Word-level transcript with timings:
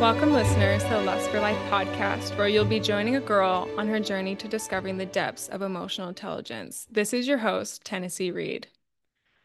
Welcome, 0.00 0.32
listeners, 0.32 0.82
to 0.84 0.88
the 0.88 1.02
Lust 1.02 1.28
for 1.28 1.40
Life 1.40 1.58
podcast, 1.70 2.34
where 2.38 2.48
you'll 2.48 2.64
be 2.64 2.80
joining 2.80 3.16
a 3.16 3.20
girl 3.20 3.68
on 3.76 3.86
her 3.86 4.00
journey 4.00 4.34
to 4.36 4.48
discovering 4.48 4.96
the 4.96 5.04
depths 5.04 5.48
of 5.48 5.60
emotional 5.60 6.08
intelligence. 6.08 6.86
This 6.90 7.12
is 7.12 7.28
your 7.28 7.36
host, 7.36 7.84
Tennessee 7.84 8.30
Reed. 8.30 8.66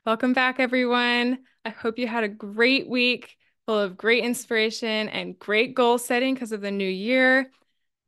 Welcome 0.06 0.32
back, 0.32 0.62
everyone. 0.62 1.40
I 1.66 1.72
hope 1.72 2.00
you 2.00 2.08
had 2.08 2.24
a 2.24 2.30
great 2.30 2.88
week 2.88 3.36
full 3.66 3.78
of 3.78 3.98
great 3.98 4.24
inspiration 4.24 5.10
and 5.10 5.38
great 5.38 5.76
goal 5.76 5.98
setting 5.98 6.36
because 6.36 6.54
of 6.54 6.62
the 6.62 6.72
new 6.72 6.88
year. 6.88 7.52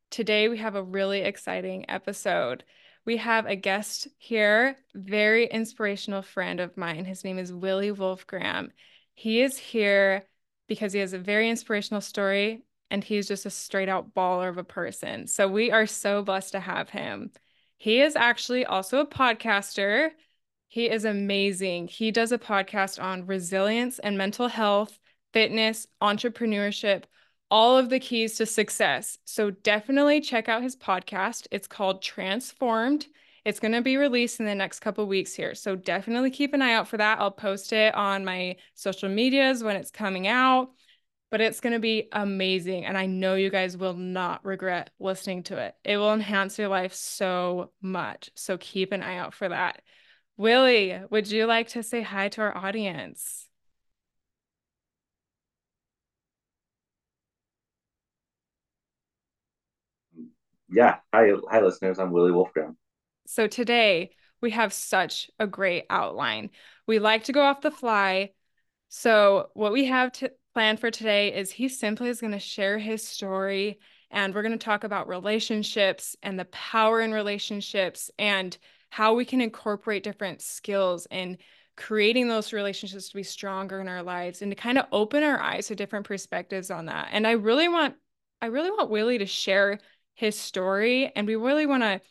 Today, 0.10 0.48
we 0.48 0.58
have 0.60 0.76
a 0.76 0.82
really 0.82 1.24
exciting 1.24 1.90
episode. 1.90 2.64
We 3.04 3.18
have 3.18 3.46
a 3.46 3.58
guest 3.58 4.08
here, 4.20 4.78
very 4.94 5.48
inspirational 5.48 6.22
friend 6.22 6.62
of 6.62 6.78
mine. 6.78 7.04
His 7.04 7.26
name 7.26 7.40
is 7.40 7.52
Willie 7.52 7.92
Wolfgramm. 7.92 8.70
He 9.16 9.42
is 9.42 9.58
here 9.58 10.24
because 10.68 10.94
he 10.94 11.00
has 11.00 11.14
a 11.14 11.20
very 11.20 11.50
inspirational 11.50 12.02
story 12.02 12.64
and 12.90 13.04
he's 13.04 13.28
just 13.28 13.46
a 13.46 13.50
straight 13.50 13.90
out 13.90 14.14
baller 14.14 14.50
of 14.50 14.58
a 14.58 14.64
person. 14.64 15.28
So 15.28 15.48
we 15.48 15.72
are 15.72 15.86
so 15.86 16.24
blessed 16.24 16.54
to 16.54 16.60
have 16.60 16.90
him. 16.90 17.32
He 17.78 18.02
is 18.02 18.16
actually 18.16 18.66
also 18.66 19.00
a 19.00 19.06
podcaster. 19.06 20.10
He 20.68 20.90
is 20.90 21.06
amazing. 21.06 21.88
He 21.88 22.12
does 22.12 22.32
a 22.32 22.38
podcast 22.38 23.02
on 23.02 23.26
resilience 23.26 24.00
and 24.00 24.18
mental 24.18 24.48
health, 24.48 24.98
fitness, 25.34 25.88
entrepreneurship, 26.02 27.04
all 27.50 27.78
of 27.78 27.90
the 27.90 28.00
keys 28.00 28.36
to 28.36 28.46
success. 28.46 29.18
So 29.26 29.52
definitely 29.52 30.22
check 30.22 30.50
out 30.50 30.64
his 30.64 30.76
podcast. 30.76 31.48
It's 31.52 31.68
called 31.68 32.02
Transformed. 32.02 33.08
It's 33.48 33.62
going 33.62 33.72
to 33.72 33.82
be 33.82 33.96
released 33.96 34.42
in 34.42 34.46
the 34.46 34.54
next 34.54 34.82
couple 34.82 35.08
weeks 35.08 35.34
here. 35.34 35.56
So 35.56 35.78
definitely 35.78 36.32
keep 36.32 36.54
an 36.54 36.62
eye 36.62 36.74
out 36.74 36.90
for 36.90 36.98
that. 36.98 37.22
I'll 37.22 37.32
post 37.32 37.72
it 37.72 37.96
on 37.96 38.26
my 38.26 38.58
social 38.74 39.08
medias 39.08 39.64
when 39.64 39.78
it's 39.78 39.90
coming 39.90 40.28
out, 40.28 40.72
but 41.32 41.40
it's 41.40 41.62
going 41.62 41.72
to 41.72 41.80
be 41.80 42.10
amazing. 42.12 42.84
And 42.86 42.98
I 42.98 43.06
know 43.06 43.36
you 43.36 43.50
guys 43.50 43.78
will 43.78 43.94
not 43.94 44.44
regret 44.44 44.90
listening 45.00 45.44
to 45.44 45.58
it. 45.60 45.76
It 45.86 45.96
will 45.96 46.14
enhance 46.14 46.60
your 46.60 46.68
life 46.68 46.94
so 46.94 47.72
much. 47.82 48.32
So 48.36 48.58
keep 48.58 48.92
an 48.92 49.02
eye 49.02 49.16
out 49.16 49.34
for 49.34 49.48
that. 49.48 49.82
Willie, 50.36 51.00
would 51.10 51.32
you 51.32 51.46
like 51.46 51.70
to 51.70 51.84
say 51.84 52.02
hi 52.02 52.28
to 52.28 52.42
our 52.42 52.58
audience? 52.58 53.48
Yeah. 60.70 60.98
Hi, 61.14 61.32
hi, 61.50 61.62
listeners. 61.62 61.98
I'm 61.98 62.12
Willie 62.12 62.32
Wolfgramm. 62.34 62.76
So 63.28 63.48
today 63.48 64.12
we 64.42 64.52
have 64.52 64.74
such 64.74 65.30
a 65.40 65.48
great 65.48 65.86
outline. 65.90 66.52
We 66.86 67.00
like 67.00 67.26
to 67.26 67.34
go 67.34 67.42
off 67.42 67.62
the 67.62 67.72
fly. 67.72 68.32
So 68.90 69.50
what 69.54 69.74
we 69.74 69.86
have 69.86 70.12
to 70.14 70.32
plan 70.54 70.78
for 70.78 70.92
today 70.92 71.36
is 71.36 71.52
he 71.52 71.70
simply 71.70 72.10
is 72.10 72.22
going 72.22 72.34
to 72.34 72.40
share 72.40 72.78
his 72.78 73.08
story 73.08 73.80
and 74.10 74.34
we're 74.34 74.42
going 74.42 74.58
to 74.58 74.66
talk 74.66 74.84
about 74.84 75.10
relationships 75.10 76.16
and 76.24 76.40
the 76.40 76.46
power 76.46 77.02
in 77.02 77.12
relationships 77.14 78.10
and 78.18 78.58
how 78.90 79.14
we 79.14 79.26
can 79.26 79.42
incorporate 79.42 80.04
different 80.04 80.42
skills 80.42 81.08
in 81.12 81.38
creating 81.76 82.28
those 82.28 82.54
relationships 82.54 83.10
to 83.10 83.16
be 83.16 83.24
stronger 83.24 83.80
in 83.82 83.88
our 83.88 84.02
lives 84.02 84.42
and 84.42 84.52
to 84.52 84.56
kind 84.56 84.78
of 84.78 84.86
open 84.92 85.24
our 85.24 85.40
eyes 85.40 85.68
to 85.68 85.76
different 85.76 86.06
perspectives 86.06 86.72
on 86.72 86.86
that. 86.86 87.10
And 87.12 87.28
I 87.28 87.32
really 87.32 87.68
want 87.68 87.96
I 88.42 88.48
really 88.48 88.72
want 88.72 88.90
Willie 88.90 89.18
to 89.18 89.26
share 89.26 89.80
his 90.14 90.40
story 90.40 91.12
and 91.16 91.28
we 91.28 91.36
really 91.36 91.66
want 91.66 91.84
to 91.84 92.02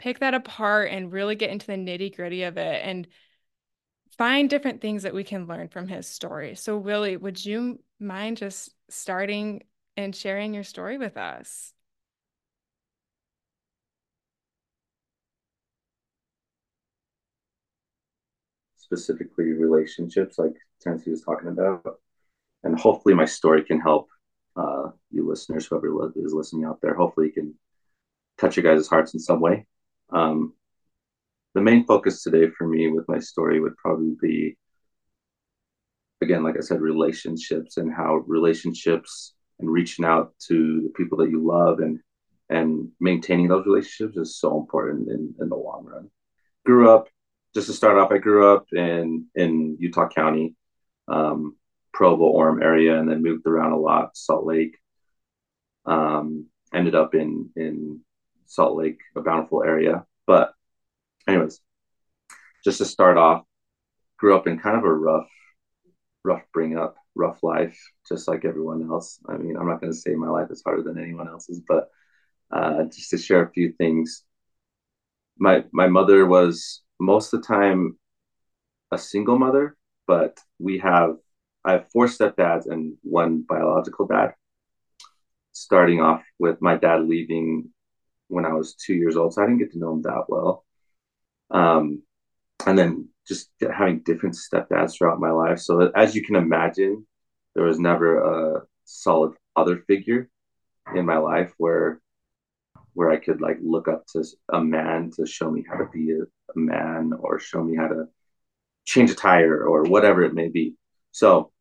pick 0.00 0.20
that 0.20 0.34
apart 0.34 0.90
and 0.90 1.12
really 1.12 1.34
get 1.36 1.50
into 1.50 1.66
the 1.66 1.74
nitty 1.74 2.16
gritty 2.16 2.44
of 2.44 2.56
it 2.56 2.82
and 2.84 3.06
find 4.16 4.48
different 4.48 4.80
things 4.80 5.02
that 5.02 5.14
we 5.14 5.22
can 5.22 5.46
learn 5.46 5.68
from 5.68 5.86
his 5.86 6.08
story. 6.08 6.54
So, 6.54 6.78
Willie, 6.78 7.18
would 7.18 7.44
you 7.44 7.80
mind 8.00 8.38
just 8.38 8.74
starting 8.88 9.62
and 9.96 10.16
sharing 10.16 10.54
your 10.54 10.64
story 10.64 10.96
with 10.96 11.18
us? 11.18 11.74
Specifically, 18.76 19.52
relationships, 19.52 20.38
like 20.38 20.54
Tennessee 20.80 21.10
was 21.10 21.22
talking 21.22 21.48
about. 21.48 22.00
And 22.64 22.78
hopefully, 22.78 23.14
my 23.14 23.26
story 23.26 23.64
can 23.64 23.80
help 23.80 24.08
uh, 24.56 24.88
you 25.10 25.28
listeners, 25.28 25.66
whoever 25.66 26.10
is 26.16 26.32
listening 26.32 26.64
out 26.64 26.80
there. 26.80 26.94
Hopefully, 26.94 27.26
you 27.26 27.32
can 27.32 27.54
touch 28.38 28.56
your 28.56 28.64
guys' 28.64 28.88
hearts 28.88 29.12
in 29.14 29.20
some 29.20 29.40
way. 29.40 29.66
Um, 30.12 30.54
the 31.54 31.60
main 31.60 31.84
focus 31.84 32.22
today 32.22 32.48
for 32.56 32.66
me 32.66 32.88
with 32.88 33.08
my 33.08 33.18
story 33.18 33.60
would 33.60 33.76
probably 33.76 34.16
be, 34.20 34.56
again, 36.20 36.42
like 36.42 36.56
I 36.56 36.60
said, 36.60 36.80
relationships 36.80 37.76
and 37.76 37.92
how 37.92 38.16
relationships 38.26 39.34
and 39.58 39.70
reaching 39.70 40.04
out 40.04 40.32
to 40.48 40.82
the 40.82 40.92
people 40.96 41.18
that 41.18 41.30
you 41.30 41.46
love 41.46 41.80
and 41.80 42.00
and 42.48 42.88
maintaining 42.98 43.46
those 43.46 43.64
relationships 43.64 44.16
is 44.16 44.40
so 44.40 44.58
important 44.58 45.08
in, 45.08 45.34
in 45.40 45.48
the 45.48 45.56
long 45.56 45.84
run. 45.84 46.10
Grew 46.66 46.90
up, 46.90 47.08
just 47.54 47.68
to 47.68 47.72
start 47.72 47.96
off, 47.96 48.10
I 48.10 48.18
grew 48.18 48.52
up 48.52 48.66
in 48.72 49.26
in 49.34 49.76
Utah 49.78 50.08
County, 50.08 50.56
um, 51.08 51.56
Provo, 51.92 52.32
Orem 52.32 52.62
area, 52.62 52.98
and 52.98 53.08
then 53.08 53.22
moved 53.22 53.46
around 53.46 53.72
a 53.72 53.78
lot, 53.78 54.16
Salt 54.16 54.44
Lake. 54.44 54.76
Um, 55.86 56.46
ended 56.72 56.94
up 56.94 57.14
in 57.14 57.50
in 57.56 58.00
Salt 58.50 58.76
Lake, 58.76 58.98
a 59.14 59.20
Bountiful 59.20 59.62
area. 59.62 60.04
But, 60.26 60.52
anyways, 61.28 61.60
just 62.64 62.78
to 62.78 62.84
start 62.84 63.16
off, 63.16 63.44
grew 64.18 64.36
up 64.36 64.48
in 64.48 64.58
kind 64.58 64.76
of 64.76 64.82
a 64.82 64.92
rough, 64.92 65.30
rough 66.24 66.42
bring 66.52 66.76
up, 66.76 66.96
rough 67.14 67.44
life, 67.44 67.78
just 68.08 68.26
like 68.26 68.44
everyone 68.44 68.82
else. 68.90 69.20
I 69.28 69.36
mean, 69.36 69.56
I'm 69.56 69.68
not 69.68 69.80
going 69.80 69.92
to 69.92 69.98
say 69.98 70.14
my 70.14 70.28
life 70.28 70.48
is 70.50 70.62
harder 70.64 70.82
than 70.82 70.98
anyone 70.98 71.28
else's, 71.28 71.62
but 71.66 71.90
uh, 72.50 72.82
just 72.84 73.10
to 73.10 73.18
share 73.18 73.44
a 73.44 73.52
few 73.52 73.72
things. 73.78 74.24
My 75.38 75.64
my 75.72 75.86
mother 75.86 76.26
was 76.26 76.82
most 76.98 77.32
of 77.32 77.40
the 77.40 77.46
time 77.46 77.96
a 78.90 78.98
single 78.98 79.38
mother, 79.38 79.76
but 80.08 80.38
we 80.58 80.78
have 80.78 81.14
I 81.64 81.72
have 81.74 81.90
four 81.92 82.06
stepdads 82.06 82.66
and 82.66 82.96
one 83.02 83.44
biological 83.48 84.08
dad. 84.08 84.34
Starting 85.52 86.00
off 86.00 86.24
with 86.40 86.60
my 86.60 86.76
dad 86.76 87.06
leaving 87.06 87.70
when 88.30 88.46
I 88.46 88.52
was 88.52 88.74
two 88.74 88.94
years 88.94 89.16
old, 89.16 89.34
so 89.34 89.42
I 89.42 89.46
didn't 89.46 89.58
get 89.58 89.72
to 89.72 89.78
know 89.78 89.92
him 89.92 90.02
that 90.02 90.24
well. 90.28 90.64
Um, 91.50 92.02
and 92.66 92.78
then 92.78 93.08
just 93.26 93.50
having 93.60 94.00
different 94.00 94.36
stepdads 94.36 94.96
throughout 94.96 95.20
my 95.20 95.30
life. 95.30 95.58
So 95.58 95.90
as 95.94 96.14
you 96.14 96.24
can 96.24 96.36
imagine, 96.36 97.06
there 97.54 97.64
was 97.64 97.78
never 97.78 98.56
a 98.56 98.62
solid 98.84 99.34
other 99.56 99.78
figure 99.86 100.28
in 100.94 101.06
my 101.06 101.18
life 101.18 101.52
where 101.58 102.00
where 102.94 103.10
I 103.10 103.18
could 103.18 103.40
like 103.40 103.58
look 103.62 103.88
up 103.88 104.06
to 104.08 104.24
a 104.52 104.60
man 104.60 105.12
to 105.16 105.24
show 105.26 105.50
me 105.50 105.64
how 105.68 105.76
to 105.76 105.88
be 105.92 106.10
a, 106.10 106.22
a 106.22 106.58
man 106.58 107.12
or 107.18 107.38
show 107.38 107.62
me 107.62 107.76
how 107.76 107.86
to 107.86 108.08
change 108.84 109.10
a 109.10 109.14
tire 109.14 109.64
or 109.64 109.84
whatever 109.84 110.24
it 110.24 110.34
may 110.34 110.48
be. 110.48 110.74
So 111.12 111.52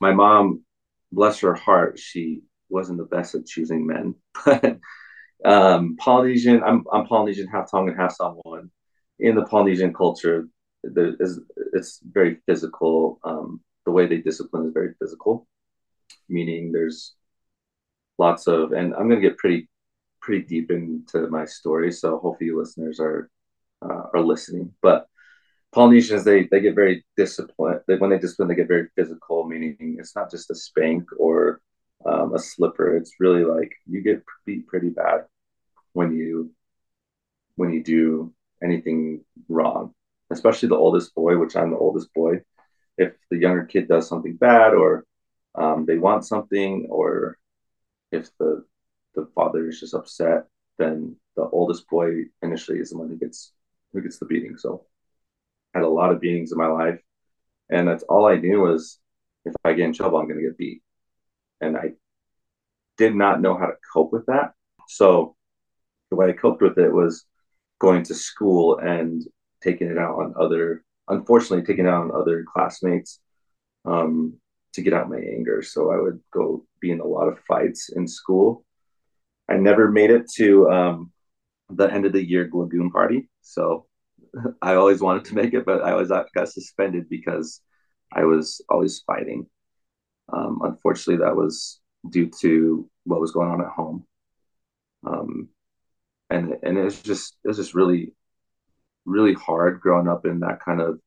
my 0.00 0.12
mom, 0.12 0.62
bless 1.10 1.40
her 1.40 1.54
heart, 1.54 1.98
she 1.98 2.42
wasn't 2.68 2.98
the 2.98 3.04
best 3.04 3.34
at 3.34 3.46
choosing 3.46 3.86
men, 3.86 4.14
but 4.44 4.78
um, 5.44 5.96
Polynesian. 5.96 6.62
I'm 6.62 6.84
I'm 6.92 7.06
Polynesian, 7.06 7.46
half 7.48 7.70
Tongan, 7.70 7.96
half 7.96 8.14
Samoan. 8.14 8.70
In 9.20 9.34
the 9.34 9.44
Polynesian 9.44 9.92
culture, 9.92 10.48
there 10.82 11.14
is 11.20 11.40
it's 11.72 12.00
very 12.04 12.38
physical. 12.46 13.18
Um, 13.24 13.60
the 13.84 13.92
way 13.92 14.06
they 14.06 14.18
discipline 14.18 14.66
is 14.66 14.72
very 14.72 14.94
physical, 15.00 15.46
meaning 16.28 16.72
there's 16.72 17.14
lots 18.18 18.46
of, 18.46 18.72
and 18.72 18.94
I'm 18.94 19.08
going 19.08 19.20
to 19.20 19.28
get 19.28 19.38
pretty 19.38 19.68
pretty 20.20 20.44
deep 20.44 20.70
into 20.70 21.28
my 21.28 21.44
story, 21.44 21.92
so 21.92 22.18
hopefully 22.18 22.48
you 22.48 22.58
listeners 22.58 23.00
are 23.00 23.30
uh, 23.82 24.04
are 24.12 24.20
listening. 24.20 24.72
But 24.82 25.06
Polynesians, 25.72 26.24
they 26.24 26.48
they 26.50 26.60
get 26.60 26.74
very 26.74 27.04
disciplined. 27.16 27.80
They, 27.86 27.96
when 27.96 28.10
they 28.10 28.18
discipline, 28.18 28.48
they 28.48 28.54
get 28.54 28.68
very 28.68 28.88
physical, 28.96 29.44
meaning 29.46 29.96
it's 29.98 30.16
not 30.16 30.30
just 30.30 30.50
a 30.50 30.54
spank 30.54 31.08
or 31.18 31.60
um, 32.04 32.34
a 32.34 32.38
slipper. 32.38 32.96
It's 32.96 33.14
really 33.20 33.44
like 33.44 33.72
you 33.86 34.02
get 34.02 34.24
beat 34.44 34.66
pretty 34.66 34.90
bad 34.90 35.24
when 35.92 36.14
you 36.16 36.52
when 37.56 37.72
you 37.72 37.82
do 37.82 38.32
anything 38.62 39.24
wrong. 39.48 39.94
Especially 40.30 40.68
the 40.68 40.76
oldest 40.76 41.14
boy, 41.14 41.38
which 41.38 41.56
I'm 41.56 41.70
the 41.70 41.78
oldest 41.78 42.12
boy. 42.14 42.42
If 42.98 43.14
the 43.30 43.38
younger 43.38 43.64
kid 43.64 43.88
does 43.88 44.08
something 44.08 44.36
bad, 44.36 44.74
or 44.74 45.04
um, 45.54 45.86
they 45.86 45.98
want 45.98 46.26
something, 46.26 46.86
or 46.90 47.38
if 48.12 48.30
the 48.38 48.64
the 49.14 49.26
father 49.34 49.68
is 49.68 49.80
just 49.80 49.94
upset, 49.94 50.44
then 50.78 51.16
the 51.36 51.48
oldest 51.48 51.88
boy 51.88 52.24
initially 52.42 52.78
is 52.78 52.90
the 52.90 52.98
one 52.98 53.08
who 53.08 53.16
gets 53.16 53.52
who 53.92 54.02
gets 54.02 54.18
the 54.18 54.26
beating. 54.26 54.56
So 54.58 54.84
I 55.74 55.78
had 55.78 55.84
a 55.84 55.88
lot 55.88 56.12
of 56.12 56.20
beatings 56.20 56.52
in 56.52 56.58
my 56.58 56.66
life, 56.66 57.00
and 57.70 57.88
that's 57.88 58.02
all 58.04 58.26
I 58.26 58.36
knew 58.36 58.60
was 58.60 58.98
if 59.44 59.54
I 59.64 59.72
get 59.72 59.86
in 59.86 59.94
trouble, 59.94 60.18
I'm 60.18 60.28
going 60.28 60.40
to 60.40 60.46
get 60.46 60.58
beat 60.58 60.82
and 61.60 61.76
I 61.76 61.92
did 62.96 63.14
not 63.14 63.40
know 63.40 63.56
how 63.56 63.66
to 63.66 63.74
cope 63.92 64.12
with 64.12 64.26
that. 64.26 64.52
So 64.88 65.36
the 66.10 66.16
way 66.16 66.30
I 66.30 66.32
coped 66.32 66.62
with 66.62 66.78
it 66.78 66.92
was 66.92 67.24
going 67.78 68.02
to 68.04 68.14
school 68.14 68.78
and 68.78 69.22
taking 69.62 69.88
it 69.88 69.98
out 69.98 70.16
on 70.16 70.34
other, 70.38 70.84
unfortunately, 71.08 71.64
taking 71.64 71.86
it 71.86 71.88
out 71.88 72.04
on 72.04 72.20
other 72.20 72.44
classmates 72.52 73.20
um, 73.84 74.34
to 74.74 74.82
get 74.82 74.92
out 74.92 75.10
my 75.10 75.18
anger. 75.18 75.62
So 75.62 75.92
I 75.92 76.00
would 76.00 76.20
go 76.32 76.64
be 76.80 76.90
in 76.90 77.00
a 77.00 77.06
lot 77.06 77.28
of 77.28 77.40
fights 77.40 77.90
in 77.90 78.06
school. 78.06 78.64
I 79.48 79.56
never 79.56 79.90
made 79.90 80.10
it 80.10 80.30
to 80.36 80.70
um, 80.70 81.12
the 81.70 81.92
end 81.92 82.04
of 82.04 82.12
the 82.12 82.26
year 82.26 82.48
Lagoon 82.52 82.90
party. 82.90 83.28
So 83.42 83.86
I 84.62 84.74
always 84.74 85.00
wanted 85.00 85.24
to 85.26 85.34
make 85.34 85.54
it, 85.54 85.64
but 85.64 85.82
I 85.82 85.92
always 85.92 86.08
got 86.08 86.48
suspended 86.48 87.08
because 87.08 87.60
I 88.12 88.24
was 88.24 88.60
always 88.68 89.00
fighting. 89.06 89.46
Um, 90.32 90.60
unfortunately, 90.62 91.24
that 91.24 91.36
was 91.36 91.80
due 92.10 92.30
to 92.40 92.88
what 93.04 93.20
was 93.20 93.32
going 93.32 93.50
on 93.50 93.60
at 93.60 93.68
home. 93.68 94.06
Um, 95.06 95.48
and 96.30 96.56
and 96.62 96.76
it 96.78 96.84
was 96.84 97.00
just 97.00 97.36
it 97.44 97.48
was 97.48 97.56
just 97.56 97.74
really 97.74 98.12
really 99.06 99.34
hard 99.34 99.80
growing 99.80 100.08
up 100.08 100.26
in 100.26 100.40
that 100.40 100.60
kind 100.64 100.80
of 100.80 101.00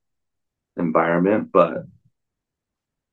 environment. 0.77 1.49
But 1.53 1.85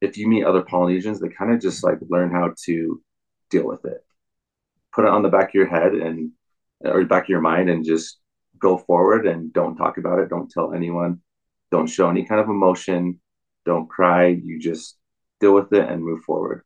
if 0.00 0.16
you 0.16 0.28
meet 0.28 0.44
other 0.44 0.62
Polynesians, 0.62 1.20
they 1.20 1.28
kind 1.28 1.52
of 1.52 1.60
just 1.60 1.84
like 1.84 1.99
learn 2.08 2.31
how 2.31 2.54
to 2.64 3.02
deal 3.50 3.66
with 3.66 3.84
it, 3.84 4.04
put 4.94 5.04
it 5.04 5.11
on 5.11 5.22
the 5.22 5.28
back 5.28 5.49
of 5.49 5.54
your 5.54 5.69
head 5.69 5.93
and 5.94 6.32
or 6.81 7.04
back 7.04 7.25
of 7.25 7.28
your 7.28 7.40
mind, 7.40 7.70
and 7.70 7.84
just 7.84 8.19
go 8.58 8.78
forward 8.78 9.26
and 9.26 9.52
don't 9.52 9.76
talk 9.76 9.99
about 9.99 10.19
it. 10.19 10.28
Don't 10.28 10.50
tell 10.50 10.72
anyone. 10.72 11.20
Don't 11.70 11.88
show 11.88 12.08
any 12.08 12.25
kind 12.25 12.40
of 12.40 12.49
emotion. 12.49 13.20
Don't 13.66 13.88
cry. 13.88 14.28
You 14.28 14.58
just 14.58 14.98
deal 15.40 15.55
with 15.55 15.73
it 15.73 15.88
and 15.88 16.05
move 16.05 16.23
forward. 16.25 16.64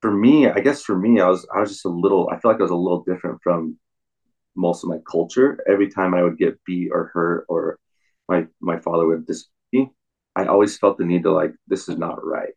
For 0.00 0.10
me, 0.10 0.48
I 0.48 0.60
guess 0.60 0.82
for 0.82 0.96
me, 0.96 1.20
I 1.20 1.28
was 1.28 1.46
I 1.54 1.60
was 1.60 1.70
just 1.70 1.84
a 1.84 1.88
little. 1.90 2.28
I 2.30 2.38
feel 2.38 2.50
like 2.50 2.60
I 2.60 2.64
was 2.64 2.70
a 2.70 2.76
little 2.76 3.02
different 3.02 3.40
from 3.42 3.78
most 4.56 4.84
of 4.84 4.90
my 4.90 4.98
culture. 5.10 5.60
Every 5.68 5.90
time 5.90 6.14
I 6.14 6.22
would 6.22 6.38
get 6.38 6.62
beat 6.66 6.90
or 6.92 7.06
hurt, 7.14 7.46
or 7.48 7.78
my 8.28 8.48
my 8.60 8.78
father 8.78 9.06
would 9.06 9.26
dis 9.26 9.48
me, 9.72 9.92
I 10.36 10.46
always 10.46 10.78
felt 10.78 10.98
the 10.98 11.06
need 11.06 11.24
to 11.24 11.32
like, 11.32 11.54
this 11.68 11.88
is 11.88 11.98
not 11.98 12.24
right. 12.24 12.54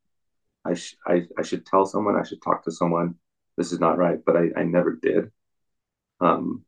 I 0.65 0.75
sh- 0.75 0.97
I 1.07 1.27
I 1.37 1.43
should 1.43 1.65
tell 1.65 1.85
someone. 1.85 2.17
I 2.17 2.23
should 2.23 2.41
talk 2.43 2.63
to 2.65 2.71
someone. 2.71 3.15
This 3.57 3.71
is 3.73 3.79
not 3.79 3.97
right. 3.99 4.19
But 4.25 4.37
I 4.37 4.49
I 4.57 4.63
never 4.63 4.93
did. 5.01 5.31
Um, 6.21 6.65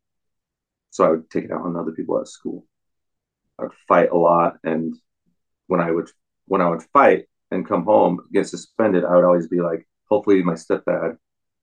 so 0.90 1.04
I 1.04 1.10
would 1.10 1.30
take 1.30 1.44
it 1.44 1.52
out 1.52 1.62
on 1.62 1.76
other 1.76 1.92
people 1.92 2.20
at 2.20 2.28
school. 2.28 2.66
I 3.58 3.64
would 3.64 3.74
fight 3.88 4.10
a 4.10 4.16
lot, 4.18 4.58
and 4.64 4.94
when 5.68 5.80
I 5.80 5.90
would 5.92 6.10
when 6.46 6.60
I 6.62 6.68
would 6.70 6.82
fight 6.92 7.26
and 7.52 7.68
come 7.68 7.84
home 7.84 8.20
get 8.32 8.48
suspended, 8.48 9.04
I 9.04 9.14
would 9.14 9.24
always 9.24 9.48
be 9.48 9.60
like, 9.60 9.86
hopefully 10.08 10.42
my 10.42 10.54
stepdad 10.54 11.16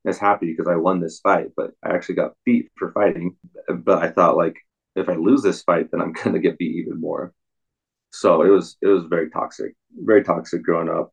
is 0.06 0.18
happy 0.18 0.52
because 0.52 0.68
I 0.68 0.76
won 0.76 1.00
this 1.00 1.20
fight, 1.20 1.48
but 1.58 1.72
I 1.84 1.90
actually 1.94 2.16
got 2.16 2.36
beat 2.46 2.72
for 2.78 2.92
fighting. 2.92 3.36
But 3.68 4.04
I 4.04 4.10
thought 4.10 4.38
like 4.38 4.56
if 4.96 5.10
I 5.10 5.16
lose 5.16 5.42
this 5.42 5.62
fight, 5.64 5.92
then 5.92 6.02
I'm 6.02 6.14
gonna 6.24 6.40
get 6.40 6.58
beat 6.58 6.76
even 6.76 7.00
more. 7.00 7.34
So 8.12 8.42
it 8.44 8.50
was 8.50 8.78
it 8.82 8.88
was 8.88 9.06
very 9.06 9.30
toxic, 9.30 9.76
very 9.96 10.24
toxic 10.24 10.64
growing 10.64 10.90
up. 10.90 11.12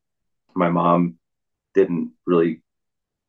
My 0.55 0.71
mom 0.71 1.19
didn't 1.75 2.13
really 2.27 2.63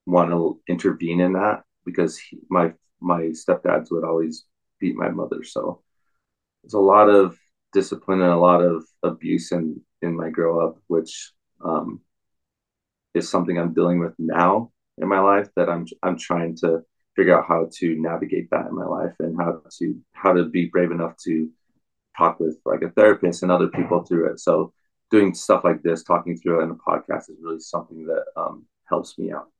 want 0.05 0.31
to 0.31 0.59
intervene 0.69 1.19
in 1.19 1.33
that 1.33 1.63
because 1.85 2.17
he, 2.17 2.39
my 2.49 2.73
my 3.01 3.21
stepdads 3.41 3.91
would 3.91 4.03
always 4.03 4.45
beat 4.79 4.95
my 4.95 5.09
mother. 5.09 5.43
So 5.43 5.81
there's 6.63 6.73
a 6.73 6.79
lot 6.79 7.09
of 7.09 7.37
discipline 7.73 8.21
and 8.21 8.31
a 8.31 8.37
lot 8.37 8.61
of 8.61 8.85
abuse 9.03 9.51
in 9.51 9.81
in 10.01 10.15
my 10.15 10.29
grow 10.29 10.65
up, 10.65 10.77
which 10.87 11.31
um, 11.63 12.01
is 13.13 13.29
something 13.29 13.57
I'm 13.57 13.73
dealing 13.73 13.99
with 13.99 14.13
now 14.17 14.71
in 14.97 15.07
my 15.07 15.19
life 15.19 15.49
that 15.55 15.69
I'm 15.69 15.85
I'm 16.03 16.17
trying 16.17 16.55
to 16.57 16.81
figure 17.15 17.37
out 17.37 17.47
how 17.47 17.67
to 17.79 17.95
navigate 17.99 18.49
that 18.51 18.67
in 18.67 18.75
my 18.75 18.85
life 18.85 19.13
and 19.19 19.35
how 19.37 19.61
to 19.79 19.95
how 20.13 20.33
to 20.33 20.45
be 20.45 20.65
brave 20.65 20.91
enough 20.91 21.15
to 21.25 21.49
talk 22.17 22.39
with 22.39 22.57
like 22.65 22.81
a 22.81 22.89
therapist 22.89 23.43
and 23.43 23.51
other 23.51 23.67
people 23.67 24.03
through 24.03 24.31
it. 24.31 24.39
So 24.39 24.73
doing 25.11 25.33
stuff 25.33 25.63
like 25.63 25.81
this, 25.83 26.03
talking 26.03 26.37
through 26.37 26.61
it 26.61 26.63
in 26.63 26.71
a 26.71 26.75
podcast 26.75 27.29
is 27.29 27.37
really 27.41 27.59
something 27.59 28.05
that 28.05 28.23
um, 28.35 28.65
helps 28.85 29.17
me 29.17 29.31
out. 29.31 29.51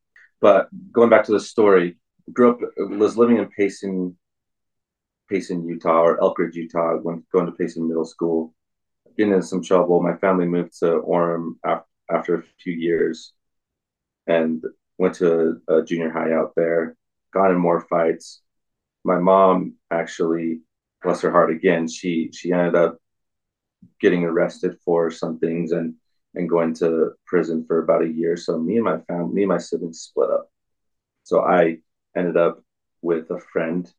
But 0.41 0.67
going 0.91 1.09
back 1.09 1.25
to 1.25 1.31
the 1.31 1.39
story, 1.39 1.97
grew 2.33 2.51
up 2.51 2.59
was 2.77 3.17
living 3.17 3.37
in 3.37 3.47
Payson, 3.49 4.17
Payson, 5.29 5.67
Utah, 5.67 6.01
or 6.01 6.21
Elk 6.21 6.37
Ridge, 6.39 6.55
Utah. 6.55 6.95
When 6.95 7.23
going 7.31 7.45
to 7.45 7.51
Payson 7.51 7.87
Middle 7.87 8.05
School, 8.05 8.53
getting 9.17 9.33
in 9.33 9.41
some 9.41 9.63
trouble. 9.63 10.01
My 10.01 10.15
family 10.17 10.45
moved 10.45 10.79
to 10.79 11.01
Orem 11.01 11.55
after, 11.65 11.85
after 12.09 12.35
a 12.35 12.43
few 12.61 12.73
years, 12.73 13.33
and 14.27 14.63
went 14.97 15.15
to 15.15 15.59
a, 15.67 15.77
a 15.77 15.85
junior 15.85 16.11
high 16.11 16.33
out 16.33 16.53
there. 16.55 16.95
Got 17.33 17.51
in 17.51 17.57
more 17.57 17.81
fights. 17.81 18.41
My 19.03 19.19
mom 19.19 19.75
actually, 19.91 20.61
bless 21.01 21.21
her 21.21 21.31
heart, 21.31 21.51
again, 21.51 21.87
she 21.87 22.31
she 22.33 22.51
ended 22.51 22.75
up 22.75 22.99
getting 23.99 24.23
arrested 24.23 24.77
for 24.83 25.11
some 25.11 25.39
things 25.39 25.71
and 25.71 25.95
and 26.35 26.49
going 26.49 26.73
to 26.75 27.11
prison 27.25 27.65
for 27.67 27.81
about 27.81 28.03
a 28.03 28.07
year. 28.07 28.37
So 28.37 28.59
me 28.59 28.75
and 28.75 28.85
my 28.85 28.99
family, 29.07 29.33
me 29.33 29.43
and 29.43 29.49
my 29.49 29.57
siblings 29.57 30.01
split 30.01 30.29
up. 30.29 30.49
So 31.23 31.41
I 31.41 31.77
ended 32.15 32.37
up 32.37 32.61
with 33.01 33.29
a 33.31 33.39
friend 33.39 33.91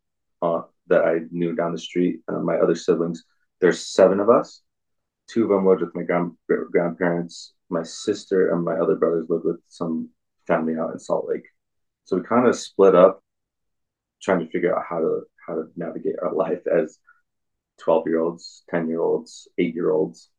uh, 0.42 0.62
that 0.86 1.04
I 1.04 1.20
knew 1.30 1.54
down 1.54 1.72
the 1.72 1.78
street. 1.78 2.20
Uh, 2.28 2.38
my 2.38 2.56
other 2.56 2.74
siblings, 2.74 3.24
there's 3.60 3.84
seven 3.86 4.20
of 4.20 4.30
us. 4.30 4.62
Two 5.28 5.44
of 5.44 5.50
them 5.50 5.66
lived 5.66 5.82
with 5.82 5.94
my 5.94 6.02
grand- 6.02 6.36
grandparents. 6.46 7.54
My 7.70 7.82
sister 7.82 8.52
and 8.52 8.64
my 8.64 8.74
other 8.74 8.96
brothers 8.96 9.28
lived 9.28 9.44
with 9.44 9.60
some 9.68 10.10
family 10.46 10.76
out 10.76 10.92
in 10.92 10.98
Salt 10.98 11.28
Lake. 11.28 11.46
So 12.04 12.16
we 12.16 12.22
kind 12.22 12.46
of 12.48 12.56
split 12.56 12.94
up, 12.94 13.22
trying 14.22 14.40
to 14.40 14.50
figure 14.50 14.76
out 14.76 14.84
how 14.88 15.00
to 15.00 15.22
how 15.46 15.54
to 15.54 15.70
navigate 15.76 16.16
our 16.22 16.34
life 16.34 16.66
as 16.66 16.98
twelve 17.78 18.06
year 18.06 18.20
olds, 18.20 18.64
ten 18.70 18.88
year 18.88 19.00
olds, 19.00 19.48
eight 19.58 19.74
year 19.74 19.90
olds. 19.90 20.30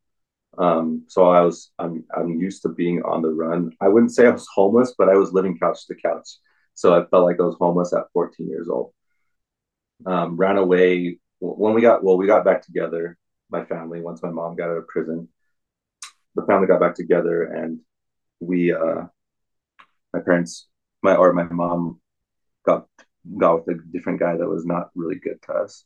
Um, 0.57 1.05
so 1.07 1.29
I 1.29 1.41
was 1.41 1.71
I'm 1.79 2.05
I'm 2.15 2.39
used 2.39 2.63
to 2.63 2.69
being 2.69 3.01
on 3.03 3.21
the 3.21 3.29
run. 3.31 3.71
I 3.81 3.87
wouldn't 3.89 4.13
say 4.13 4.27
I 4.27 4.31
was 4.31 4.47
homeless, 4.53 4.95
but 4.97 5.09
I 5.09 5.15
was 5.15 5.33
living 5.33 5.57
couch 5.59 5.87
to 5.87 5.95
couch. 5.95 6.29
So 6.75 6.93
I 6.95 7.05
felt 7.07 7.25
like 7.25 7.39
I 7.39 7.43
was 7.43 7.57
homeless 7.59 7.93
at 7.93 8.11
14 8.13 8.47
years 8.49 8.69
old. 8.69 8.93
Um, 10.05 10.37
ran 10.37 10.57
away 10.57 11.19
when 11.39 11.73
we 11.73 11.81
got 11.81 12.03
well, 12.03 12.17
we 12.17 12.27
got 12.27 12.45
back 12.45 12.61
together. 12.63 13.17
My 13.49 13.65
family 13.65 14.01
once 14.01 14.21
my 14.21 14.29
mom 14.29 14.55
got 14.55 14.69
out 14.69 14.77
of 14.77 14.87
prison, 14.87 15.27
the 16.35 16.45
family 16.45 16.67
got 16.67 16.79
back 16.79 16.95
together 16.95 17.43
and 17.43 17.79
we 18.39 18.73
uh, 18.73 19.05
my 20.13 20.19
parents, 20.19 20.67
my 21.01 21.15
or 21.15 21.33
my 21.33 21.43
mom 21.43 21.99
got 22.65 22.87
got 23.37 23.65
with 23.65 23.77
a 23.77 23.81
different 23.91 24.19
guy 24.19 24.37
that 24.37 24.47
was 24.47 24.65
not 24.65 24.91
really 24.95 25.15
good 25.15 25.41
to 25.43 25.53
us. 25.53 25.85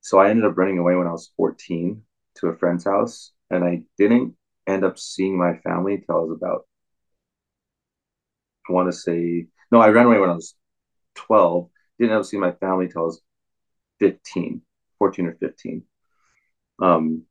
So 0.00 0.18
I 0.18 0.30
ended 0.30 0.44
up 0.44 0.56
running 0.56 0.78
away 0.78 0.94
when 0.94 1.06
I 1.06 1.12
was 1.12 1.30
14 1.36 2.02
to 2.36 2.48
a 2.48 2.56
friend's 2.56 2.84
house, 2.84 3.32
and 3.50 3.64
I 3.64 3.82
didn't 3.98 4.34
end 4.66 4.84
up 4.84 4.98
seeing 4.98 5.36
my 5.36 5.56
family 5.58 5.94
until 5.94 6.16
I 6.16 6.20
was 6.20 6.36
about 6.36 6.66
I 8.68 8.72
want 8.72 8.88
to 8.88 8.96
say 8.96 9.46
no, 9.72 9.80
I 9.80 9.88
ran 9.88 10.06
away 10.06 10.18
when 10.18 10.30
I 10.30 10.34
was 10.34 10.54
12. 11.14 11.68
Didn't 11.98 12.12
end 12.12 12.20
up 12.20 12.26
seeing 12.26 12.40
my 12.40 12.52
family 12.52 12.86
until 12.86 13.02
I 13.02 13.04
was 13.06 13.22
15, 14.00 14.62
14 14.98 15.26
or 15.26 15.34
15. 15.34 15.82
Um, 16.80 17.24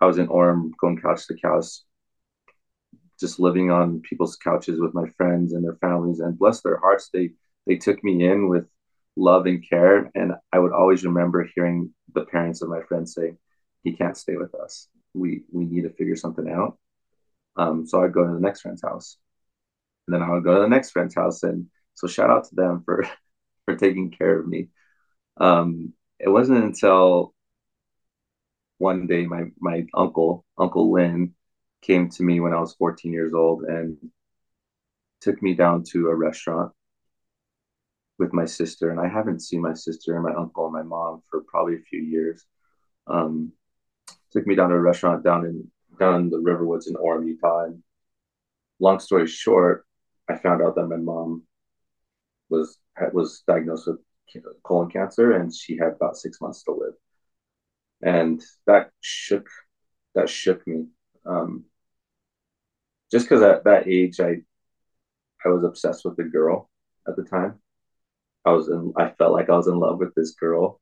I 0.00 0.06
was 0.06 0.18
in 0.18 0.28
Orem 0.28 0.72
going 0.78 1.00
couch 1.00 1.26
to 1.26 1.36
couch, 1.36 1.66
just 3.18 3.40
living 3.40 3.70
on 3.70 4.00
people's 4.00 4.36
couches 4.36 4.80
with 4.80 4.94
my 4.94 5.08
friends 5.16 5.52
and 5.52 5.64
their 5.64 5.76
families. 5.76 6.20
And 6.20 6.38
bless 6.38 6.60
their 6.60 6.78
hearts 6.78 7.08
they 7.12 7.30
they 7.66 7.76
took 7.76 8.02
me 8.04 8.26
in 8.26 8.48
with 8.48 8.66
love 9.16 9.46
and 9.46 9.66
care. 9.68 10.10
And 10.14 10.32
i 10.52 10.58
would 10.58 10.72
always 10.72 11.04
remember 11.04 11.48
hearing 11.54 11.92
the 12.14 12.24
parents 12.24 12.62
of 12.62 12.68
my 12.68 12.82
friends 12.82 13.14
say 13.14 13.34
he 13.84 13.92
can't 13.92 14.16
stay 14.16 14.36
with 14.36 14.54
us. 14.54 14.88
We 15.14 15.42
we 15.52 15.64
need 15.64 15.82
to 15.82 15.90
figure 15.90 16.16
something 16.16 16.48
out. 16.48 16.78
Um, 17.56 17.86
so 17.86 18.02
i'd 18.04 18.12
go 18.12 18.26
to 18.26 18.34
the 18.34 18.40
next 18.40 18.60
friend's 18.62 18.82
house. 18.82 19.16
And 20.06 20.14
then 20.14 20.22
i 20.22 20.30
would 20.30 20.44
go 20.44 20.54
to 20.54 20.60
the 20.60 20.68
next 20.68 20.90
friend's 20.90 21.14
house. 21.14 21.42
And 21.42 21.66
so 21.94 22.06
shout 22.06 22.30
out 22.30 22.44
to 22.48 22.54
them 22.54 22.82
for 22.84 23.04
for 23.64 23.76
taking 23.76 24.10
care 24.10 24.38
of 24.38 24.46
me. 24.46 24.68
Um, 25.38 25.92
it 26.18 26.28
wasn't 26.28 26.64
until 26.64 27.34
one 28.78 29.06
day 29.06 29.26
my 29.26 29.44
my 29.60 29.86
uncle 29.94 30.44
uncle 30.58 30.92
Lynn 30.92 31.34
came 31.82 32.08
to 32.10 32.22
me 32.22 32.40
when 32.40 32.52
I 32.52 32.60
was 32.60 32.74
14 32.74 33.12
years 33.12 33.32
old 33.32 33.62
and 33.62 33.96
took 35.20 35.40
me 35.42 35.54
down 35.54 35.84
to 35.84 36.08
a 36.08 36.14
restaurant 36.14 36.72
with 38.18 38.32
my 38.32 38.44
sister. 38.44 38.90
And 38.90 39.00
I 39.00 39.08
haven't 39.08 39.42
seen 39.42 39.60
my 39.60 39.74
sister 39.74 40.14
and 40.14 40.24
my 40.24 40.34
uncle 40.34 40.64
and 40.64 40.74
my 40.74 40.82
mom 40.82 41.22
for 41.30 41.42
probably 41.46 41.76
a 41.76 41.80
few 41.80 42.00
years. 42.00 42.44
Um, 43.06 43.52
took 44.32 44.46
me 44.46 44.54
down 44.54 44.70
to 44.70 44.74
a 44.74 44.80
restaurant 44.80 45.22
down 45.24 45.44
in 45.44 45.70
down 45.98 46.20
in 46.20 46.30
the 46.30 46.38
Riverwoods 46.38 46.88
in 46.88 46.94
Orem, 46.94 47.26
Utah. 47.26 47.64
And 47.64 47.82
long 48.80 48.98
story 48.98 49.26
short, 49.26 49.86
I 50.28 50.36
found 50.36 50.62
out 50.62 50.74
that 50.74 50.86
my 50.86 50.96
mom 50.96 51.42
was 52.50 52.78
was 53.12 53.42
diagnosed 53.46 53.86
with 53.86 53.98
colon 54.64 54.90
cancer 54.90 55.32
and 55.32 55.54
she 55.54 55.76
had 55.76 55.92
about 55.92 56.16
six 56.16 56.40
months 56.40 56.62
to 56.64 56.72
live. 56.72 56.94
And 58.06 58.40
that 58.68 58.90
shook 59.00 59.48
that 60.14 60.30
shook 60.30 60.64
me. 60.66 60.86
Um, 61.26 61.64
just 63.10 63.26
because 63.26 63.42
at 63.42 63.64
that 63.64 63.88
age, 63.88 64.20
I 64.20 64.42
I 65.44 65.48
was 65.48 65.64
obsessed 65.64 66.04
with 66.04 66.16
the 66.16 66.22
girl 66.24 66.70
at 67.08 67.16
the 67.16 67.24
time. 67.24 67.58
I 68.44 68.52
was 68.52 68.68
in, 68.68 68.92
I 68.96 69.10
felt 69.10 69.32
like 69.32 69.50
I 69.50 69.56
was 69.56 69.66
in 69.66 69.80
love 69.80 69.98
with 69.98 70.14
this 70.14 70.36
girl, 70.36 70.80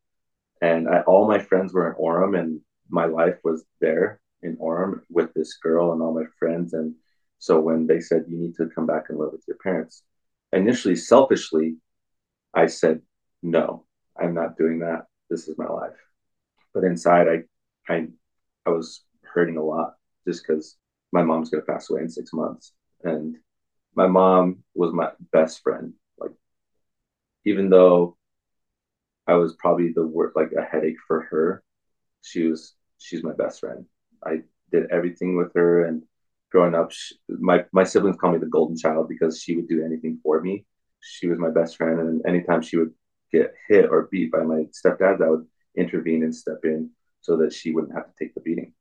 and 0.61 0.87
I, 0.87 1.00
all 1.00 1.26
my 1.26 1.38
friends 1.38 1.73
were 1.73 1.88
in 1.88 1.95
Orem, 1.97 2.38
and 2.38 2.61
my 2.90 3.07
life 3.07 3.38
was 3.43 3.64
there 3.81 4.21
in 4.43 4.57
Orem 4.59 5.00
with 5.09 5.33
this 5.33 5.54
girl 5.62 5.93
and 5.93 6.02
all 6.02 6.14
my 6.14 6.26
friends. 6.38 6.75
And 6.75 6.95
so 7.38 7.59
when 7.59 7.87
they 7.87 8.00
said, 8.00 8.26
you 8.28 8.37
need 8.37 8.54
to 8.57 8.69
come 8.75 8.87
back 8.87 9.07
and 9.09 9.19
live 9.19 9.33
with 9.33 9.45
your 9.49 9.57
parents, 9.62 10.02
initially, 10.52 10.97
selfishly, 10.97 11.76
I 12.52 12.66
said, 12.66 13.00
no, 13.43 13.87
I'm 14.21 14.35
not 14.35 14.59
doing 14.59 14.81
that. 14.81 15.07
This 15.31 15.49
is 15.49 15.57
my 15.57 15.69
life. 15.69 15.97
But 16.75 16.85
inside, 16.85 17.28
I, 17.28 17.93
I, 17.93 18.09
I 18.66 18.71
was 18.71 19.04
hurting 19.23 19.57
a 19.57 19.64
lot 19.64 19.95
just 20.26 20.45
because 20.47 20.76
my 21.12 21.23
mom's 21.23 21.50
to 21.50 21.61
pass 21.62 21.90
away 21.90 22.02
in 22.02 22.09
six 22.11 22.33
months. 22.33 22.73
And 23.04 23.37
my 23.95 24.07
mom 24.07 24.64
was 24.75 24.93
my 24.93 25.11
best 25.33 25.62
friend. 25.62 25.95
Like, 26.19 26.33
even 27.45 27.71
though 27.71 28.16
I 29.26 29.35
was 29.35 29.54
probably 29.57 29.93
the 29.93 30.07
worst, 30.07 30.37
like 30.37 30.52
a 30.52 30.62
headache 30.62 30.99
for 31.07 31.23
her, 31.23 31.62
she 32.23 32.49
was, 32.49 32.75
she's 32.99 33.25
my 33.25 33.33
best 33.33 33.61
friend. 33.61 33.87
I 34.25 34.43
did 34.73 34.90
everything 34.90 35.37
with 35.37 35.52
her. 35.54 35.85
And 35.87 36.02
growing 36.52 36.75
up, 36.75 36.93
she, 36.93 37.16
my, 37.28 37.64
my 37.73 37.85
siblings 37.85 38.16
call 38.19 38.33
me 38.33 38.38
the 38.38 38.47
golden 38.47 38.76
child 38.76 39.09
because 39.09 39.40
she 39.43 39.57
would 39.57 39.69
do 39.69 39.85
anything 39.85 40.21
for 40.23 40.40
me. 40.40 40.66
She 41.00 41.28
was 41.28 41.38
my 41.38 41.50
best 41.50 41.76
friend. 41.76 42.00
And 42.00 42.26
anytime 42.26 42.62
she 42.62 42.76
would 42.78 42.93
get 43.33 43.54
hit 43.69 43.90
or 43.90 44.09
beat 44.11 44.33
by 44.33 44.43
my 44.43 44.66
stepdad, 44.73 45.23
I 45.23 45.31
would 45.31 45.47
intervene 45.76 46.23
and 46.23 46.35
step 46.35 46.61
in 46.64 46.90
so 47.21 47.37
that 47.38 47.52
she 47.52 47.73
wouldn't 47.73 47.95
have 47.95 48.07
to 48.07 48.12
take 48.19 48.35
the 48.35 48.40
beating. 48.40 48.73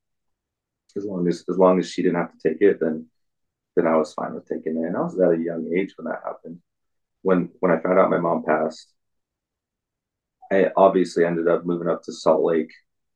As 0.95 1.05
long 1.05 1.27
as 1.27 1.43
as 1.49 1.57
long 1.57 1.79
as 1.79 1.89
she 1.89 2.03
didn't 2.03 2.17
have 2.17 2.31
to 2.37 2.49
take 2.49 2.61
it, 2.61 2.79
then 2.79 3.07
then 3.75 3.87
I 3.87 3.95
was 3.97 4.13
fine 4.13 4.33
with 4.33 4.47
taking 4.47 4.77
it. 4.77 4.87
And 4.87 4.97
I 4.97 5.01
was 5.01 5.19
at 5.19 5.31
a 5.31 5.37
young 5.37 5.71
age 5.75 5.93
when 5.97 6.05
that 6.05 6.21
happened. 6.23 6.59
When 7.21 7.49
when 7.59 7.71
I 7.71 7.79
found 7.79 7.99
out 7.99 8.09
my 8.09 8.19
mom 8.19 8.43
passed, 8.43 8.93
I 10.51 10.71
obviously 10.77 11.25
ended 11.25 11.47
up 11.47 11.65
moving 11.65 11.89
up 11.89 12.03
to 12.03 12.13
Salt 12.13 12.43
Lake, 12.43 12.71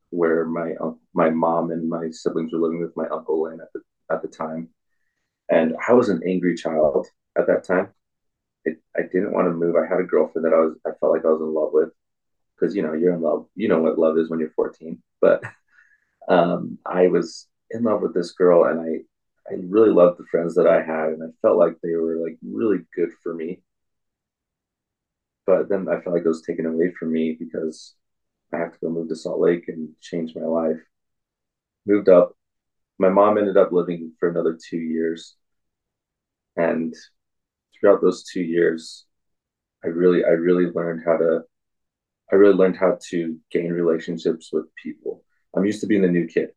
where 0.09 0.45
my 0.45 0.73
my 1.13 1.29
mom 1.29 1.71
and 1.71 1.89
my 1.89 2.09
siblings 2.11 2.53
were 2.53 2.59
living 2.59 2.81
with 2.81 2.95
my 2.95 3.07
uncle 3.09 3.43
Lynn 3.43 3.59
at 3.61 3.71
the 3.73 3.81
at 4.11 4.21
the 4.21 4.27
time. 4.27 4.69
And 5.49 5.75
I 5.87 5.93
was 5.93 6.09
an 6.09 6.21
angry 6.25 6.55
child 6.55 7.07
at 7.37 7.47
that 7.47 7.63
time. 7.63 7.89
It, 8.65 8.81
I 8.97 9.01
didn't 9.03 9.33
want 9.33 9.47
to 9.47 9.53
move. 9.53 9.75
I 9.75 9.87
had 9.87 9.99
a 9.99 10.03
girlfriend 10.03 10.45
that 10.45 10.53
I 10.53 10.59
was 10.59 10.75
I 10.85 10.91
felt 10.99 11.11
like 11.13 11.25
I 11.25 11.29
was 11.29 11.41
in 11.41 11.53
love 11.53 11.69
with 11.73 11.89
because 12.57 12.75
you 12.75 12.81
know 12.81 12.93
you're 12.93 13.13
in 13.13 13.21
love. 13.21 13.47
You 13.55 13.67
know 13.67 13.81
what 13.81 13.99
love 13.99 14.17
is 14.17 14.29
when 14.29 14.39
you're 14.39 14.51
14. 14.51 15.01
But 15.21 15.43
um, 16.29 16.77
I 16.85 17.07
was 17.07 17.47
in 17.71 17.83
love 17.83 18.01
with 18.01 18.13
this 18.13 18.31
girl, 18.31 18.65
and 18.65 18.79
I 18.81 19.53
I 19.53 19.57
really 19.67 19.91
loved 19.91 20.19
the 20.19 20.25
friends 20.25 20.55
that 20.55 20.67
I 20.67 20.81
had, 20.81 21.09
and 21.09 21.23
I 21.23 21.27
felt 21.41 21.57
like 21.57 21.77
they 21.81 21.95
were 21.95 22.17
like 22.17 22.37
really 22.43 22.79
good 22.95 23.09
for 23.23 23.33
me. 23.33 23.61
But 25.45 25.69
then 25.69 25.87
I 25.87 26.01
felt 26.01 26.15
like 26.15 26.25
it 26.25 26.27
was 26.27 26.41
taken 26.41 26.65
away 26.65 26.91
from 26.99 27.11
me 27.11 27.35
because 27.39 27.95
I 28.53 28.57
have 28.57 28.73
to 28.73 28.79
go 28.79 28.89
move 28.89 29.09
to 29.09 29.15
Salt 29.15 29.39
Lake 29.39 29.65
and 29.67 29.89
change 30.01 30.35
my 30.35 30.45
life. 30.45 30.79
Moved 31.85 32.09
up. 32.09 32.33
My 32.99 33.09
mom 33.09 33.37
ended 33.37 33.57
up 33.57 33.71
living 33.71 34.13
for 34.19 34.29
another 34.29 34.57
two 34.61 34.77
years, 34.77 35.35
and 36.57 36.93
throughout 37.79 38.01
those 38.01 38.23
two 38.23 38.41
years, 38.41 39.05
I 39.83 39.87
really 39.87 40.25
I 40.25 40.29
really 40.29 40.65
learned 40.71 41.03
how 41.05 41.17
to 41.17 41.41
I 42.31 42.35
really 42.35 42.53
learned 42.55 42.77
how 42.77 42.97
to 43.09 43.37
gain 43.51 43.71
relationships 43.71 44.49
with 44.51 44.65
people. 44.75 45.23
I'm 45.55 45.65
used 45.65 45.81
to 45.81 45.87
being 45.87 46.01
the 46.01 46.09
new 46.09 46.27
kid. 46.27 46.49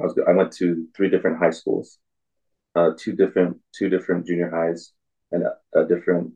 I 0.00 0.04
was 0.04 0.18
I 0.26 0.32
went 0.32 0.52
to 0.54 0.86
three 0.96 1.08
different 1.10 1.38
high 1.38 1.50
schools, 1.50 1.98
uh, 2.74 2.90
two 2.96 3.12
different 3.14 3.58
two 3.74 3.88
different 3.88 4.26
junior 4.26 4.50
highs, 4.50 4.92
and 5.32 5.44
a, 5.44 5.80
a 5.80 5.84
different 5.86 6.32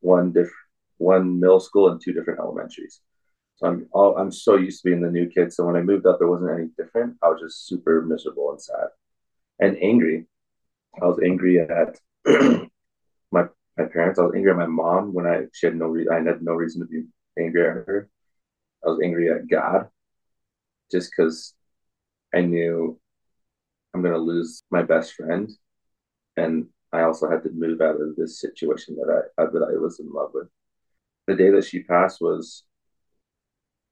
one 0.00 0.32
different 0.32 0.52
one 0.98 1.40
middle 1.40 1.60
school 1.60 1.90
and 1.90 2.00
two 2.00 2.12
different 2.12 2.40
elementaries. 2.40 3.00
So 3.56 3.66
I'm 3.66 3.88
all 3.92 4.16
I'm 4.16 4.30
so 4.32 4.56
used 4.56 4.82
to 4.82 4.88
being 4.90 5.00
the 5.00 5.10
new 5.10 5.28
kid. 5.28 5.52
So 5.52 5.64
when 5.66 5.76
I 5.76 5.82
moved 5.82 6.06
up, 6.06 6.18
it 6.20 6.26
wasn't 6.26 6.50
any 6.58 6.68
different. 6.76 7.16
I 7.22 7.28
was 7.28 7.40
just 7.40 7.66
super 7.66 8.02
miserable 8.02 8.50
and 8.50 8.60
sad 8.60 8.88
and 9.60 9.76
angry. 9.82 10.26
I 11.00 11.06
was 11.06 11.20
angry 11.24 11.60
at 11.60 11.98
my 13.32 13.44
my 13.78 13.84
parents. 13.84 14.18
I 14.18 14.22
was 14.22 14.34
angry 14.34 14.50
at 14.50 14.56
my 14.56 14.66
mom 14.66 15.14
when 15.14 15.26
I 15.26 15.44
she 15.52 15.66
had 15.66 15.76
no 15.76 15.86
reason. 15.86 16.12
I 16.12 16.16
had 16.16 16.42
no 16.42 16.52
reason 16.52 16.80
to 16.82 16.86
be 16.86 17.04
angry 17.38 17.62
at 17.62 17.74
her. 17.86 18.08
I 18.84 18.88
was 18.88 19.00
angry 19.02 19.30
at 19.30 19.48
God 19.48 19.88
just 20.90 21.10
because 21.10 21.54
I 22.34 22.40
knew 22.42 22.98
I'm 23.94 24.02
going 24.02 24.14
to 24.14 24.20
lose 24.20 24.62
my 24.70 24.82
best 24.82 25.14
friend. 25.14 25.50
And 26.36 26.66
I 26.92 27.02
also 27.02 27.28
had 27.30 27.42
to 27.44 27.50
move 27.50 27.80
out 27.80 28.00
of 28.00 28.16
this 28.16 28.40
situation 28.40 28.96
that 28.96 29.30
I 29.38 29.44
that 29.44 29.62
I 29.62 29.78
was 29.78 30.00
in 30.00 30.10
love 30.12 30.30
with. 30.34 30.48
The 31.26 31.34
day 31.34 31.50
that 31.50 31.64
she 31.64 31.82
passed 31.82 32.20
was, 32.20 32.64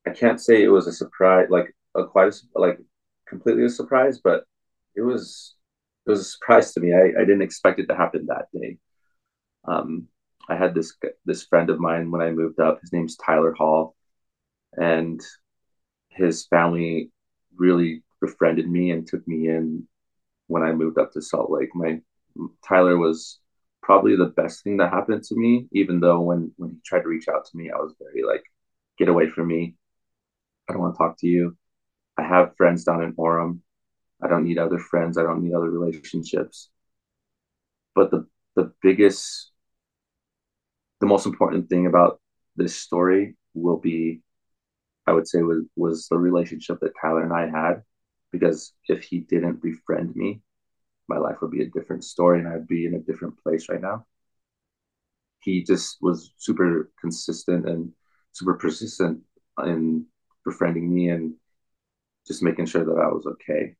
I 0.06 0.10
can't 0.10 0.40
say 0.40 0.62
it 0.62 0.68
was 0.68 0.86
a 0.86 0.92
surprise, 0.92 1.48
like 1.50 1.74
a 1.94 2.04
quite 2.04 2.34
a, 2.34 2.58
like 2.58 2.78
completely 3.26 3.64
a 3.64 3.70
surprise, 3.70 4.20
but 4.22 4.44
it 4.94 5.00
was 5.02 5.54
it 6.06 6.10
was 6.10 6.20
a 6.20 6.24
surprise 6.24 6.72
to 6.74 6.80
me. 6.80 6.92
I, 6.94 7.20
I 7.20 7.24
didn't 7.24 7.42
expect 7.42 7.80
it 7.80 7.86
to 7.88 7.96
happen 7.96 8.26
that 8.26 8.46
day. 8.52 8.78
Um, 9.66 10.08
I 10.48 10.56
had 10.56 10.74
this 10.74 10.94
this 11.24 11.44
friend 11.44 11.70
of 11.70 11.80
mine 11.80 12.10
when 12.10 12.20
I 12.20 12.30
moved 12.30 12.60
up. 12.60 12.80
His 12.80 12.92
name's 12.92 13.16
Tyler 13.16 13.52
Hall, 13.52 13.94
and 14.72 15.20
his 16.08 16.46
family 16.46 17.10
really 17.56 18.02
befriended 18.20 18.68
me 18.68 18.90
and 18.90 19.06
took 19.06 19.26
me 19.26 19.48
in 19.48 19.86
when 20.46 20.62
I 20.62 20.72
moved 20.72 20.98
up 20.98 21.12
to 21.12 21.22
Salt 21.22 21.50
Lake. 21.50 21.74
My 21.74 22.00
Tyler 22.66 22.98
was 22.98 23.40
probably 23.82 24.16
the 24.16 24.26
best 24.26 24.64
thing 24.64 24.78
that 24.78 24.92
happened 24.92 25.22
to 25.24 25.36
me, 25.36 25.66
even 25.72 26.00
though 26.00 26.20
when 26.20 26.52
when 26.56 26.70
he 26.70 26.76
tried 26.84 27.02
to 27.02 27.08
reach 27.08 27.28
out 27.28 27.44
to 27.46 27.56
me, 27.56 27.70
I 27.70 27.76
was 27.76 27.94
very 27.98 28.24
like, 28.24 28.44
get 28.98 29.08
away 29.08 29.28
from 29.28 29.48
me. 29.48 29.76
I 30.68 30.72
don't 30.72 30.82
want 30.82 30.94
to 30.94 30.98
talk 30.98 31.18
to 31.20 31.26
you. 31.26 31.56
I 32.16 32.22
have 32.22 32.56
friends 32.56 32.84
down 32.84 33.02
in 33.02 33.14
Orem. 33.14 33.60
I 34.22 34.28
don't 34.28 34.44
need 34.44 34.58
other 34.58 34.78
friends. 34.78 35.18
I 35.18 35.22
don't 35.22 35.42
need 35.42 35.54
other 35.54 35.70
relationships. 35.70 36.70
But 37.94 38.10
the 38.10 38.26
the 38.56 38.72
biggest 38.82 39.50
the 41.04 41.08
most 41.08 41.26
important 41.26 41.68
thing 41.68 41.86
about 41.86 42.18
this 42.56 42.74
story 42.74 43.36
will 43.52 43.76
be 43.76 44.22
I 45.06 45.12
would 45.12 45.28
say 45.28 45.42
was 45.42 45.64
was 45.76 46.08
the 46.08 46.16
relationship 46.16 46.80
that 46.80 46.94
Tyler 46.98 47.22
and 47.22 47.34
I 47.42 47.44
had 47.46 47.82
because 48.32 48.72
if 48.88 49.02
he 49.02 49.18
didn't 49.20 49.60
befriend 49.60 50.16
me, 50.16 50.40
my 51.06 51.18
life 51.18 51.36
would 51.42 51.50
be 51.50 51.62
a 51.62 51.74
different 51.76 52.04
story 52.04 52.38
and 52.38 52.48
I'd 52.48 52.66
be 52.66 52.86
in 52.86 52.94
a 52.94 53.06
different 53.08 53.34
place 53.42 53.68
right 53.68 53.82
now. 53.82 54.06
He 55.40 55.62
just 55.62 55.98
was 56.00 56.32
super 56.38 56.90
consistent 56.98 57.68
and 57.68 57.92
super 58.32 58.54
persistent 58.54 59.20
in 59.62 60.06
befriending 60.42 60.86
me 60.94 61.10
and 61.10 61.34
just 62.26 62.42
making 62.42 62.64
sure 62.64 62.86
that 62.86 62.98
I 63.06 63.08
was 63.08 63.26
okay. 63.26 63.74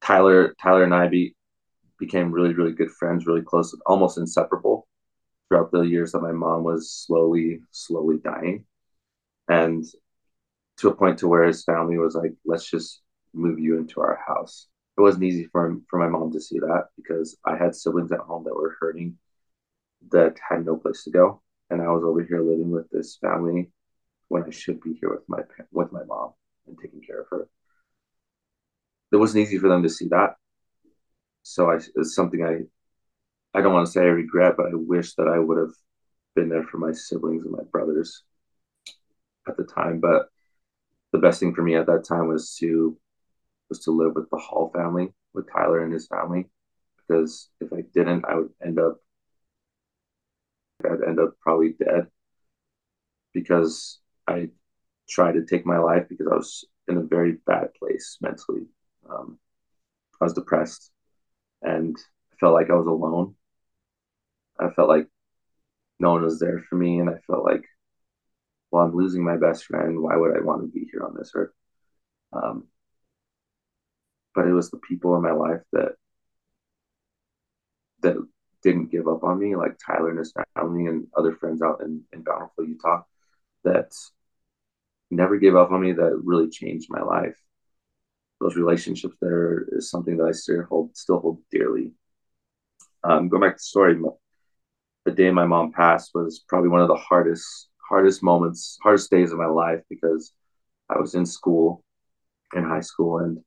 Tyler 0.00 0.54
Tyler 0.62 0.84
and 0.84 0.94
I 0.94 1.08
be, 1.08 1.34
became 1.98 2.30
really 2.30 2.54
really 2.54 2.76
good 2.80 2.92
friends, 2.92 3.26
really 3.26 3.42
close, 3.42 3.76
almost 3.86 4.18
inseparable 4.18 4.86
throughout 5.54 5.70
the 5.70 5.82
years 5.82 6.12
that 6.12 6.20
my 6.20 6.32
mom 6.32 6.64
was 6.64 6.90
slowly 6.90 7.60
slowly 7.70 8.18
dying. 8.18 8.64
And 9.48 9.84
to 10.78 10.88
a 10.88 10.94
point 10.94 11.18
to 11.18 11.28
where 11.28 11.44
his 11.44 11.62
family 11.62 11.96
was 11.96 12.16
like, 12.16 12.32
let's 12.44 12.68
just 12.68 13.02
move 13.32 13.60
you 13.60 13.78
into 13.78 14.00
our 14.00 14.20
house. 14.26 14.66
It 14.98 15.00
wasn't 15.00 15.24
easy 15.24 15.46
for 15.52 15.66
him, 15.66 15.84
for 15.88 15.98
my 16.00 16.08
mom 16.08 16.32
to 16.32 16.40
see 16.40 16.58
that 16.58 16.86
because 16.96 17.36
I 17.44 17.56
had 17.56 17.76
siblings 17.76 18.10
at 18.10 18.20
home 18.20 18.42
that 18.44 18.54
were 18.54 18.76
hurting 18.80 19.16
that 20.10 20.36
had 20.48 20.66
no 20.66 20.76
place 20.76 21.04
to 21.04 21.10
go. 21.10 21.40
And 21.70 21.80
I 21.80 21.88
was 21.88 22.02
over 22.02 22.22
here 22.22 22.42
living 22.42 22.70
with 22.70 22.90
this 22.90 23.16
family 23.18 23.70
when 24.28 24.42
I 24.42 24.50
should 24.50 24.80
be 24.80 24.94
here 24.94 25.10
with 25.10 25.28
my 25.28 25.42
with 25.70 25.92
my 25.92 26.02
mom 26.02 26.32
and 26.66 26.76
taking 26.82 27.00
care 27.00 27.20
of 27.20 27.28
her. 27.30 27.48
It 29.12 29.16
wasn't 29.16 29.42
easy 29.44 29.58
for 29.58 29.68
them 29.68 29.84
to 29.84 29.88
see 29.88 30.08
that. 30.08 30.34
So 31.44 31.70
I, 31.70 31.76
it's 31.94 32.14
something 32.16 32.44
I 32.44 32.62
I 33.54 33.60
don't 33.60 33.72
want 33.72 33.86
to 33.86 33.92
say 33.92 34.02
I 34.02 34.06
regret, 34.06 34.54
but 34.56 34.66
I 34.66 34.74
wish 34.74 35.14
that 35.14 35.28
I 35.28 35.38
would 35.38 35.58
have 35.58 35.74
been 36.34 36.48
there 36.48 36.64
for 36.64 36.78
my 36.78 36.92
siblings 36.92 37.44
and 37.44 37.52
my 37.52 37.62
brothers 37.70 38.22
at 39.48 39.56
the 39.56 39.64
time. 39.64 40.00
But 40.00 40.28
the 41.12 41.18
best 41.18 41.40
thing 41.40 41.54
for 41.54 41.62
me 41.62 41.76
at 41.76 41.86
that 41.86 42.04
time 42.04 42.28
was 42.28 42.56
to 42.56 42.98
was 43.68 43.80
to 43.80 43.92
live 43.92 44.14
with 44.14 44.28
the 44.30 44.36
Hall 44.36 44.70
family, 44.74 45.12
with 45.32 45.50
Tyler 45.50 45.84
and 45.84 45.92
his 45.92 46.06
family, 46.06 46.46
because 46.96 47.48
if 47.60 47.72
I 47.72 47.82
didn't, 47.94 48.24
I 48.26 48.36
would 48.36 48.50
end 48.64 48.78
up 48.78 48.98
I'd 50.84 51.02
end 51.06 51.18
up 51.18 51.38
probably 51.40 51.72
dead 51.72 52.08
because 53.32 54.00
I 54.26 54.50
tried 55.08 55.32
to 55.32 55.44
take 55.44 55.66
my 55.66 55.78
life 55.78 56.06
because 56.08 56.26
I 56.30 56.34
was 56.36 56.64
in 56.88 56.96
a 56.98 57.02
very 57.02 57.38
bad 57.46 57.74
place 57.74 58.18
mentally. 58.20 58.66
Um, 59.08 59.38
I 60.20 60.24
was 60.24 60.34
depressed 60.34 60.90
and 61.62 61.96
felt 62.40 62.54
like 62.54 62.70
I 62.70 62.74
was 62.74 62.86
alone. 62.86 63.34
I 64.58 64.70
felt 64.70 64.88
like 64.88 65.08
no 65.98 66.12
one 66.12 66.22
was 66.22 66.38
there 66.38 66.64
for 66.68 66.76
me, 66.76 66.98
and 67.00 67.10
I 67.10 67.18
felt 67.26 67.44
like 67.44 67.64
well, 68.70 68.84
I'm 68.84 68.96
losing 68.96 69.24
my 69.24 69.36
best 69.36 69.66
friend. 69.66 70.00
Why 70.02 70.16
would 70.16 70.36
I 70.36 70.40
want 70.40 70.62
to 70.62 70.68
be 70.68 70.88
here 70.90 71.04
on 71.04 71.14
this 71.16 71.30
earth? 71.34 71.52
Um, 72.32 72.64
but 74.34 74.48
it 74.48 74.52
was 74.52 74.70
the 74.70 74.78
people 74.78 75.14
in 75.16 75.22
my 75.22 75.32
life 75.32 75.62
that 75.72 75.92
that 78.02 78.16
didn't 78.62 78.90
give 78.90 79.06
up 79.08 79.22
on 79.24 79.38
me, 79.38 79.54
like 79.56 79.78
Tyler 79.78 80.10
and 80.10 80.18
his 80.18 80.32
family 80.56 80.86
and 80.86 81.06
other 81.16 81.34
friends 81.36 81.62
out 81.62 81.82
in, 81.82 82.02
in 82.12 82.22
Bountiful, 82.22 82.64
Utah, 82.66 83.02
that 83.64 83.92
never 85.10 85.36
gave 85.38 85.54
up 85.54 85.70
on 85.70 85.80
me. 85.82 85.92
That 85.92 86.20
really 86.24 86.48
changed 86.50 86.88
my 86.90 87.02
life. 87.02 87.38
those 88.40 88.56
relationships 88.56 89.16
there 89.20 89.66
is 89.72 89.90
something 89.90 90.16
that 90.18 90.26
I 90.28 90.32
still 90.32 90.64
hold 90.64 90.96
still 90.96 91.20
hold 91.20 91.42
dearly. 91.50 91.92
Um, 93.04 93.28
going 93.28 93.42
back 93.42 93.56
to 93.56 93.60
the 93.60 93.64
story, 93.64 93.96
the 95.04 95.12
day 95.12 95.30
my 95.30 95.46
mom 95.46 95.72
passed 95.72 96.10
was 96.14 96.44
probably 96.48 96.70
one 96.70 96.80
of 96.80 96.88
the 96.88 96.96
hardest 96.96 97.68
hardest 97.88 98.22
moments, 98.22 98.78
hardest 98.82 99.10
days 99.10 99.32
of 99.32 99.38
my 99.38 99.46
life 99.46 99.80
because 99.90 100.32
I 100.88 100.98
was 100.98 101.14
in 101.14 101.26
school, 101.26 101.84
in 102.54 102.64
high 102.64 102.80
school, 102.80 103.18
and 103.18 103.38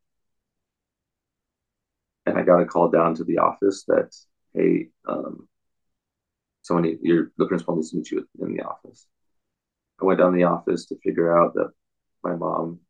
and 2.26 2.38
I 2.38 2.44
got 2.44 2.62
a 2.62 2.66
call 2.66 2.90
down 2.90 3.16
to 3.16 3.24
the 3.24 3.40
office 3.40 3.84
that 3.88 4.16
hey, 4.54 4.90
um, 5.08 5.48
someone 6.62 6.98
your 7.02 7.32
the 7.38 7.48
principal 7.48 7.76
needs 7.76 7.92
to 7.92 7.98
meet 7.98 8.12
you 8.12 8.28
in 8.40 8.56
the 8.56 8.64
office. 8.64 9.08
I 10.02 10.06
went 10.06 10.20
down 10.20 10.34
to 10.34 10.38
the 10.38 10.44
office 10.44 10.86
to 10.88 11.00
figure 11.04 11.36
out 11.36 11.56
that 11.56 11.72
my 12.24 12.36
mom 12.36 12.82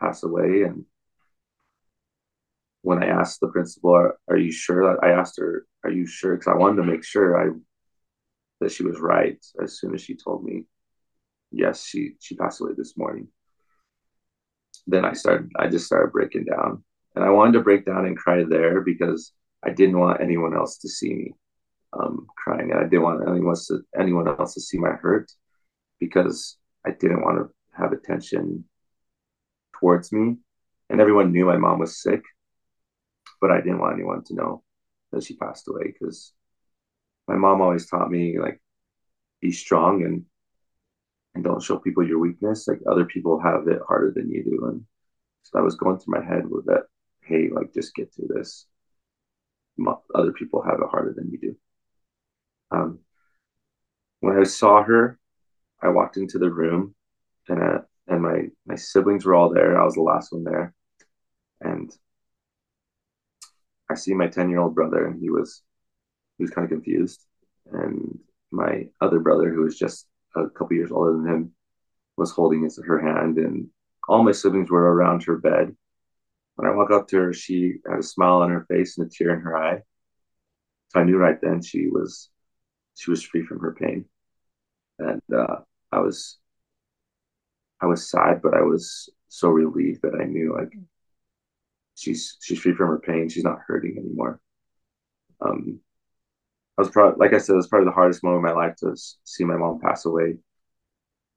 passed 0.00 0.24
away, 0.24 0.62
and 0.62 0.86
when 2.82 3.02
I 3.02 3.08
asked 3.08 3.40
the 3.40 3.48
principal, 3.48 3.94
"Are, 3.94 4.18
are 4.28 4.38
you 4.38 4.52
sure?" 4.52 4.84
That 4.84 5.04
I 5.04 5.10
asked 5.10 5.38
her, 5.38 5.66
"Are 5.84 5.90
you 5.90 6.06
sure?" 6.06 6.36
Because 6.36 6.48
I 6.48 6.56
wanted 6.56 6.76
to 6.76 6.90
make 6.90 7.04
sure 7.04 7.36
I 7.36 7.52
that 8.60 8.72
she 8.72 8.84
was 8.84 9.00
right. 9.00 9.38
As 9.62 9.78
soon 9.78 9.94
as 9.94 10.02
she 10.02 10.16
told 10.16 10.44
me, 10.44 10.64
"Yes, 11.50 11.84
she 11.84 12.14
she 12.20 12.36
passed 12.36 12.60
away 12.60 12.72
this 12.76 12.96
morning," 12.96 13.28
then 14.86 15.04
I 15.04 15.12
started. 15.12 15.50
I 15.58 15.68
just 15.68 15.86
started 15.86 16.12
breaking 16.12 16.44
down, 16.44 16.84
and 17.14 17.24
I 17.24 17.30
wanted 17.30 17.52
to 17.52 17.64
break 17.64 17.84
down 17.84 18.06
and 18.06 18.16
cry 18.16 18.44
there 18.44 18.80
because 18.80 19.32
I 19.62 19.70
didn't 19.70 19.98
want 19.98 20.20
anyone 20.20 20.54
else 20.54 20.78
to 20.78 20.88
see 20.88 21.14
me 21.14 21.34
um, 21.92 22.26
crying, 22.36 22.70
and 22.70 22.80
I 22.80 22.84
didn't 22.84 23.02
want 23.02 23.28
anyone 23.28 23.50
else 23.50 23.66
to 23.68 23.80
anyone 23.98 24.28
else 24.28 24.54
to 24.54 24.60
see 24.60 24.78
my 24.78 24.90
hurt 24.90 25.30
because 26.00 26.56
I 26.86 26.90
didn't 26.90 27.22
want 27.22 27.38
to 27.38 27.54
have 27.80 27.92
attention 27.92 28.64
towards 29.78 30.12
me, 30.12 30.36
and 30.90 31.00
everyone 31.00 31.32
knew 31.32 31.44
my 31.44 31.56
mom 31.56 31.78
was 31.78 32.02
sick, 32.02 32.22
but 33.40 33.50
I 33.50 33.60
didn't 33.60 33.80
want 33.80 33.94
anyone 33.94 34.24
to 34.24 34.34
know 34.34 34.62
that 35.12 35.24
she 35.24 35.36
passed 35.36 35.68
away 35.68 35.92
because 35.92 36.32
my 37.28 37.36
mom 37.36 37.60
always 37.60 37.86
taught 37.86 38.10
me 38.10 38.38
like 38.38 38.60
be 39.40 39.52
strong 39.52 40.02
and 40.04 40.24
and 41.34 41.44
don't 41.44 41.62
show 41.62 41.78
people 41.78 42.06
your 42.06 42.18
weakness. 42.18 42.66
Like 42.66 42.80
other 42.90 43.04
people 43.04 43.40
have 43.40 43.68
it 43.68 43.80
harder 43.86 44.12
than 44.14 44.30
you 44.30 44.42
do, 44.42 44.66
and 44.66 44.84
so 45.44 45.58
that 45.58 45.64
was 45.64 45.76
going 45.76 45.98
through 45.98 46.20
my 46.20 46.24
head 46.24 46.48
with 46.48 46.66
that. 46.66 46.84
Hey, 47.22 47.48
like 47.50 47.72
just 47.74 47.94
get 47.94 48.12
through 48.12 48.28
this. 48.34 48.66
Other 50.14 50.32
people 50.32 50.62
have 50.62 50.80
it 50.80 50.88
harder 50.90 51.14
than 51.16 51.30
you 51.30 51.38
do. 51.38 51.56
Um, 52.70 52.98
when 54.20 54.38
I 54.38 54.44
saw 54.44 54.82
her, 54.82 55.18
I 55.80 55.88
walked 55.88 56.16
into 56.16 56.38
the 56.38 56.50
room, 56.50 56.94
and 57.48 57.62
uh, 57.62 57.78
and 58.08 58.22
my 58.22 58.48
my 58.66 58.74
siblings 58.74 59.24
were 59.24 59.34
all 59.34 59.52
there. 59.52 59.80
I 59.80 59.84
was 59.84 59.94
the 59.94 60.02
last 60.02 60.32
one 60.32 60.44
there, 60.44 60.74
and 61.60 61.90
I 63.90 63.94
see 63.94 64.14
my 64.14 64.26
ten 64.26 64.50
year 64.50 64.60
old 64.60 64.74
brother, 64.74 65.06
and 65.06 65.20
he 65.20 65.30
was 65.30 65.62
he 66.38 66.44
was 66.44 66.50
kind 66.50 66.64
of 66.64 66.70
confused, 66.70 67.26
and 67.72 68.18
my 68.50 68.86
other 69.00 69.20
brother, 69.20 69.52
who 69.52 69.62
was 69.62 69.78
just 69.78 70.06
a 70.36 70.48
couple 70.48 70.76
years 70.76 70.90
older 70.90 71.12
than 71.12 71.26
him, 71.26 71.52
was 72.16 72.30
holding 72.30 72.62
his, 72.62 72.80
her 72.84 73.00
hand, 73.00 73.38
and 73.38 73.68
all 74.08 74.22
my 74.22 74.32
siblings 74.32 74.70
were 74.70 74.94
around 74.94 75.22
her 75.24 75.36
bed. 75.36 75.76
When 76.56 76.68
I 76.68 76.74
walked 76.74 76.92
up 76.92 77.08
to 77.08 77.16
her, 77.18 77.32
she 77.32 77.74
had 77.88 78.00
a 78.00 78.02
smile 78.02 78.42
on 78.42 78.50
her 78.50 78.66
face 78.68 78.98
and 78.98 79.06
a 79.06 79.10
tear 79.10 79.34
in 79.34 79.40
her 79.40 79.56
eye. 79.56 79.82
So 80.88 81.00
I 81.00 81.04
knew 81.04 81.18
right 81.18 81.40
then 81.40 81.62
she 81.62 81.88
was 81.88 82.30
she 82.96 83.10
was 83.10 83.22
free 83.22 83.44
from 83.44 83.60
her 83.60 83.74
pain, 83.74 84.06
and 84.98 85.22
uh, 85.32 85.58
I 85.92 86.00
was 86.00 86.38
I 87.80 87.86
was 87.86 88.10
sad, 88.10 88.42
but 88.42 88.54
I 88.54 88.62
was 88.62 89.08
so 89.28 89.48
relieved 89.50 90.02
that 90.02 90.14
I 90.20 90.24
knew 90.24 90.56
like 90.58 90.72
she's 91.94 92.36
she's 92.40 92.58
free 92.58 92.74
from 92.74 92.88
her 92.88 92.98
pain. 92.98 93.28
She's 93.28 93.44
not 93.44 93.60
hurting 93.66 93.98
anymore. 93.98 94.40
Um, 95.40 95.80
I 96.78 96.82
was 96.82 96.90
probably 96.90 97.18
like 97.18 97.34
I 97.34 97.38
said, 97.38 97.54
it 97.54 97.56
was 97.56 97.68
probably 97.68 97.86
the 97.86 97.92
hardest 97.92 98.22
moment 98.24 98.46
of 98.46 98.56
my 98.56 98.66
life 98.66 98.76
to 98.76 98.96
see 99.24 99.44
my 99.44 99.56
mom 99.56 99.80
pass 99.80 100.06
away 100.06 100.38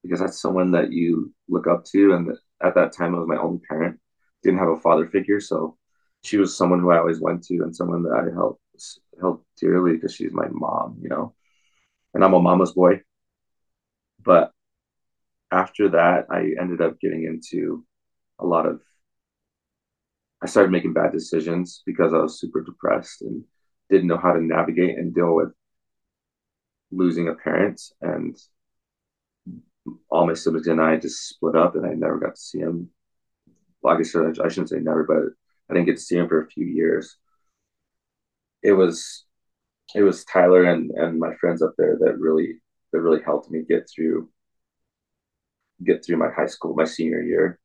because 0.04 0.20
that's 0.20 0.42
someone 0.42 0.72
that 0.72 0.92
you 0.92 1.34
look 1.48 1.68
up 1.68 1.86
to, 1.86 2.14
and 2.14 2.36
at 2.64 2.76
that 2.76 2.94
time, 2.94 3.14
it 3.14 3.20
was 3.20 3.28
my 3.28 3.38
only 3.38 3.60
parent. 3.60 4.00
Didn't 4.44 4.60
have 4.60 4.70
a 4.70 4.80
father 4.80 5.08
figure, 5.08 5.40
so 5.40 5.78
she 6.24 6.38
was 6.38 6.56
someone 6.58 6.80
who 6.80 6.92
I 6.92 6.98
always 6.98 7.22
went 7.22 7.44
to, 7.46 7.56
and 7.62 7.76
someone 7.76 8.04
that 8.04 8.14
I 8.14 8.34
held 8.34 8.58
held 9.20 9.44
dearly 9.60 9.94
because 9.94 10.16
she's 10.16 10.32
my 10.32 10.48
mom, 10.50 10.98
you 11.02 11.10
know. 11.10 11.36
And 12.14 12.24
I'm 12.24 12.34
a 12.34 12.42
mama's 12.42 12.74
boy, 12.74 13.02
but 14.24 14.52
after 15.52 15.90
that, 15.90 16.28
I 16.30 16.54
ended 16.60 16.82
up 16.82 17.00
getting 17.00 17.26
into 17.26 17.86
a 18.40 18.46
lot 18.46 18.66
of. 18.66 18.82
I 20.42 20.48
started 20.48 20.72
making 20.72 20.94
bad 20.94 21.12
decisions 21.12 21.84
because 21.86 22.14
I 22.14 22.18
was 22.18 22.40
super 22.40 22.62
depressed 22.62 23.22
and 23.22 23.44
didn't 23.92 24.08
know 24.08 24.18
how 24.18 24.34
to 24.34 24.42
navigate 24.42 24.98
and 24.98 25.14
deal 25.14 25.36
with 25.36 25.52
losing 26.92 27.28
a 27.28 27.36
parent. 27.36 27.82
And 28.02 28.36
all 30.10 30.26
my 30.26 30.34
siblings 30.34 30.68
and 30.68 30.82
I 30.82 30.98
just 30.98 31.28
split 31.28 31.56
up, 31.56 31.76
and 31.76 31.86
I 31.86 31.94
never 31.94 32.18
got 32.18 32.36
to 32.36 32.42
see 32.42 32.60
him. 32.60 32.90
Like 33.84 34.00
I 34.00 34.04
said, 34.04 34.38
I 34.44 34.48
shouldn't 34.48 34.70
say 34.70 34.80
never, 34.80 35.04
but 35.04 35.34
I 35.70 35.74
didn't 35.74 35.88
get 35.88 35.98
to 35.98 36.04
see 36.04 36.18
him 36.18 36.28
for 36.28 36.42
a 36.42 36.50
few 36.50 36.66
years. 36.66 37.18
It 38.64 38.74
was, 38.74 39.26
it 39.96 40.04
was 40.04 40.24
Tyler 40.26 40.66
and 40.66 40.92
and 40.92 41.20
my 41.20 41.34
friends 41.36 41.62
up 41.62 41.74
there 41.78 41.98
that 42.00 42.20
really 42.20 42.62
that 42.92 43.02
really 43.02 43.22
helped 43.24 43.50
me 43.50 43.64
get 43.68 43.90
through 43.90 44.30
get 45.84 46.06
through 46.06 46.18
my 46.18 46.30
high 46.30 46.46
school, 46.46 46.76
my 46.76 46.86
senior 46.86 47.22
year. 47.22 47.60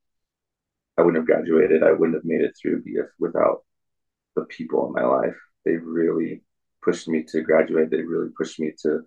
I 0.98 1.02
wouldn't 1.02 1.20
have 1.20 1.26
graduated. 1.26 1.82
I 1.82 1.92
wouldn't 1.92 2.14
have 2.14 2.24
made 2.24 2.40
it 2.40 2.54
through 2.60 2.82
BF 2.82 3.08
without 3.18 3.64
the 4.34 4.44
people 4.44 4.86
in 4.86 4.94
my 4.94 5.04
life. 5.04 5.36
They 5.66 5.76
really 5.76 6.42
pushed 6.82 7.08
me 7.08 7.24
to 7.24 7.42
graduate. 7.42 7.90
They 7.90 8.02
really 8.02 8.30
pushed 8.30 8.60
me 8.60 8.72
to 8.82 9.00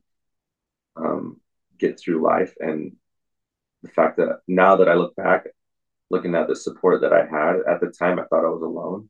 um, 0.97 1.39
get 1.79 1.99
through 1.99 2.21
life. 2.21 2.53
And 2.59 2.97
the 3.81 3.89
fact 3.89 4.17
that 4.17 4.41
now 4.47 4.75
that 4.75 4.89
I 4.89 4.95
look 4.95 5.15
back, 5.15 5.47
looking 6.09 6.35
at 6.35 6.49
the 6.49 6.55
support 6.55 7.01
that 7.01 7.13
I 7.13 7.25
had 7.25 7.61
at 7.67 7.79
the 7.79 7.87
time, 7.97 8.19
I 8.19 8.25
thought 8.25 8.45
I 8.45 8.49
was 8.49 8.61
alone. 8.61 9.09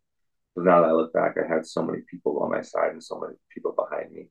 But 0.55 0.65
now 0.65 0.81
that 0.81 0.89
I 0.89 0.93
look 0.93 1.11
back, 1.11 1.37
I 1.37 1.47
had 1.51 1.65
so 1.65 1.83
many 1.83 2.03
people 2.09 2.39
on 2.43 2.51
my 2.51 2.61
side 2.61 2.91
and 2.91 3.03
so 3.03 3.19
many 3.19 3.33
people 3.51 3.73
behind 3.73 4.11
me 4.11 4.29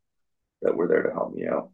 that 0.62 0.76
were 0.76 0.87
there 0.87 1.02
to 1.02 1.12
help 1.12 1.35
me 1.35 1.46
out. 1.46 1.70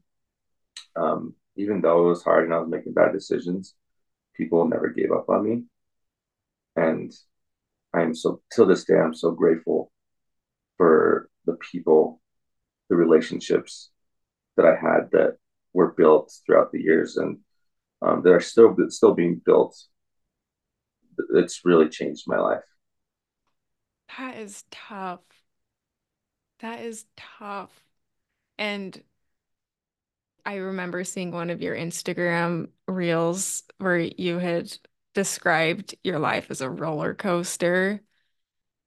Um, 0.96 1.34
even 1.56 1.82
though 1.82 2.06
it 2.06 2.08
was 2.08 2.22
hard 2.22 2.44
and 2.44 2.54
I 2.54 2.58
was 2.58 2.70
making 2.70 2.94
bad 2.94 3.12
decisions, 3.12 3.74
people 4.34 4.66
never 4.66 4.88
gave 4.88 5.12
up 5.12 5.28
on 5.28 5.44
me. 5.44 5.64
And 6.76 7.12
I 7.92 8.02
am 8.02 8.14
so, 8.14 8.40
till 8.50 8.66
this 8.66 8.84
day, 8.84 8.98
I'm 8.98 9.14
so 9.14 9.30
grateful 9.30 9.92
for 10.76 11.28
the 11.46 11.56
people, 11.56 12.20
the 12.88 12.96
relationships 12.96 13.90
that 14.56 14.66
I 14.66 14.74
had 14.76 15.10
that 15.12 15.36
were 15.72 15.92
built 15.92 16.32
throughout 16.44 16.72
the 16.72 16.80
years 16.80 17.16
and 17.16 17.38
um, 18.02 18.22
that 18.22 18.32
are 18.32 18.40
still 18.40 18.76
still 18.88 19.14
being 19.14 19.40
built. 19.44 19.76
It's 21.34 21.64
really 21.64 21.88
changed 21.88 22.24
my 22.26 22.38
life. 22.38 22.64
That 24.18 24.38
is 24.38 24.64
tough. 24.70 25.20
That 26.60 26.80
is 26.80 27.04
tough. 27.16 27.70
And 28.58 29.00
I 30.46 30.56
remember 30.56 31.04
seeing 31.04 31.32
one 31.32 31.50
of 31.50 31.62
your 31.62 31.74
Instagram 31.74 32.68
reels 32.86 33.62
where 33.78 33.98
you 33.98 34.38
had 34.38 34.76
described 35.14 35.94
your 36.04 36.18
life 36.18 36.50
as 36.50 36.60
a 36.60 36.70
roller 36.70 37.14
coaster. 37.14 38.02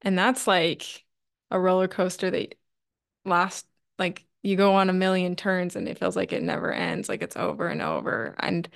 And 0.02 0.18
that's 0.18 0.46
like 0.46 1.04
a 1.52 1.60
roller 1.60 1.88
coaster 1.88 2.30
that 2.32 2.56
lasts 3.26 3.68
like 4.00 4.26
you 4.44 4.56
go 4.56 4.76
on 4.76 4.90
a 4.90 4.94
million 4.94 5.36
turns 5.36 5.76
and 5.76 5.88
it 5.88 6.00
feels 6.00 6.16
like 6.16 6.34
it 6.34 6.44
never 6.44 6.72
ends, 6.72 7.10
like 7.10 7.22
it's 7.22 7.38
over 7.38 7.68
and 7.68 7.82
over. 7.82 8.36
And 8.40 8.68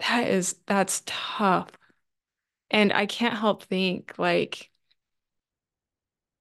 that 0.00 0.28
is 0.28 0.56
that's 0.66 1.02
tough. 1.06 1.70
And 2.70 2.92
I 2.92 3.06
can't 3.06 3.34
help 3.36 3.64
think 3.64 4.14
like 4.18 4.70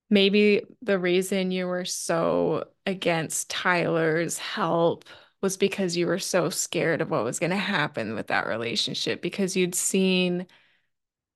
maybe 0.10 0.64
the 0.82 1.00
reason 1.00 1.52
you 1.52 1.68
were 1.68 1.86
so 1.86 2.66
against 2.86 3.50
Tyler's 3.50 4.38
help 4.38 5.06
was 5.42 5.58
because 5.58 5.96
you 5.96 6.08
were 6.08 6.20
so 6.20 6.50
scared 6.50 7.02
of 7.02 7.12
what 7.12 7.24
was 7.24 7.40
going 7.40 7.52
to 7.52 7.56
happen 7.58 8.16
with 8.16 8.28
that 8.28 8.48
relationship 8.48 9.22
because 9.22 9.56
you'd 9.56 9.76
seen 9.76 10.48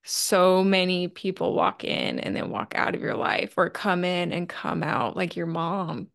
so 0.03 0.63
many 0.63 1.07
people 1.07 1.53
walk 1.53 1.83
in 1.83 2.19
and 2.19 2.35
then 2.35 2.49
walk 2.49 2.73
out 2.75 2.95
of 2.95 3.01
your 3.01 3.15
life 3.15 3.53
or 3.57 3.69
come 3.69 4.03
in 4.03 4.31
and 4.31 4.49
come 4.49 4.83
out 4.83 5.15
like 5.15 5.35
your 5.35 5.45
mom. 5.45 6.07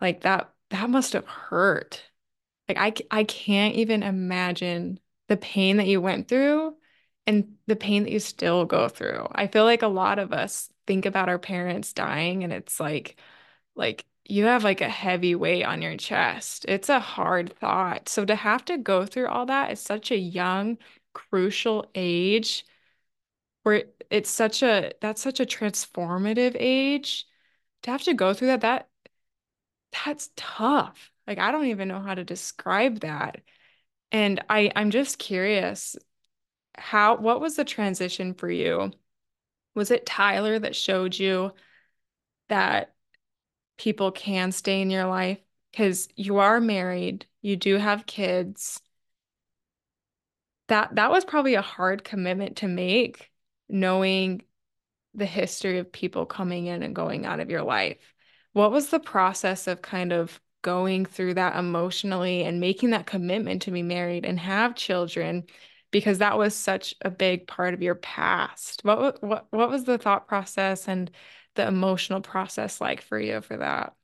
Like 0.00 0.22
that 0.22 0.52
that 0.70 0.90
must 0.90 1.12
have 1.14 1.26
hurt. 1.26 2.02
Like 2.68 2.78
i 2.78 3.18
i 3.20 3.24
can't 3.24 3.76
even 3.76 4.02
imagine 4.02 5.00
the 5.28 5.36
pain 5.36 5.78
that 5.78 5.86
you 5.86 6.00
went 6.00 6.28
through 6.28 6.74
and 7.26 7.56
the 7.66 7.76
pain 7.76 8.04
that 8.04 8.12
you 8.12 8.20
still 8.20 8.64
go 8.64 8.88
through. 8.88 9.26
I 9.32 9.46
feel 9.48 9.64
like 9.64 9.82
a 9.82 9.88
lot 9.88 10.18
of 10.18 10.32
us 10.32 10.70
think 10.86 11.06
about 11.06 11.28
our 11.28 11.38
parents 11.38 11.92
dying 11.92 12.44
and 12.44 12.52
it's 12.52 12.78
like 12.80 13.18
like 13.76 14.04
you 14.24 14.44
have 14.44 14.64
like 14.64 14.80
a 14.80 14.88
heavy 14.88 15.34
weight 15.34 15.64
on 15.64 15.82
your 15.82 15.96
chest. 15.96 16.64
It's 16.68 16.88
a 16.88 17.00
hard 17.00 17.52
thought. 17.58 18.08
So 18.08 18.24
to 18.24 18.34
have 18.34 18.64
to 18.66 18.78
go 18.78 19.06
through 19.06 19.28
all 19.28 19.46
that 19.46 19.70
at 19.70 19.78
such 19.78 20.10
a 20.10 20.16
young 20.18 20.78
crucial 21.14 21.86
age 21.94 22.64
where 23.66 23.86
it's 24.10 24.30
such 24.30 24.62
a 24.62 24.92
that's 25.00 25.20
such 25.20 25.40
a 25.40 25.44
transformative 25.44 26.56
age 26.56 27.26
to 27.82 27.90
have 27.90 28.02
to 28.04 28.14
go 28.14 28.32
through 28.32 28.46
that 28.46 28.60
that 28.60 28.88
that's 30.04 30.30
tough. 30.36 31.10
Like 31.26 31.38
I 31.40 31.50
don't 31.50 31.66
even 31.66 31.88
know 31.88 31.98
how 31.98 32.14
to 32.14 32.22
describe 32.22 33.00
that. 33.00 33.40
And 34.12 34.44
I 34.48 34.70
I'm 34.76 34.92
just 34.92 35.18
curious 35.18 35.96
how 36.78 37.16
what 37.16 37.40
was 37.40 37.56
the 37.56 37.64
transition 37.64 38.34
for 38.34 38.48
you? 38.48 38.92
Was 39.74 39.90
it 39.90 40.06
Tyler 40.06 40.60
that 40.60 40.76
showed 40.76 41.18
you 41.18 41.50
that 42.48 42.94
people 43.78 44.12
can 44.12 44.52
stay 44.52 44.80
in 44.80 44.90
your 44.90 45.06
life? 45.06 45.40
Because 45.72 46.08
you 46.14 46.38
are 46.38 46.60
married, 46.60 47.26
you 47.42 47.56
do 47.56 47.78
have 47.78 48.06
kids. 48.06 48.80
That 50.68 50.94
that 50.94 51.10
was 51.10 51.24
probably 51.24 51.54
a 51.54 51.62
hard 51.62 52.04
commitment 52.04 52.58
to 52.58 52.68
make, 52.68 53.32
knowing 53.68 54.42
the 55.14 55.26
history 55.26 55.78
of 55.78 55.92
people 55.92 56.26
coming 56.26 56.66
in 56.66 56.82
and 56.82 56.94
going 56.94 57.26
out 57.26 57.40
of 57.40 57.50
your 57.50 57.62
life. 57.62 57.98
What 58.52 58.72
was 58.72 58.88
the 58.88 59.00
process 59.00 59.66
of 59.66 59.82
kind 59.82 60.12
of 60.12 60.40
going 60.62 61.06
through 61.06 61.34
that 61.34 61.56
emotionally 61.56 62.44
and 62.44 62.60
making 62.60 62.90
that 62.90 63.06
commitment 63.06 63.62
to 63.62 63.70
be 63.70 63.82
married 63.82 64.24
and 64.24 64.38
have 64.40 64.74
children? 64.74 65.44
Because 65.90 66.18
that 66.18 66.38
was 66.38 66.54
such 66.54 66.94
a 67.02 67.10
big 67.10 67.46
part 67.46 67.74
of 67.74 67.82
your 67.82 67.94
past. 67.94 68.82
What 68.84 69.22
what 69.22 69.46
what 69.50 69.70
was 69.70 69.84
the 69.84 69.98
thought 69.98 70.28
process 70.28 70.88
and 70.88 71.10
the 71.54 71.66
emotional 71.66 72.20
process 72.20 72.80
like 72.80 73.00
for 73.02 73.18
you 73.18 73.40
for 73.40 73.56
that? 73.58 73.94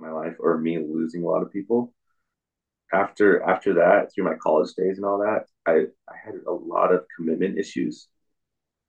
my 0.00 0.10
life 0.10 0.36
or 0.38 0.58
me 0.58 0.78
losing 0.78 1.22
a 1.22 1.26
lot 1.26 1.42
of 1.42 1.52
people 1.52 1.92
after 2.92 3.42
after 3.42 3.74
that 3.74 4.12
through 4.12 4.24
my 4.24 4.34
college 4.36 4.72
days 4.74 4.96
and 4.96 5.04
all 5.04 5.18
that 5.18 5.44
i 5.66 5.84
i 6.10 6.16
had 6.24 6.34
a 6.46 6.52
lot 6.52 6.92
of 6.92 7.04
commitment 7.14 7.58
issues 7.58 8.08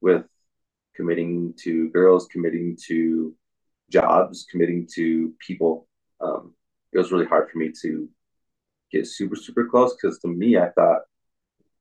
with 0.02 0.24
committing 0.96 1.54
to 1.58 1.90
girls 1.90 2.28
committing 2.28 2.78
to 2.88 3.36
jobs 3.90 4.46
committing 4.50 4.88
to 4.96 5.34
people. 5.40 5.88
Um, 6.22 6.54
it 6.94 6.98
was 6.98 7.12
really 7.12 7.26
hard 7.26 7.50
for 7.50 7.58
me 7.58 7.72
to 7.82 8.10
get 8.92 9.08
super 9.08 9.36
super 9.36 9.66
close 9.68 9.96
because 9.96 10.18
to 10.20 10.28
me 10.28 10.58
i 10.58 10.70
thought 10.70 11.02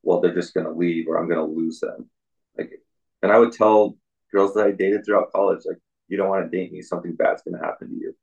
well 0.02 0.20
they're 0.20 0.34
just 0.34 0.52
going 0.52 0.66
to 0.66 0.72
leave 0.72 1.08
or 1.08 1.16
i'm 1.16 1.28
going 1.28 1.38
to 1.38 1.54
lose 1.60 1.80
them. 1.80 2.08
Like 2.56 2.72
and 3.22 3.32
i 3.32 3.38
would 3.38 3.52
tell 3.52 3.96
girls 4.30 4.52
that 4.54 4.66
i 4.66 4.70
dated 4.72 5.04
throughout 5.04 5.32
college 5.32 5.60
like 5.64 5.78
you 6.08 6.18
don't 6.18 6.28
want 6.28 6.50
to 6.50 6.56
date 6.56 6.70
me 6.70 6.82
something 6.82 7.14
bad's 7.14 7.42
going 7.42 7.58
to 7.58 7.64
happen 7.64 7.88
to 7.88 7.94
you 7.94 8.14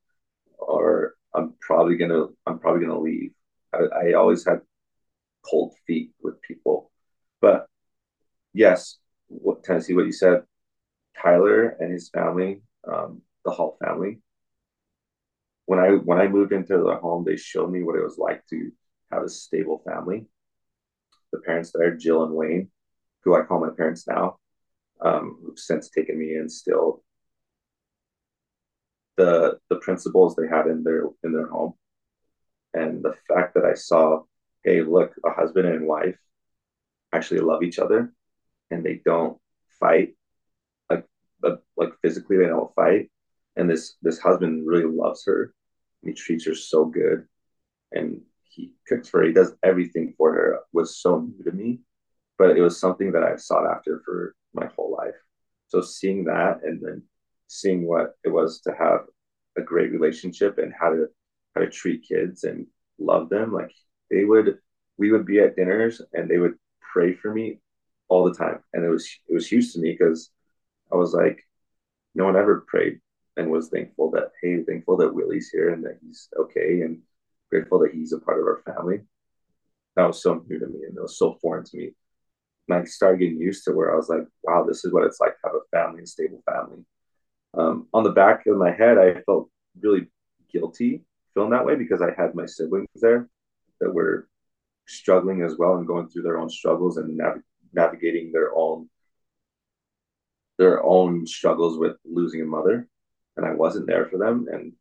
or 0.60 1.16
i'm 1.34 1.56
probably 1.60 1.98
going 1.98 2.12
to 2.12 2.36
i'm 2.46 2.60
probably 2.60 2.86
going 2.86 2.96
to 2.96 3.04
leave 3.04 3.32
I, 3.76 4.14
always 4.14 4.46
had 4.46 4.62
cold 5.44 5.74
feet 5.86 6.12
with 6.22 6.42
people. 6.42 6.92
But 7.42 7.68
yes, 8.54 8.98
what 9.28 9.64
Tennessee, 9.64 9.94
what 9.94 10.06
you 10.06 10.12
said, 10.12 10.44
Tyler 11.22 11.76
and 11.80 11.92
his 11.92 12.10
family, 12.10 12.62
um, 12.88 13.22
the 13.44 13.52
Hall 13.52 13.78
family. 13.84 14.20
When 15.66 15.80
I 15.80 15.90
when 15.90 16.20
I 16.20 16.28
moved 16.28 16.52
into 16.52 16.78
their 16.78 16.98
home, 16.98 17.24
they 17.26 17.38
showed 17.38 17.72
me 17.72 17.82
what 17.84 17.96
it 17.96 18.04
was 18.04 18.18
like 18.18 18.46
to 18.48 18.72
have 19.12 19.24
a 19.24 19.30
stable 19.30 19.82
family. 19.86 20.26
The 21.32 21.40
parents 21.40 21.72
there, 21.74 21.96
Jill 21.96 22.24
and 22.24 22.34
Wayne, 22.34 22.70
who 23.24 23.36
I 23.36 23.44
call 23.44 23.60
my 23.60 23.72
parents 23.76 24.08
now, 24.08 24.38
um, 25.02 25.40
who've 25.44 25.58
since 25.58 25.90
taken 25.90 26.20
me 26.20 26.36
in 26.36 26.50
still. 26.50 27.04
The 29.18 29.58
the 29.70 29.78
principles 29.78 30.36
they 30.36 30.48
had 30.48 30.68
in 30.68 30.84
their 30.84 31.06
in 31.24 31.32
their 31.32 31.48
home 31.48 31.74
and 32.76 33.04
the 33.04 33.16
fact 33.28 33.56
that 33.56 33.66
I 33.66 33.74
saw, 33.74 34.24
hey, 34.64 34.82
look, 34.82 35.16
a 35.26 35.32
husband 35.32 35.68
and 35.68 35.88
wife 35.88 36.18
actually 37.14 37.40
love 37.40 37.64
each 37.64 37.80
other 37.80 38.14
and 38.70 38.84
they 38.84 39.02
don't 39.06 39.38
fight 39.80 40.16
like 40.90 41.06
uh, 41.44 41.56
like 41.78 41.94
physically 42.02 42.38
they 42.38 42.48
don't 42.48 42.74
fight. 42.76 43.10
And 43.56 43.70
this 43.70 43.96
this 44.02 44.20
husband 44.20 44.68
really 44.68 44.86
loves 44.86 45.26
her 45.26 45.54
he 46.04 46.14
treats 46.14 46.46
her 46.46 46.54
so 46.54 46.86
good 46.86 47.26
and 47.92 48.22
he 48.44 48.74
cooks 48.88 49.10
for 49.10 49.22
her. 49.22 49.28
He 49.28 49.34
does 49.34 49.56
everything 49.64 50.14
for 50.18 50.34
her. 50.34 50.60
Was 50.72 50.98
so 50.98 51.20
new 51.22 51.44
to 51.44 51.52
me 51.52 51.80
but 52.38 52.58
it 52.58 52.62
was 52.62 52.80
something 52.80 53.14
that 53.14 53.24
i've 53.24 53.42
sought 53.42 53.66
after 53.66 54.02
for 54.06 54.36
my 54.54 54.68
whole 54.76 54.92
life. 54.92 55.16
So 55.68 55.82
seeing 55.82 56.26
that 56.26 56.62
and 56.64 56.82
then 56.82 57.04
seeing 57.48 57.88
what 57.88 58.16
it 58.24 58.30
was 58.30 58.62
to 58.62 58.74
have 58.78 59.02
a 59.58 59.62
great 59.62 59.92
relationship 59.92 60.58
and 60.58 60.74
how 60.78 60.90
to 60.90 61.08
how 61.56 61.62
to 61.62 61.70
treat 61.70 62.08
kids 62.08 62.44
and 62.44 62.68
love 63.00 63.30
them. 63.30 63.54
Like 63.54 63.72
they 64.12 64.26
would, 64.26 64.58
we 64.98 65.12
would 65.12 65.26
be 65.26 65.40
at 65.40 65.56
dinners 65.56 66.02
and 66.14 66.30
they 66.30 66.38
would 66.38 66.56
pray 66.94 67.14
for 67.14 67.34
me 67.34 67.60
all 68.08 68.24
the 68.26 68.36
time, 68.36 68.60
and 68.74 68.86
it 68.86 68.90
was 68.90 69.10
it 69.28 69.34
was 69.34 69.48
huge 69.48 69.74
to 69.74 69.80
me 69.80 69.92
because 69.92 70.32
I 70.92 70.96
was 70.96 71.14
like, 71.14 71.44
no 72.14 72.26
one 72.26 72.36
ever 72.36 72.66
prayed 72.68 73.00
and 73.38 73.50
was 73.50 73.70
thankful 73.70 74.12
that 74.12 74.32
hey, 74.42 74.64
thankful 74.64 74.98
that 74.98 75.14
Willie's 75.14 75.50
here 75.50 75.74
and 75.74 75.84
that 75.86 75.98
he's 76.02 76.30
okay, 76.38 76.82
and 76.82 77.02
grateful 77.50 77.80
that 77.80 77.94
he's 77.94 78.14
a 78.14 78.20
part 78.20 78.40
of 78.40 78.46
our 78.46 78.62
family. 78.66 79.02
That 79.96 80.08
was 80.08 80.22
so 80.22 80.44
new 80.48 80.60
to 80.60 80.68
me 80.68 80.84
and 80.88 80.98
it 80.98 81.02
was 81.02 81.18
so 81.18 81.38
foreign 81.42 81.64
to 81.66 81.78
me. 81.78 81.92
And 82.68 82.78
I 82.78 82.84
started 82.86 83.20
getting 83.20 83.40
used 83.40 83.64
to 83.66 83.72
where 83.72 83.94
I 83.94 83.96
was 83.96 84.10
like, 84.10 84.26
wow, 84.44 84.66
this 84.68 84.84
is 84.84 84.92
what 84.92 85.06
it's 85.06 85.20
like 85.22 85.34
to 85.34 85.48
have 85.48 85.56
a 85.56 85.78
family, 85.78 86.04
a 86.04 86.08
stable 86.08 86.44
family. 86.50 86.84
Um, 87.54 87.88
on 87.94 88.04
the 88.04 88.12
back 88.12 88.46
of 88.48 88.58
my 88.58 88.72
head, 88.72 88.98
I 88.98 89.22
felt 89.22 89.50
really 89.80 90.08
guilty 90.52 91.04
feeling 91.36 91.52
that 91.52 91.66
way 91.66 91.76
because 91.76 92.02
I 92.02 92.12
had 92.18 92.34
my 92.34 92.48
siblings 92.48 92.88
there 92.96 93.30
that 93.82 93.94
were 93.94 94.28
struggling 94.88 95.44
as 95.44 95.58
well 95.58 95.76
and 95.76 95.86
going 95.86 96.08
through 96.08 96.24
their 96.24 96.40
own 96.40 96.50
struggles 96.50 96.98
and 96.98 97.16
nav- 97.18 97.44
navigating 97.74 98.32
their 98.32 98.56
own 98.56 98.90
their 100.58 100.82
own 100.84 101.28
struggles 101.28 101.78
with 101.78 101.98
losing 102.06 102.42
a 102.42 102.46
mother. 102.46 102.88
And 103.36 103.46
I 103.46 103.54
wasn't 103.54 103.88
there 103.88 104.06
for 104.06 104.18
them 104.18 104.48
and 104.50 104.72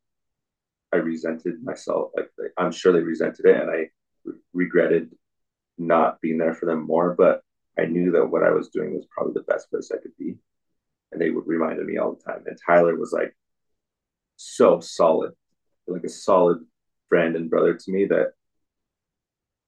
I 0.93 0.99
resented 0.99 1.63
myself 1.65 2.13
like 2.17 2.31
I'm 2.57 2.71
sure 2.71 2.93
they 2.93 3.01
resented 3.01 3.47
it 3.47 3.61
and 3.61 3.71
I 3.71 3.91
re- 4.25 4.39
regretted 4.53 5.11
not 5.77 6.21
being 6.21 6.39
there 6.39 6.55
for 6.55 6.67
them 6.67 6.87
more 6.87 7.15
but 7.15 7.43
I 7.77 7.87
knew 7.87 8.13
that 8.13 8.27
what 8.27 8.45
I 8.45 8.51
was 8.51 8.69
doing 8.69 8.95
was 8.95 9.07
probably 9.11 9.33
the 9.35 9.53
best 9.53 9.69
place 9.69 9.91
I 9.93 10.01
could 10.01 10.17
be. 10.17 10.37
And 11.11 11.21
they 11.21 11.31
would 11.31 11.49
remind 11.49 11.85
me 11.85 11.99
all 11.99 12.15
the 12.15 12.23
time. 12.23 12.45
And 12.47 12.57
Tyler 12.65 12.95
was 12.95 13.13
like 13.13 13.37
so 14.37 14.79
solid 14.79 15.33
like 15.87 16.05
a 16.05 16.09
solid 16.09 16.59
friend 17.09 17.37
and 17.37 17.51
brother 17.51 17.75
to 17.75 17.93
me 17.93 18.07
that 18.07 18.33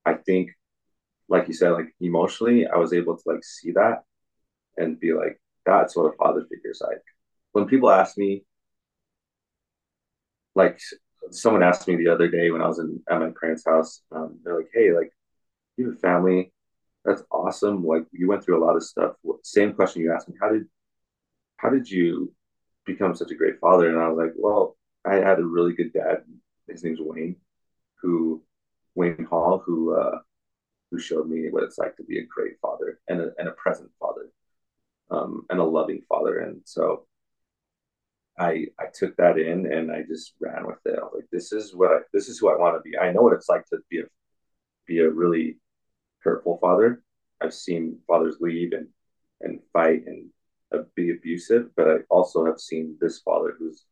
I 0.04 0.14
think, 0.14 0.50
like 1.28 1.48
you 1.48 1.54
said, 1.54 1.70
like 1.70 1.94
emotionally, 2.00 2.66
I 2.66 2.76
was 2.76 2.92
able 2.92 3.16
to 3.16 3.22
like 3.26 3.44
see 3.44 3.72
that 3.72 4.04
and 4.76 5.00
be 5.00 5.14
like, 5.14 5.40
that's 5.66 5.96
what 5.96 6.12
a 6.12 6.16
father 6.16 6.42
figure 6.42 6.70
is 6.70 6.82
like. 6.86 7.02
When 7.52 7.66
people 7.66 7.90
ask 7.90 8.18
me, 8.18 8.44
like 10.54 10.80
someone 11.30 11.62
asked 11.62 11.88
me 11.88 11.96
the 11.96 12.08
other 12.08 12.28
day 12.28 12.50
when 12.50 12.62
I 12.62 12.68
was 12.68 12.78
in 12.78 13.00
at 13.10 13.20
my 13.20 13.30
parents' 13.40 13.64
house, 13.66 14.02
um, 14.12 14.38
they're 14.44 14.56
like, 14.56 14.70
"Hey, 14.72 14.92
like 14.92 15.12
you 15.76 15.86
have 15.88 15.96
a 15.96 16.00
family, 16.00 16.52
that's 17.04 17.22
awesome. 17.32 17.84
Like 17.86 18.06
you 18.12 18.28
went 18.28 18.44
through 18.44 18.62
a 18.62 18.64
lot 18.64 18.76
of 18.76 18.84
stuff. 18.84 19.14
Same 19.44 19.74
question 19.74 20.02
you 20.02 20.12
asked 20.14 20.28
me. 20.28 20.36
How 20.40 20.50
did 20.50 20.66
how 21.58 21.70
did 21.70 21.90
you 21.90 22.32
become 22.86 23.14
such 23.14 23.30
a 23.32 23.36
great 23.36 23.60
father?" 23.60 23.90
And 23.90 23.98
I 24.00 24.08
was 24.08 24.18
like, 24.18 24.34
"Well, 24.36 24.75
I 25.06 25.16
had 25.16 25.38
a 25.38 25.44
really 25.44 25.72
good 25.72 25.92
dad. 25.92 26.24
His 26.68 26.82
name's 26.82 27.00
Wayne, 27.00 27.36
who 28.02 28.42
Wayne 28.94 29.26
Hall, 29.30 29.62
who 29.64 29.94
uh, 29.94 30.18
who 30.90 30.98
showed 30.98 31.28
me 31.28 31.48
what 31.50 31.62
it's 31.62 31.78
like 31.78 31.96
to 31.96 32.04
be 32.04 32.18
a 32.18 32.26
great 32.26 32.58
father 32.60 32.98
and 33.08 33.20
a, 33.20 33.30
and 33.38 33.48
a 33.48 33.52
present 33.52 33.90
father, 34.00 34.30
um, 35.10 35.46
and 35.50 35.60
a 35.60 35.64
loving 35.64 36.02
father. 36.08 36.40
And 36.40 36.60
so 36.64 37.06
I 38.38 38.66
I 38.78 38.86
took 38.92 39.16
that 39.16 39.38
in 39.38 39.72
and 39.72 39.92
I 39.92 40.02
just 40.02 40.34
ran 40.40 40.66
with 40.66 40.78
it. 40.84 40.98
I 40.98 41.02
was 41.04 41.12
like, 41.14 41.30
this 41.30 41.52
is 41.52 41.74
what 41.74 41.92
I, 41.92 41.98
this 42.12 42.28
is 42.28 42.38
who 42.38 42.50
I 42.50 42.56
want 42.56 42.76
to 42.76 42.88
be. 42.88 42.98
I 42.98 43.12
know 43.12 43.22
what 43.22 43.34
it's 43.34 43.48
like 43.48 43.66
to 43.66 43.78
be 43.88 44.00
a 44.00 44.04
be 44.86 45.00
a 45.00 45.10
really 45.10 45.58
hurtful 46.20 46.58
father. 46.60 47.02
I've 47.40 47.54
seen 47.54 47.98
fathers 48.06 48.36
leave 48.40 48.72
and 48.72 48.88
and 49.40 49.60
fight 49.72 50.04
and 50.06 50.30
be 50.94 51.10
abusive, 51.10 51.70
but 51.76 51.88
I 51.88 51.96
also 52.10 52.44
have 52.44 52.58
seen 52.58 52.96
this 53.00 53.20
father 53.20 53.54
who's 53.58 53.84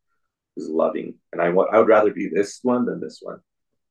is 0.57 0.69
loving. 0.69 1.15
And 1.33 1.41
I 1.41 1.51
want 1.51 1.75
I 1.75 1.79
would 1.79 1.89
rather 1.89 2.13
be 2.13 2.29
this 2.29 2.61
one 2.63 2.87
than 2.87 3.01
this 3.01 3.19
one. 3.23 3.41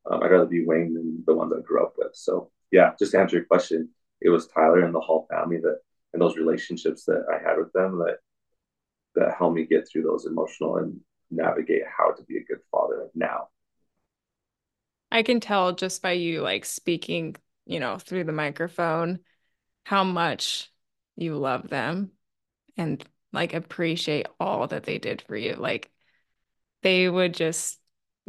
Um, 0.09 0.21
I'd 0.23 0.31
rather 0.31 0.45
be 0.45 0.65
Wayne 0.65 0.93
than 0.93 1.23
the 1.25 1.33
ones 1.33 1.53
I 1.55 1.61
grew 1.61 1.83
up 1.83 1.93
with. 1.97 2.15
So 2.15 2.51
yeah, 2.71 2.91
just 2.99 3.11
to 3.11 3.19
answer 3.19 3.37
your 3.37 3.45
question, 3.45 3.89
it 4.21 4.29
was 4.29 4.47
Tyler 4.47 4.83
and 4.83 4.93
the 4.93 4.99
Hall 4.99 5.27
family 5.29 5.57
that 5.57 5.79
and 6.13 6.21
those 6.21 6.37
relationships 6.37 7.05
that 7.05 7.25
I 7.31 7.37
had 7.37 7.57
with 7.57 7.73
them 7.73 7.99
that 7.99 8.17
that 9.15 9.35
helped 9.37 9.55
me 9.55 9.65
get 9.65 9.87
through 9.87 10.03
those 10.03 10.25
emotional 10.25 10.77
and 10.77 10.99
navigate 11.29 11.83
how 11.97 12.11
to 12.11 12.23
be 12.23 12.37
a 12.37 12.43
good 12.43 12.59
father 12.71 13.09
now. 13.13 13.47
I 15.11 15.21
can 15.21 15.39
tell 15.39 15.73
just 15.73 16.01
by 16.01 16.13
you 16.13 16.41
like 16.41 16.65
speaking, 16.65 17.35
you 17.65 17.79
know, 17.79 17.97
through 17.97 18.23
the 18.23 18.31
microphone 18.31 19.19
how 19.85 20.03
much 20.03 20.71
you 21.15 21.35
love 21.35 21.69
them 21.69 22.11
and 22.77 23.03
like 23.31 23.53
appreciate 23.53 24.27
all 24.39 24.67
that 24.67 24.83
they 24.83 24.97
did 24.97 25.21
for 25.21 25.35
you. 25.35 25.53
Like 25.53 25.91
they 26.83 27.09
would 27.09 27.33
just 27.33 27.79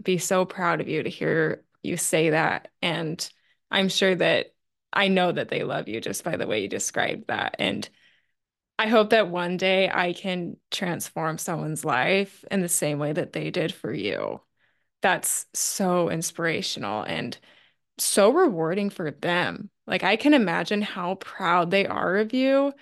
be 0.03 0.19
so 0.19 0.45
proud 0.45 0.81
of 0.81 0.89
you 0.89 1.03
to 1.03 1.11
hear 1.11 1.65
you 1.83 1.97
say 1.97 2.31
that. 2.31 2.69
And 2.83 3.29
I'm 3.71 3.89
sure 3.89 4.15
that 4.15 4.55
I 4.93 5.09
know 5.09 5.33
that 5.33 5.49
they 5.49 5.65
love 5.65 5.89
you 5.89 6.01
just 6.01 6.25
by 6.25 6.37
the 6.37 6.47
way 6.47 6.63
you 6.63 6.69
described 6.69 7.27
that. 7.29 7.57
And 7.59 7.89
I 8.79 8.89
hope 8.89 9.11
that 9.11 9.29
one 9.29 9.57
day 9.57 9.89
I 9.93 10.13
can 10.13 10.57
transform 10.71 11.39
someone's 11.39 11.85
life 11.85 12.45
in 12.51 12.61
the 12.61 12.69
same 12.69 12.99
way 12.99 13.13
that 13.13 13.33
they 13.33 13.51
did 13.51 13.73
for 13.73 13.93
you. 13.93 14.41
That's 15.03 15.47
so 15.55 16.09
inspirational 16.11 17.03
and 17.03 17.39
so 17.99 18.33
rewarding 18.33 18.91
for 18.91 19.11
them. 19.11 19.71
Like, 19.87 20.03
I 20.03 20.17
can 20.17 20.35
imagine 20.35 20.83
how 20.83 21.17
proud 21.17 21.71
they 21.71 21.87
are 21.87 22.17
of 22.17 22.33
you. 22.33 22.73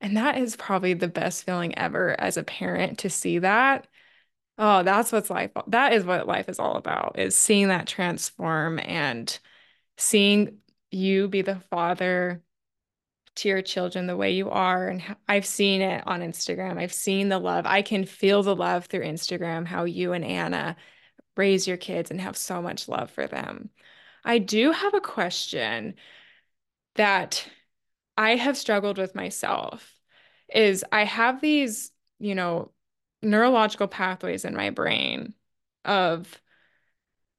And 0.00 0.16
that 0.16 0.38
is 0.38 0.56
probably 0.56 0.94
the 0.94 1.08
best 1.08 1.44
feeling 1.44 1.76
ever 1.76 2.18
as 2.20 2.36
a 2.36 2.44
parent 2.44 3.00
to 3.00 3.10
see 3.10 3.38
that. 3.40 3.86
Oh, 4.62 4.82
that's 4.82 5.10
what's 5.10 5.30
life. 5.30 5.52
That 5.68 5.94
is 5.94 6.04
what 6.04 6.26
life 6.26 6.50
is 6.50 6.58
all 6.58 6.76
about, 6.76 7.18
is 7.18 7.34
seeing 7.34 7.68
that 7.68 7.86
transform 7.86 8.78
and 8.78 9.38
seeing 9.96 10.58
you 10.90 11.28
be 11.28 11.40
the 11.40 11.60
father 11.70 12.42
to 13.36 13.48
your 13.48 13.62
children 13.62 14.06
the 14.06 14.18
way 14.18 14.32
you 14.32 14.50
are. 14.50 14.88
And 14.88 15.02
I've 15.26 15.46
seen 15.46 15.80
it 15.80 16.06
on 16.06 16.20
Instagram. 16.20 16.78
I've 16.78 16.92
seen 16.92 17.30
the 17.30 17.38
love. 17.38 17.64
I 17.64 17.80
can 17.80 18.04
feel 18.04 18.42
the 18.42 18.54
love 18.54 18.84
through 18.84 19.04
Instagram, 19.04 19.66
how 19.66 19.84
you 19.84 20.12
and 20.12 20.26
Anna 20.26 20.76
raise 21.38 21.66
your 21.66 21.78
kids 21.78 22.10
and 22.10 22.20
have 22.20 22.36
so 22.36 22.60
much 22.60 22.86
love 22.86 23.10
for 23.10 23.26
them. 23.26 23.70
I 24.26 24.40
do 24.40 24.72
have 24.72 24.92
a 24.92 25.00
question 25.00 25.94
that 26.96 27.48
I 28.18 28.36
have 28.36 28.58
struggled 28.58 28.98
with 28.98 29.14
myself 29.14 29.94
is 30.52 30.84
I 30.92 31.04
have 31.04 31.40
these, 31.40 31.92
you 32.18 32.34
know, 32.34 32.72
neurological 33.22 33.88
pathways 33.88 34.44
in 34.44 34.54
my 34.54 34.70
brain 34.70 35.34
of 35.84 36.40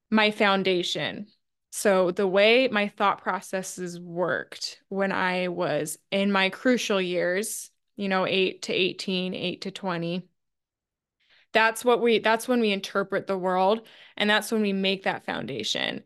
my 0.10 0.32
foundation. 0.32 1.28
So 1.72 2.12
the 2.12 2.28
way 2.28 2.68
my 2.68 2.90
thought 2.90 3.22
processes 3.22 4.00
worked 4.00 4.82
when 4.90 5.12
I 5.12 5.48
was 5.48 5.98
in 6.12 6.32
my 6.32 6.50
crucial 6.50 7.02
years, 7.02 7.72
you 7.96 8.10
know, 8.10 8.28
8 8.28 8.62
to 8.64 8.74
18, 8.74 9.34
8 9.34 9.62
to 9.62 9.72
20, 9.72 10.28
that's 11.54 11.84
what 11.84 12.02
we 12.02 12.20
that's 12.20 12.48
when 12.48 12.62
we 12.62 12.72
interpret 12.72 13.28
the 13.28 13.38
world 13.38 13.82
and 14.18 14.30
that's 14.30 14.52
when 14.52 14.62
we 14.62 14.74
make 14.74 15.04
that 15.04 15.26
foundation. 15.26 16.04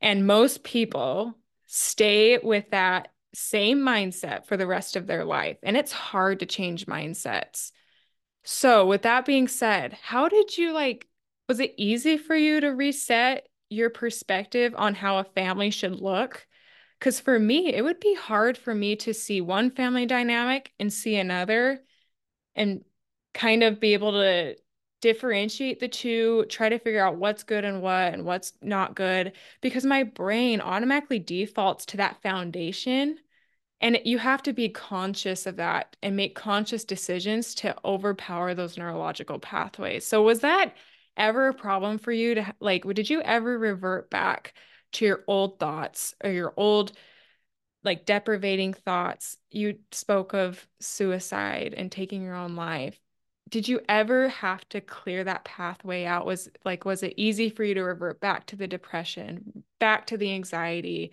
And 0.00 0.26
most 0.26 0.62
people 0.62 1.34
stay 1.66 2.38
with 2.38 2.70
that 2.70 3.08
same 3.34 3.80
mindset 3.80 4.46
for 4.46 4.56
the 4.56 4.66
rest 4.66 4.96
of 4.96 5.06
their 5.06 5.24
life. 5.24 5.58
And 5.62 5.76
it's 5.76 5.92
hard 5.92 6.40
to 6.40 6.46
change 6.46 6.86
mindsets. 6.86 7.72
So, 8.50 8.86
with 8.86 9.02
that 9.02 9.26
being 9.26 9.46
said, 9.46 9.92
how 9.92 10.26
did 10.30 10.56
you 10.56 10.72
like, 10.72 11.06
was 11.50 11.60
it 11.60 11.74
easy 11.76 12.16
for 12.16 12.34
you 12.34 12.60
to 12.60 12.68
reset 12.68 13.46
your 13.68 13.90
perspective 13.90 14.74
on 14.74 14.94
how 14.94 15.18
a 15.18 15.24
family 15.24 15.68
should 15.68 16.00
look? 16.00 16.46
Because 16.98 17.20
for 17.20 17.38
me, 17.38 17.74
it 17.74 17.82
would 17.84 18.00
be 18.00 18.14
hard 18.14 18.56
for 18.56 18.74
me 18.74 18.96
to 18.96 19.12
see 19.12 19.42
one 19.42 19.70
family 19.70 20.06
dynamic 20.06 20.72
and 20.80 20.90
see 20.90 21.16
another 21.16 21.84
and 22.54 22.86
kind 23.34 23.62
of 23.62 23.80
be 23.80 23.92
able 23.92 24.12
to 24.12 24.56
differentiate 25.02 25.78
the 25.78 25.88
two, 25.88 26.46
try 26.48 26.70
to 26.70 26.78
figure 26.78 27.04
out 27.04 27.18
what's 27.18 27.42
good 27.42 27.66
and 27.66 27.82
what 27.82 28.14
and 28.14 28.24
what's 28.24 28.54
not 28.62 28.96
good 28.96 29.32
because 29.60 29.84
my 29.84 30.04
brain 30.04 30.62
automatically 30.62 31.18
defaults 31.18 31.84
to 31.84 31.98
that 31.98 32.22
foundation. 32.22 33.18
And 33.80 34.00
you 34.04 34.18
have 34.18 34.42
to 34.42 34.52
be 34.52 34.68
conscious 34.68 35.46
of 35.46 35.56
that 35.56 35.96
and 36.02 36.16
make 36.16 36.34
conscious 36.34 36.84
decisions 36.84 37.54
to 37.56 37.76
overpower 37.84 38.54
those 38.54 38.76
neurological 38.76 39.38
pathways. 39.38 40.04
So, 40.06 40.22
was 40.22 40.40
that 40.40 40.74
ever 41.16 41.48
a 41.48 41.54
problem 41.54 41.98
for 41.98 42.12
you 42.12 42.34
to 42.36 42.54
like, 42.60 42.84
did 42.84 43.08
you 43.08 43.20
ever 43.22 43.56
revert 43.58 44.10
back 44.10 44.54
to 44.94 45.04
your 45.04 45.24
old 45.28 45.60
thoughts 45.60 46.14
or 46.24 46.30
your 46.30 46.52
old 46.56 46.92
like 47.84 48.04
deprivating 48.04 48.74
thoughts? 48.74 49.36
You 49.50 49.78
spoke 49.92 50.34
of 50.34 50.66
suicide 50.80 51.74
and 51.76 51.92
taking 51.92 52.22
your 52.22 52.34
own 52.34 52.56
life 52.56 52.98
did 53.48 53.66
you 53.66 53.80
ever 53.88 54.28
have 54.28 54.68
to 54.68 54.80
clear 54.80 55.24
that 55.24 55.44
pathway 55.44 56.04
out 56.04 56.26
was 56.26 56.48
like 56.64 56.84
was 56.84 57.02
it 57.02 57.14
easy 57.16 57.48
for 57.48 57.64
you 57.64 57.74
to 57.74 57.82
revert 57.82 58.20
back 58.20 58.46
to 58.46 58.56
the 58.56 58.66
depression 58.66 59.64
back 59.78 60.06
to 60.06 60.16
the 60.16 60.32
anxiety 60.32 61.12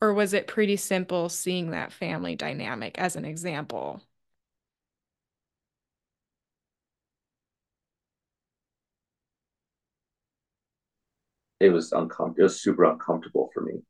or 0.00 0.14
was 0.14 0.32
it 0.32 0.46
pretty 0.46 0.76
simple 0.76 1.28
seeing 1.28 1.70
that 1.70 1.92
family 1.92 2.34
dynamic 2.36 2.98
as 2.98 3.16
an 3.16 3.24
example 3.24 4.02
it 11.60 11.70
was 11.70 11.92
uncomfortable 11.92 12.40
it 12.40 12.42
was 12.42 12.60
super 12.60 12.84
uncomfortable 12.84 13.50
for 13.54 13.62
me 13.62 13.80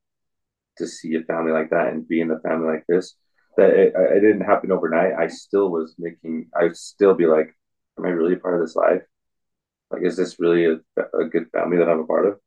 to 0.79 0.87
see 0.87 1.15
a 1.15 1.23
family 1.23 1.53
like 1.53 1.71
that 1.71 1.89
and 1.89 2.09
be 2.09 2.21
in 2.21 2.31
a 2.31 2.41
family 2.41 2.69
like 2.69 2.85
this 2.89 3.15
that 3.57 3.71
it, 3.71 3.93
it 3.97 4.21
didn't 4.21 4.43
happen 4.43 4.73
overnight 4.73 5.13
i 5.19 5.27
still 5.29 5.71
was 5.71 5.95
making 5.99 6.49
i 6.59 6.65
would 6.65 6.77
still 6.77 7.15
be 7.15 7.27
like 7.27 7.55
am 8.01 8.07
I 8.07 8.11
really 8.11 8.37
part 8.37 8.55
of 8.55 8.61
this 8.61 8.77
life? 8.77 9.03
Like, 9.91 10.03
is 10.03 10.17
this 10.17 10.39
really 10.39 10.67
a, 10.67 11.03
a 11.19 11.25
good 11.25 11.51
family 11.53 11.79
that 11.79 11.89
I'm 11.89 12.01
a 12.01 12.07
part 12.07 12.27
of? 12.27 12.41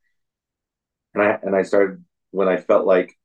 And 1.13 1.23
I 1.23 1.39
and 1.43 1.55
I 1.55 1.63
started 1.63 2.03
when 2.31 2.47
I 2.47 2.57
felt 2.57 2.85
like, 2.85 3.15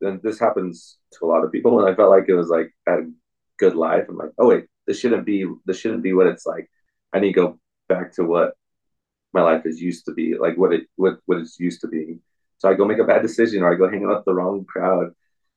and 0.00 0.22
this 0.22 0.38
happens 0.38 0.98
to 1.12 1.24
a 1.24 1.28
lot 1.28 1.44
of 1.44 1.52
people. 1.52 1.78
And 1.80 1.88
I 1.88 1.94
felt 1.94 2.10
like 2.10 2.28
it 2.28 2.34
was 2.34 2.48
like 2.48 2.72
had 2.86 3.00
a 3.00 3.10
good 3.58 3.74
life, 3.74 4.06
I'm 4.08 4.16
like, 4.16 4.30
oh 4.38 4.48
wait, 4.48 4.66
this 4.86 4.98
shouldn't 4.98 5.26
be. 5.26 5.46
This 5.66 5.78
shouldn't 5.78 6.02
be 6.02 6.14
what 6.14 6.26
it's 6.26 6.46
like. 6.46 6.70
I 7.12 7.20
need 7.20 7.34
to 7.34 7.40
go 7.40 7.60
back 7.88 8.12
to 8.14 8.24
what 8.24 8.54
my 9.32 9.42
life 9.42 9.66
is 9.66 9.80
used 9.80 10.06
to 10.06 10.14
be, 10.14 10.36
like 10.38 10.56
what 10.56 10.72
it 10.72 10.86
what 10.96 11.18
what 11.26 11.38
it's 11.38 11.58
used 11.60 11.80
to 11.82 11.88
being. 11.88 12.20
So 12.58 12.68
I 12.68 12.74
go 12.74 12.84
make 12.84 12.98
a 12.98 13.04
bad 13.04 13.22
decision, 13.22 13.62
or 13.62 13.72
I 13.72 13.76
go 13.76 13.88
hang 13.88 14.04
out 14.04 14.16
with 14.16 14.24
the 14.24 14.34
wrong 14.34 14.64
crowd, 14.64 15.12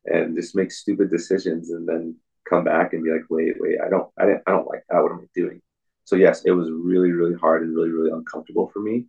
and 0.06 0.36
just 0.36 0.56
make 0.56 0.72
stupid 0.72 1.10
decisions, 1.10 1.72
and 1.72 1.88
then 1.88 2.16
come 2.48 2.64
back 2.64 2.94
and 2.94 3.04
be 3.04 3.12
like, 3.12 3.26
wait, 3.30 3.56
wait, 3.60 3.80
I 3.84 3.90
don't, 3.90 4.10
I 4.18 4.26
didn't, 4.26 4.44
I 4.46 4.52
don't 4.52 4.68
like 4.68 4.84
that. 4.90 5.02
What 5.02 5.12
am 5.12 5.20
I 5.20 5.28
doing? 5.34 5.62
So 6.04 6.16
yes, 6.16 6.44
it 6.46 6.52
was 6.52 6.70
really, 6.70 7.12
really 7.12 7.36
hard 7.36 7.64
and 7.64 7.76
really, 7.76 7.90
really 7.90 8.12
uncomfortable 8.12 8.70
for 8.74 8.80
me. 8.80 9.06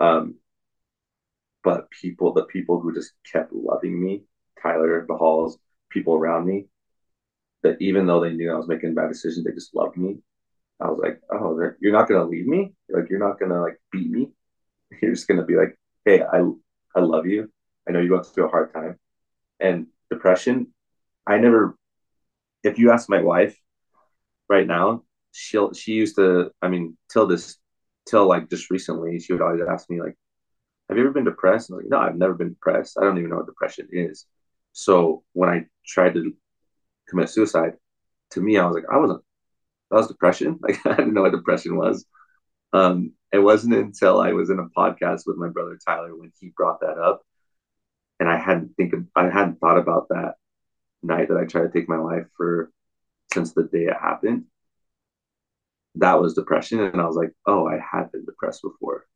Um, 0.00 0.36
but 1.62 1.90
people, 1.90 2.32
the 2.32 2.44
people 2.44 2.80
who 2.80 2.92
just 2.92 3.12
kept 3.30 3.52
loving 3.52 4.02
me, 4.02 4.24
Tyler, 4.62 5.04
the 5.08 5.16
Halls, 5.16 5.58
people 5.90 6.14
around 6.14 6.46
me, 6.46 6.66
that 7.62 7.76
even 7.80 8.06
though 8.06 8.20
they 8.20 8.32
knew 8.32 8.52
I 8.52 8.56
was 8.56 8.68
making 8.68 8.94
bad 8.94 9.08
decisions, 9.08 9.44
they 9.44 9.52
just 9.52 9.74
loved 9.74 9.96
me. 9.96 10.18
I 10.80 10.88
was 10.90 10.98
like, 11.00 11.20
oh, 11.32 11.58
you're 11.80 11.92
not 11.92 12.08
gonna 12.08 12.24
leave 12.24 12.46
me. 12.46 12.74
Like 12.88 13.08
you're 13.10 13.20
not 13.20 13.38
gonna 13.38 13.60
like 13.62 13.80
beat 13.92 14.10
me. 14.10 14.30
You're 15.02 15.12
just 15.14 15.28
gonna 15.28 15.44
be 15.44 15.56
like, 15.56 15.78
hey, 16.04 16.22
I, 16.22 16.42
I 16.94 17.00
love 17.00 17.26
you. 17.26 17.50
I 17.88 17.92
know 17.92 18.00
you 18.00 18.12
went 18.12 18.26
through 18.26 18.46
a 18.46 18.50
hard 18.50 18.72
time, 18.74 18.98
and 19.60 19.86
depression. 20.10 20.68
I 21.26 21.38
never 21.38 21.76
if 22.64 22.78
you 22.78 22.90
ask 22.92 23.08
my 23.08 23.22
wife 23.22 23.56
right 24.48 24.66
now, 24.66 25.02
she'll 25.32 25.72
she 25.72 25.92
used 25.92 26.16
to. 26.16 26.50
I 26.62 26.68
mean, 26.68 26.96
till 27.12 27.26
this, 27.26 27.58
till 28.08 28.26
like 28.28 28.50
just 28.50 28.70
recently, 28.70 29.18
she 29.20 29.32
would 29.32 29.42
always 29.42 29.62
ask 29.68 29.88
me 29.90 30.00
like, 30.00 30.16
"Have 30.88 30.98
you 30.98 31.04
ever 31.04 31.12
been 31.12 31.24
depressed?" 31.24 31.70
I'm 31.70 31.76
like, 31.76 31.86
"No, 31.88 31.98
I've 31.98 32.16
never 32.16 32.34
been 32.34 32.50
depressed. 32.50 32.98
I 32.98 33.04
don't 33.04 33.18
even 33.18 33.30
know 33.30 33.36
what 33.38 33.46
depression 33.46 33.88
is." 33.92 34.26
So 34.72 35.24
when 35.32 35.48
I 35.50 35.66
tried 35.86 36.14
to 36.14 36.34
commit 37.08 37.30
suicide, 37.30 37.74
to 38.30 38.40
me, 38.40 38.58
I 38.58 38.66
was 38.66 38.74
like, 38.74 38.84
I 38.90 38.98
wasn't. 38.98 39.22
That 39.90 39.96
was 39.98 40.08
depression. 40.08 40.58
Like 40.62 40.84
I 40.86 40.96
didn't 40.96 41.14
know 41.14 41.22
what 41.22 41.32
depression 41.32 41.76
was. 41.76 42.06
Um, 42.72 43.12
it 43.32 43.38
wasn't 43.38 43.74
until 43.74 44.20
I 44.20 44.32
was 44.32 44.50
in 44.50 44.58
a 44.58 44.68
podcast 44.78 45.22
with 45.26 45.36
my 45.36 45.48
brother 45.48 45.78
Tyler 45.84 46.16
when 46.16 46.32
he 46.40 46.52
brought 46.56 46.80
that 46.80 46.98
up, 46.98 47.22
and 48.20 48.28
I 48.28 48.38
hadn't 48.38 48.74
think 48.76 48.94
of, 48.94 49.06
I 49.14 49.24
hadn't 49.28 49.60
thought 49.60 49.78
about 49.78 50.08
that 50.08 50.34
night 51.02 51.28
that 51.28 51.36
I 51.38 51.44
tried 51.44 51.62
to 51.64 51.70
take 51.70 51.88
my 51.88 51.98
life 51.98 52.26
for 52.36 52.70
since 53.32 53.52
the 53.52 53.64
day 53.64 53.84
it 53.84 53.96
happened, 54.00 54.44
that 55.96 56.20
was 56.20 56.34
depression. 56.34 56.80
And 56.80 57.00
I 57.00 57.06
was 57.06 57.16
like, 57.16 57.32
oh, 57.46 57.66
I 57.66 57.78
had 57.78 58.12
been 58.12 58.24
depressed 58.24 58.62
before. 58.62 59.06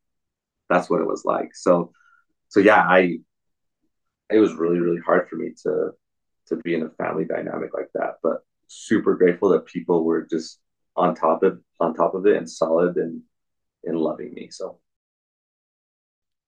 That's 0.69 0.91
what 0.91 1.01
it 1.01 1.07
was 1.07 1.25
like. 1.25 1.55
So, 1.55 1.93
so 2.49 2.61
yeah, 2.61 2.81
I, 2.81 3.19
it 4.31 4.39
was 4.39 4.55
really, 4.55 4.79
really 4.79 5.01
hard 5.05 5.29
for 5.29 5.37
me 5.37 5.53
to, 5.63 5.91
to 6.49 6.57
be 6.57 6.75
in 6.75 6.83
a 6.83 6.91
family 6.91 7.25
dynamic 7.25 7.75
like 7.75 7.91
that, 7.95 8.17
but 8.23 8.39
super 8.69 9.15
grateful 9.15 9.51
that 9.51 9.67
people 9.67 10.05
were 10.05 10.23
just 10.23 10.61
on 10.97 11.15
top 11.15 11.43
of, 11.43 11.61
on 11.81 11.95
top 11.95 12.15
of 12.15 12.27
it 12.27 12.37
and 12.37 12.51
solid 12.51 12.97
and, 12.97 13.23
and 13.85 13.99
loving 13.99 14.33
me. 14.35 14.49
So 14.51 14.79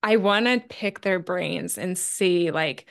I 0.03 0.17
want 0.17 0.47
to 0.47 0.61
pick 0.69 1.01
their 1.01 1.19
brains 1.19 1.77
and 1.79 1.99
see 1.99 2.51
like, 2.51 2.87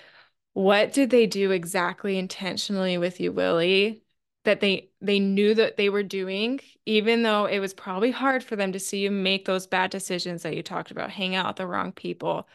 what 0.54 0.94
did 0.94 1.10
they 1.10 1.28
do 1.28 1.52
exactly 1.52 2.18
intentionally 2.18 2.98
with 2.98 3.20
you, 3.20 3.32
Willie, 3.32 4.04
that 4.44 4.60
they 4.60 4.90
they 5.02 5.20
knew 5.20 5.54
that 5.54 5.78
they 5.78 5.90
were 5.90 6.04
doing, 6.04 6.60
even 6.86 7.24
though 7.24 7.46
it 7.46 7.60
was 7.60 7.74
probably 7.74 8.12
hard 8.12 8.44
for 8.44 8.56
them 8.56 8.72
to 8.72 8.80
see 8.80 9.00
you 9.00 9.12
make 9.12 9.46
those 9.46 9.68
bad 9.68 9.92
decisions 9.92 10.44
that 10.44 10.56
you 10.56 10.64
talked 10.64 10.92
about, 10.92 11.12
hang 11.12 11.36
out 11.36 11.48
with 11.48 11.56
the 11.58 11.68
wrong 11.68 11.92
people. 11.92 12.48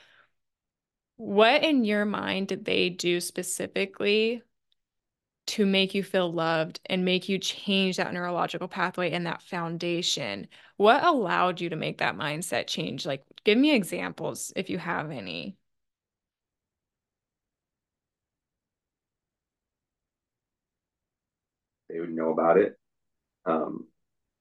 What 1.17 1.63
in 1.63 1.85
your 1.85 2.05
mind 2.05 2.49
did 2.49 2.65
they 2.65 2.91
do 2.91 3.21
specifically 3.21 4.43
to 5.47 5.67
make 5.67 5.95
you 5.95 6.03
feel 6.03 6.33
loved 6.33 6.81
and 6.87 7.05
make 7.05 7.29
you 7.29 7.39
change 7.39 7.97
that 7.97 8.13
neurological 8.13 8.69
pathway 8.69 9.11
and 9.11 9.27
that 9.27 9.43
foundation. 9.43 10.47
What 10.77 11.05
allowed 11.05 11.61
you 11.61 11.71
to 11.71 11.77
make 11.77 11.99
that 11.99 12.17
mindset 12.17 12.67
change? 12.69 13.05
Like, 13.05 13.25
give 13.45 13.59
me 13.59 13.75
examples 13.75 14.53
if 14.57 14.71
you 14.71 14.79
have 14.79 15.11
any. 15.11 15.57
They 21.89 22.01
would 22.01 22.13
know 22.15 22.31
about 22.31 22.57
it. 22.57 22.77
Um, 23.45 23.89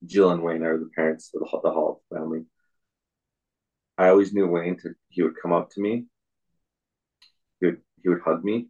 Jill 0.06 0.30
and 0.30 0.42
Wayne 0.42 0.62
are 0.62 0.78
the 0.78 0.90
parents 0.94 1.30
of 1.34 1.40
the, 1.40 1.60
the 1.62 1.70
Hall 1.70 2.02
family. 2.12 2.44
I 3.98 4.08
always 4.08 4.32
knew 4.32 4.46
Wayne 4.46 4.78
to 4.78 4.94
he 5.08 5.22
would 5.22 5.36
come 5.40 5.52
up 5.52 5.70
to 5.72 5.80
me. 5.80 6.06
He 7.62 7.68
would 7.68 7.80
he 8.02 8.08
would 8.08 8.22
hug 8.22 8.44
me 8.44 8.68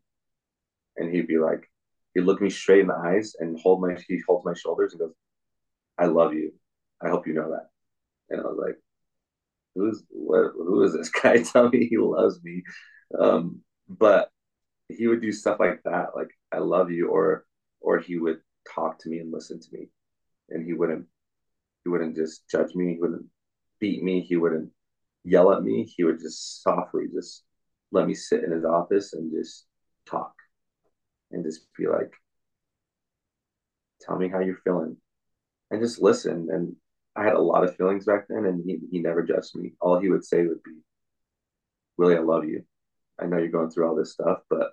and 0.96 1.12
he'd 1.12 1.26
be 1.26 1.38
like, 1.38 1.70
he'd 2.14 2.20
look 2.22 2.42
me 2.42 2.50
straight 2.50 2.80
in 2.80 2.88
the 2.88 2.94
eyes 2.94 3.34
and 3.40 3.58
hold 3.58 3.80
my 3.80 3.96
he 4.06 4.20
holds 4.28 4.44
my 4.44 4.54
shoulders 4.54 4.92
and 4.92 5.00
goes, 5.00 5.14
I 5.98 6.06
love 6.06 6.34
you. 6.34 6.52
I 7.02 7.08
hope 7.08 7.26
you 7.26 7.32
know 7.32 7.50
that. 7.52 7.68
And 8.30 8.40
I 8.40 8.44
was 8.44 8.58
like, 8.62 8.76
Who's 9.74 10.04
what 10.10 10.52
who 10.54 10.82
is 10.84 10.92
this 10.92 11.08
guy? 11.22 11.42
Tell 11.42 11.70
me 11.70 11.86
he 11.86 11.96
loves 11.96 12.38
me. 12.44 12.62
Um, 13.18 13.62
but 13.88 14.28
he 14.88 15.06
would 15.06 15.22
do 15.22 15.32
stuff 15.32 15.58
like 15.58 15.80
that, 15.84 16.08
like 16.14 16.28
I 16.52 16.58
love 16.58 16.90
you, 16.90 17.08
or 17.08 17.46
or 17.80 17.98
he 17.98 18.18
would 18.18 18.40
talk 18.74 18.98
to 19.00 19.08
me 19.08 19.18
and 19.20 19.32
listen 19.32 19.58
to 19.58 19.68
me. 19.72 19.88
And 20.50 20.66
he 20.66 20.74
wouldn't 20.74 21.06
he 21.84 21.90
wouldn't 21.90 22.14
just 22.16 22.48
judge 22.50 22.74
me, 22.74 22.94
he 22.94 23.00
wouldn't 23.00 23.26
beat 23.80 24.02
me, 24.02 24.20
he 24.20 24.36
wouldn't 24.36 24.70
yell 25.24 25.52
at 25.52 25.62
me. 25.62 25.84
He 25.96 26.04
would 26.04 26.20
just 26.20 26.62
softly 26.62 27.06
just 27.14 27.44
let 27.92 28.06
me 28.06 28.14
sit 28.14 28.42
in 28.42 28.50
his 28.50 28.64
office 28.64 29.12
and 29.12 29.30
just 29.32 29.66
talk 30.06 30.32
and 31.30 31.44
just 31.44 31.66
be 31.78 31.86
like, 31.86 32.12
tell 34.00 34.18
me 34.18 34.28
how 34.28 34.40
you're 34.40 34.60
feeling 34.64 34.96
and 35.70 35.80
just 35.80 36.02
listen. 36.02 36.48
And 36.50 36.74
I 37.14 37.24
had 37.24 37.34
a 37.34 37.40
lot 37.40 37.64
of 37.64 37.76
feelings 37.76 38.06
back 38.06 38.26
then 38.28 38.46
and 38.46 38.64
he, 38.64 38.78
he 38.90 38.98
never 38.98 39.22
judged 39.22 39.54
me. 39.54 39.74
All 39.80 39.98
he 39.98 40.08
would 40.08 40.24
say 40.24 40.46
would 40.46 40.62
be, 40.62 40.72
Willie, 41.98 42.16
I 42.16 42.20
love 42.20 42.44
you. 42.44 42.64
I 43.20 43.26
know 43.26 43.38
you're 43.38 43.48
going 43.48 43.70
through 43.70 43.88
all 43.88 43.94
this 43.94 44.12
stuff, 44.12 44.38
but 44.48 44.70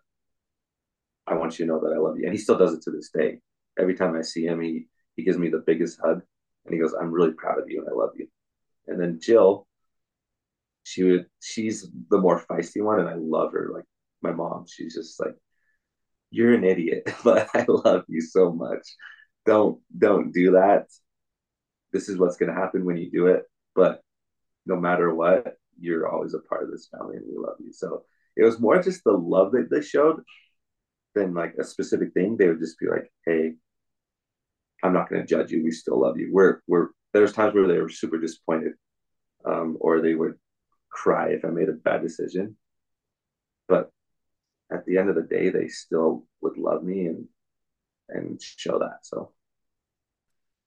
I 1.28 1.36
want 1.36 1.60
you 1.60 1.66
to 1.66 1.72
know 1.72 1.80
that 1.82 1.94
I 1.94 2.00
love 2.00 2.18
you. 2.18 2.26
And 2.26 2.34
he 2.34 2.40
still 2.40 2.58
does 2.58 2.74
it 2.74 2.82
to 2.84 2.92
this 2.92 3.10
day. 3.14 3.40
Every 3.78 3.96
time 3.96 4.16
I 4.16 4.22
see 4.22 4.46
him, 4.46 4.62
he, 4.62 4.88
he 5.16 5.24
gives 5.24 5.38
me 5.38 5.50
the 5.50 5.64
biggest 5.66 6.00
hug 6.04 6.22
and 6.66 6.74
he 6.74 6.80
goes, 6.80 6.94
I'm 6.94 7.12
really 7.12 7.34
proud 7.34 7.60
of 7.60 7.70
you 7.70 7.80
and 7.82 7.90
I 7.90 7.94
love 7.94 8.12
you. 8.18 8.28
And 8.88 9.00
then 9.00 9.20
Jill, 9.22 9.68
she 10.90 11.04
would 11.04 11.28
she's 11.40 11.88
the 12.10 12.18
more 12.18 12.44
feisty 12.50 12.82
one 12.84 13.00
and 13.00 13.08
I 13.08 13.14
love 13.16 13.52
her. 13.54 13.70
Like 13.72 13.86
my 14.24 14.32
mom, 14.32 14.66
she's 14.68 14.96
just 14.96 15.20
like, 15.20 15.36
You're 16.32 16.54
an 16.56 16.64
idiot, 16.64 17.14
but 17.24 17.48
I 17.54 17.66
love 17.68 18.06
you 18.08 18.22
so 18.22 18.52
much. 18.52 18.88
Don't 19.46 19.80
don't 19.96 20.32
do 20.32 20.52
that. 20.54 20.88
This 21.94 22.10
is 22.10 22.18
what's 22.18 22.38
gonna 22.38 22.56
happen 22.56 22.86
when 22.86 22.98
you 22.98 23.12
do 23.12 23.28
it. 23.28 23.44
But 23.76 24.02
no 24.66 24.78
matter 24.78 25.14
what, 25.14 25.58
you're 25.80 26.08
always 26.08 26.34
a 26.34 26.40
part 26.40 26.64
of 26.64 26.72
this 26.72 26.90
family 26.92 27.18
and 27.18 27.26
we 27.28 27.38
love 27.38 27.58
you. 27.60 27.72
So 27.72 28.04
it 28.36 28.44
was 28.44 28.60
more 28.60 28.82
just 28.82 29.04
the 29.04 29.12
love 29.12 29.52
that 29.52 29.70
they 29.70 29.82
showed 29.82 30.24
than 31.14 31.36
like 31.36 31.54
a 31.60 31.64
specific 31.64 32.14
thing. 32.14 32.36
They 32.36 32.48
would 32.48 32.60
just 32.60 32.80
be 32.80 32.88
like, 32.88 33.12
Hey, 33.28 33.54
I'm 34.84 34.94
not 34.94 35.08
gonna 35.08 35.26
judge 35.26 35.52
you. 35.52 35.64
We 35.64 35.72
still 35.72 36.02
love 36.02 36.18
you. 36.18 36.32
We're 36.34 36.62
we're 36.68 36.88
there's 37.14 37.34
times 37.34 37.54
where 37.54 37.68
they 37.68 37.80
were 37.80 37.90
super 37.90 38.18
disappointed. 38.18 38.74
Um, 39.46 39.78
or 39.80 40.02
they 40.02 40.16
would 40.16 40.34
cry 40.90 41.30
if 41.30 41.46
I 41.46 41.50
made 41.50 41.70
a 41.70 41.74
bad 41.74 42.02
decision. 42.02 42.58
But 43.68 43.92
at 44.72 44.86
the 44.86 44.98
end 44.98 45.10
of 45.10 45.16
the 45.16 45.24
day, 45.24 45.50
they 45.50 45.68
still 45.68 46.26
would 46.42 46.58
love 46.58 46.84
me 46.84 47.08
and 47.08 47.28
and 48.10 48.42
show 48.42 48.80
that. 48.80 49.00
So 49.04 49.34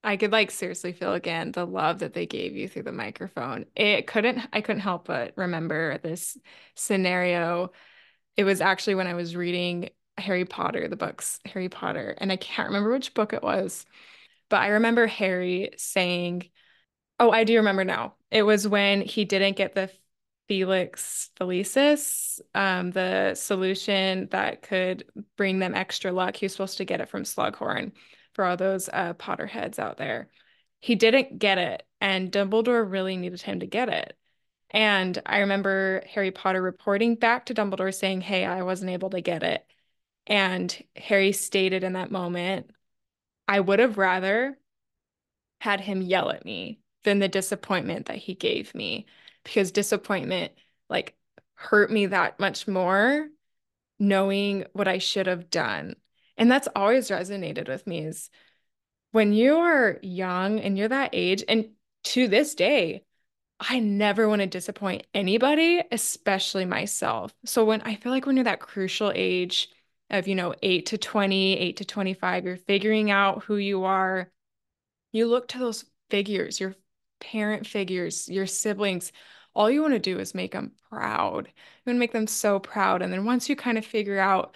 I 0.04 0.16
could 0.16 0.32
like 0.32 0.50
seriously 0.50 0.92
feel 0.92 1.14
again 1.14 1.52
the 1.52 1.66
love 1.66 2.00
that 2.00 2.12
they 2.14 2.26
gave 2.26 2.56
you 2.56 2.68
through 2.68 2.82
the 2.85 2.92
microphone. 2.92 3.66
It 3.76 4.06
couldn't 4.06 4.40
I 4.52 4.61
couldn't 4.61 4.80
help 4.80 5.06
but 5.06 5.32
remember 5.37 5.98
this 5.98 6.37
scenario. 6.74 7.72
It 8.37 8.44
was 8.44 8.61
actually 8.61 8.96
when 8.96 9.08
I 9.08 9.14
was 9.14 9.37
reading 9.37 9.90
Harry 10.18 10.44
Potter, 10.46 10.88
the 10.88 10.96
books 10.96 11.40
Harry 11.46 11.68
Potter, 11.68 12.14
and 12.18 12.32
I 12.32 12.37
can't 12.37 12.68
remember 12.68 12.92
which 12.92 13.14
book 13.14 13.32
it 13.35 13.42
was, 13.42 13.87
but 14.50 14.62
I 14.62 14.68
remember 14.70 15.06
Harry 15.06 15.70
saying, 15.78 16.50
"Oh, 17.20 17.30
I 17.32 17.44
do 17.44 17.56
remember 17.58 17.85
now. 17.85 18.16
It 18.30 18.42
was 18.44 18.68
when 18.68 19.02
he 19.02 19.24
didn't 19.26 19.56
get 19.56 19.74
the 19.74 19.90
Felix 20.53 21.31
Felicis, 21.41 22.38
um, 22.55 22.91
the 22.91 23.35
solution 23.35 24.29
that 24.33 24.61
could 24.61 25.03
bring 25.38 25.61
them 25.61 25.75
extra 25.75 26.12
luck. 26.12 26.37
He 26.37 26.45
was 26.45 26.53
supposed 26.53 26.77
to 26.77 26.85
get 26.85 27.01
it 27.01 27.09
from 27.09 27.23
Slughorn 27.23 27.93
for 28.35 28.45
all 28.45 28.59
those 28.59 28.91
uh, 28.93 29.15
Potterheads 29.15 29.79
out 29.79 29.97
there. 29.97 30.29
He 30.79 30.95
didn't 30.95 31.38
get 31.38 31.57
it, 31.57 31.85
and 32.03 32.31
Dumbledore 32.31 32.85
really 32.85 33.17
needed 33.17 33.41
him 33.41 33.61
to 33.61 33.67
get 33.67 33.88
it. 33.88 34.15
And 34.69 35.23
I 35.25 35.38
remember 35.38 36.03
Harry 36.12 36.33
Potter 36.33 36.61
reporting 36.61 37.15
back 37.15 37.47
to 37.47 37.55
Dumbledore 37.55 37.95
saying, 37.95 38.21
Hey, 38.21 38.45
I 38.45 38.62
wasn't 38.62 38.91
able 38.91 39.09
to 39.09 39.23
get 39.23 39.43
it. 39.43 39.65
And 40.27 40.85
Harry 40.97 41.33
stated 41.33 41.83
in 41.83 41.95
that 41.95 42.11
moment, 42.11 42.71
I 43.49 43.59
would 43.59 43.79
have 43.79 43.97
rather 43.97 44.59
had 45.62 45.81
him 45.81 46.03
yell 46.03 46.29
at 46.29 46.45
me 46.45 46.81
than 47.05 47.21
the 47.21 47.29
disappointment 47.29 48.05
that 48.07 48.19
he 48.19 48.35
gave 48.35 48.75
me 48.75 49.07
because 49.44 49.72
disappointment 49.72 50.52
like 50.88 51.14
hurt 51.55 51.90
me 51.90 52.07
that 52.07 52.40
much 52.40 52.66
more 52.66 53.28
knowing 53.98 54.64
what 54.72 54.88
I 54.88 54.98
should 54.98 55.26
have 55.26 55.48
done. 55.48 55.94
And 56.37 56.50
that's 56.50 56.68
always 56.74 57.09
resonated 57.09 57.68
with 57.68 57.87
me 57.87 58.05
is 58.05 58.31
when 59.12 59.33
you 59.33 59.59
are 59.59 59.98
young 60.02 60.59
and 60.61 60.76
you're 60.76 60.88
that 60.88 61.11
age 61.12 61.44
and 61.48 61.70
to 62.05 62.26
this 62.26 62.55
day 62.55 63.05
I 63.64 63.78
never 63.78 64.28
want 64.28 64.40
to 64.40 64.46
disappoint 64.46 65.07
anybody, 65.14 65.81
especially 65.92 66.64
myself. 66.64 67.33
So 67.44 67.64
when 67.64 67.81
I 67.83 67.94
feel 67.94 68.11
like 68.11 68.26
when 68.26 68.37
you're 68.37 68.44
that 68.44 68.59
crucial 68.59 69.12
age 69.14 69.68
of, 70.11 70.26
you 70.26 70.35
know, 70.35 70.55
8 70.62 70.87
to 70.87 70.98
20, 70.98 71.59
8 71.59 71.76
to 71.76 71.85
25, 71.85 72.44
you're 72.44 72.57
figuring 72.57 73.12
out 73.12 73.44
who 73.44 73.57
you 73.57 73.85
are. 73.85 74.33
You 75.12 75.28
look 75.28 75.46
to 75.48 75.59
those 75.59 75.85
figures, 76.11 76.59
your 76.59 76.74
parent 77.22 77.66
figures, 77.66 78.28
your 78.28 78.46
siblings, 78.46 79.12
all 79.54 79.70
you 79.70 79.82
want 79.82 79.94
to 79.94 79.98
do 79.98 80.18
is 80.18 80.35
make 80.35 80.52
them 80.52 80.72
proud. 80.90 81.46
You 81.46 81.90
want 81.90 81.96
to 81.96 82.00
make 82.00 82.12
them 82.12 82.26
so 82.26 82.58
proud. 82.58 83.02
And 83.02 83.12
then 83.12 83.24
once 83.24 83.48
you 83.48 83.56
kind 83.56 83.78
of 83.78 83.87
figure 83.87 84.18
out 84.18 84.54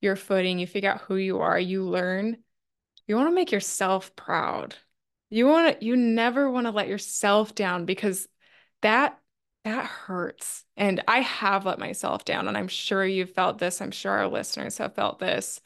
your 0.00 0.16
footing, 0.16 0.58
you 0.58 0.66
figure 0.66 0.90
out 0.90 1.02
who 1.02 1.16
you 1.16 1.40
are, 1.40 1.58
you 1.58 1.84
learn, 1.84 2.38
you 3.06 3.16
want 3.16 3.28
to 3.28 3.34
make 3.34 3.52
yourself 3.52 4.14
proud. 4.16 4.74
You 5.30 5.46
want 5.46 5.78
to, 5.78 5.84
you 5.84 5.96
never 5.96 6.50
want 6.50 6.66
to 6.66 6.72
let 6.72 6.88
yourself 6.88 7.54
down 7.54 7.84
because 7.84 8.28
that 8.82 9.18
that 9.64 9.84
hurts. 9.84 10.64
And 10.76 11.04
I 11.06 11.20
have 11.20 11.64
let 11.64 11.78
myself 11.78 12.24
down. 12.24 12.48
And 12.48 12.56
I'm 12.56 12.68
sure 12.68 13.04
you've 13.04 13.30
felt 13.32 13.58
this. 13.58 13.80
I'm 13.80 13.92
sure 13.92 14.10
our 14.10 14.26
listeners 14.26 14.78
have 14.78 14.94
felt 14.96 15.20
this. 15.20 15.60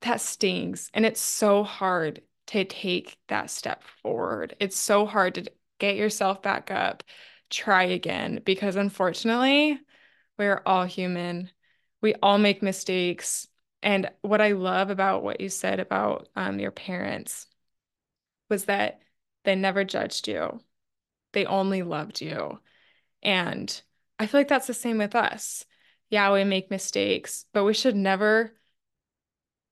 That 0.00 0.20
stings. 0.20 0.90
And 0.94 1.04
it's 1.04 1.20
so 1.20 1.62
hard 1.62 2.22
to 2.46 2.64
take 2.64 3.18
that 3.28 3.50
step 3.50 3.82
forward. 4.02 4.56
It's 4.60 4.76
so 4.76 5.06
hard 5.06 5.34
to 5.34 5.50
get 5.78 5.96
yourself 5.96 6.42
back 6.42 6.70
up, 6.70 7.02
try 7.50 7.84
again, 7.84 8.40
because 8.44 8.76
unfortunately, 8.76 9.78
we're 10.38 10.62
all 10.64 10.84
human. 10.84 11.50
We 12.00 12.14
all 12.22 12.38
make 12.38 12.62
mistakes. 12.62 13.48
And 13.82 14.10
what 14.22 14.40
I 14.40 14.52
love 14.52 14.90
about 14.90 15.22
what 15.22 15.40
you 15.40 15.48
said 15.48 15.80
about 15.80 16.28
um, 16.36 16.58
your 16.58 16.70
parents 16.70 17.46
was 18.48 18.64
that 18.66 19.00
they 19.44 19.54
never 19.54 19.84
judged 19.84 20.28
you, 20.28 20.60
they 21.32 21.46
only 21.46 21.82
loved 21.82 22.20
you. 22.20 22.60
And 23.22 23.80
I 24.18 24.26
feel 24.26 24.40
like 24.40 24.48
that's 24.48 24.66
the 24.66 24.74
same 24.74 24.98
with 24.98 25.14
us. 25.14 25.64
Yeah, 26.10 26.32
we 26.32 26.44
make 26.44 26.70
mistakes, 26.70 27.44
but 27.52 27.64
we 27.64 27.74
should 27.74 27.96
never 27.96 28.52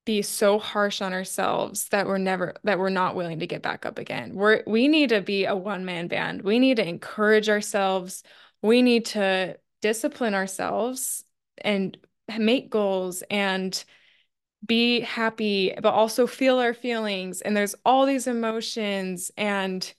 be 0.04 0.22
so 0.22 0.58
harsh 0.58 1.00
on 1.00 1.12
ourselves 1.12 1.88
that 1.88 2.06
we're 2.06 2.18
never 2.18 2.54
that 2.64 2.78
we're 2.78 2.90
not 2.90 3.16
willing 3.16 3.38
to 3.38 3.46
get 3.46 3.62
back 3.62 3.86
up 3.86 3.98
again. 3.98 4.34
We're 4.34 4.62
we 4.66 4.88
need 4.88 5.10
to 5.10 5.20
be 5.20 5.44
a 5.46 5.56
one-man 5.56 6.08
band. 6.08 6.42
We 6.42 6.58
need 6.58 6.76
to 6.76 6.86
encourage 6.86 7.48
ourselves. 7.48 8.22
We 8.62 8.82
need 8.82 9.06
to 9.06 9.58
discipline 9.82 10.34
ourselves 10.34 11.24
and 11.58 11.96
make 12.38 12.70
goals 12.70 13.22
and 13.30 13.82
be 14.64 15.00
happy 15.00 15.74
but 15.82 15.92
also 15.92 16.26
feel 16.26 16.58
our 16.58 16.72
feelings 16.72 17.42
and 17.42 17.54
there's 17.54 17.74
all 17.84 18.06
these 18.06 18.26
emotions 18.26 19.30
and 19.36 19.92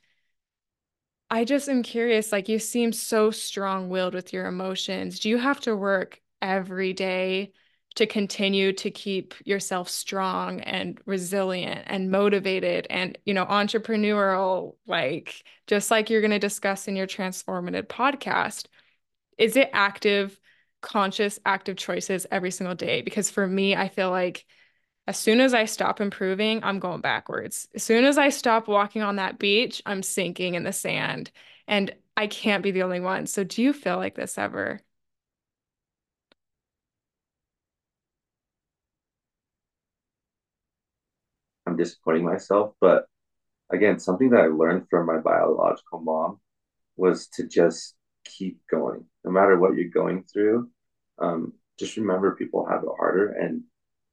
I 1.30 1.43
just 1.43 1.70
am 1.70 1.84
curious 1.84 2.32
like 2.32 2.49
you 2.49 2.60
seem 2.60 2.91
so 2.93 3.32
strong-willed 3.32 4.14
with 4.14 4.32
your 4.32 4.45
emotions. 4.45 5.20
Do 5.20 5.30
you 5.30 5.38
have 5.38 5.60
to 5.62 5.76
work 5.76 6.22
every 6.41 6.93
day 6.93 7.51
to 7.96 8.06
continue 8.06 8.74
to 8.74 8.91
keep 8.91 9.34
yourself 9.46 9.89
strong 9.89 10.62
and 10.62 11.00
resilient 11.06 11.84
and 11.88 12.12
motivated 12.12 12.88
and 12.89 13.18
you 13.26 13.34
know 13.34 13.46
entrepreneurial 13.46 14.76
like 14.88 15.43
just 15.68 15.91
like 15.91 16.10
you're 16.10 16.22
going 16.22 16.32
to 16.32 16.39
discuss 16.39 16.88
in 16.88 16.96
your 16.96 17.08
transformative 17.08 17.88
podcast 17.88 18.66
is 19.38 19.56
it 19.58 19.70
active 19.74 20.39
conscious 20.82 21.39
active 21.46 21.78
choices 21.78 22.28
every 22.32 22.52
single 22.52 22.76
day 22.76 23.02
because 23.02 23.30
for 23.32 23.48
me 23.48 23.76
i 23.76 23.88
feel 23.89 24.12
like 24.12 24.46
As 25.08 25.18
soon 25.20 25.41
as 25.41 25.54
I 25.54 25.66
stop 25.66 26.02
improving, 26.02 26.64
I'm 26.64 26.80
going 26.80 27.02
backwards. 27.02 27.68
As 27.76 27.84
soon 27.84 28.06
as 28.06 28.18
I 28.18 28.30
stop 28.30 28.68
walking 28.68 29.02
on 29.04 29.18
that 29.18 29.39
beach, 29.39 29.82
I'm 29.86 30.04
sinking 30.04 30.56
in 30.56 30.64
the 30.64 30.74
sand. 30.74 31.32
And 31.68 31.96
I 32.18 32.28
can't 32.28 32.64
be 32.64 32.72
the 32.72 32.84
only 32.84 33.00
one. 33.02 33.28
So, 33.28 33.43
do 33.43 33.62
you 33.64 33.74
feel 33.74 33.98
like 33.98 34.16
this 34.16 34.38
ever? 34.38 34.82
Disappointing 41.78 42.26
myself. 42.26 42.73
But 42.82 43.05
again, 43.69 43.99
something 43.99 44.30
that 44.32 44.41
I 44.41 44.47
learned 44.47 44.88
from 44.89 45.05
my 45.05 45.17
biological 45.17 45.99
mom 45.99 46.39
was 46.97 47.28
to 47.28 47.47
just 47.47 47.95
keep 48.23 48.59
going, 48.69 49.05
no 49.23 49.32
matter 49.32 49.57
what 49.57 49.76
you're 49.76 49.89
going 49.89 50.23
through. 50.23 50.69
Um, 51.19 51.53
just 51.78 51.97
remember 51.97 52.36
people 52.36 52.65
have 52.65 52.84
it 52.84 52.89
harder. 52.97 53.30
And 53.30 53.63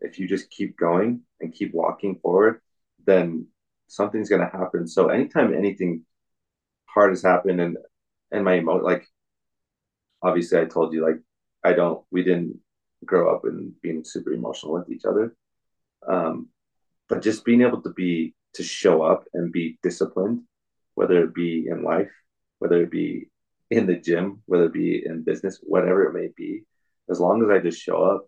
if 0.00 0.18
you 0.18 0.26
just 0.26 0.50
keep 0.50 0.76
going 0.76 1.20
and 1.40 1.54
keep 1.54 1.72
walking 1.72 2.16
forward, 2.16 2.60
then 3.06 3.46
something's 3.86 4.28
going 4.28 4.40
to 4.40 4.56
happen. 4.56 4.86
So 4.86 5.08
anytime 5.08 5.54
anything 5.54 6.04
hard 6.86 7.10
has 7.10 7.22
happened 7.22 7.60
and, 7.60 7.76
and 8.30 8.44
my 8.44 8.58
emo, 8.58 8.76
like, 8.76 9.06
obviously 10.22 10.58
I 10.60 10.64
told 10.64 10.92
you, 10.92 11.04
like, 11.04 11.20
I 11.64 11.72
don't, 11.72 12.04
we 12.10 12.24
didn't 12.24 12.58
grow 13.04 13.34
up 13.34 13.44
and 13.44 13.72
being 13.80 14.04
super 14.04 14.32
emotional 14.32 14.74
with 14.74 14.90
each 14.90 15.04
other. 15.04 15.36
Um, 16.08 16.48
but 17.12 17.20
just 17.20 17.44
being 17.44 17.60
able 17.60 17.82
to 17.82 17.90
be, 17.90 18.34
to 18.54 18.62
show 18.62 19.02
up 19.02 19.24
and 19.34 19.52
be 19.52 19.78
disciplined, 19.82 20.40
whether 20.94 21.22
it 21.22 21.34
be 21.34 21.66
in 21.68 21.82
life, 21.84 22.10
whether 22.58 22.82
it 22.82 22.90
be 22.90 23.28
in 23.70 23.86
the 23.86 23.96
gym, 23.96 24.40
whether 24.46 24.64
it 24.64 24.72
be 24.72 25.04
in 25.04 25.22
business, 25.22 25.60
whatever 25.62 26.04
it 26.04 26.14
may 26.14 26.30
be, 26.34 26.64
as 27.10 27.20
long 27.20 27.42
as 27.42 27.50
I 27.50 27.58
just 27.58 27.82
show 27.82 28.02
up, 28.02 28.26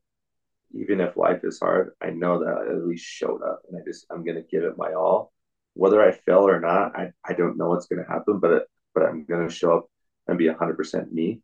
even 0.74 1.00
if 1.00 1.16
life 1.16 1.40
is 1.44 1.58
hard, 1.58 1.92
I 2.02 2.10
know 2.10 2.40
that 2.40 2.58
I 2.58 2.72
at 2.72 2.86
least 2.86 3.06
showed 3.06 3.40
up 3.42 3.62
and 3.66 3.80
I 3.80 3.82
just 3.86 4.04
I'm 4.10 4.22
gonna 4.22 4.42
give 4.42 4.64
it 4.64 4.76
my 4.76 4.92
all. 4.92 5.32
Whether 5.72 6.02
I 6.02 6.12
fail 6.12 6.46
or 6.46 6.60
not, 6.60 6.94
I, 6.94 7.12
I 7.26 7.32
don't 7.32 7.56
know 7.56 7.70
what's 7.70 7.86
gonna 7.86 8.06
happen, 8.06 8.38
but 8.38 8.66
but 8.94 9.04
I'm 9.04 9.24
gonna 9.24 9.48
show 9.48 9.78
up 9.78 9.86
and 10.28 10.36
be 10.36 10.48
hundred 10.48 10.76
percent 10.76 11.10
me. 11.10 11.40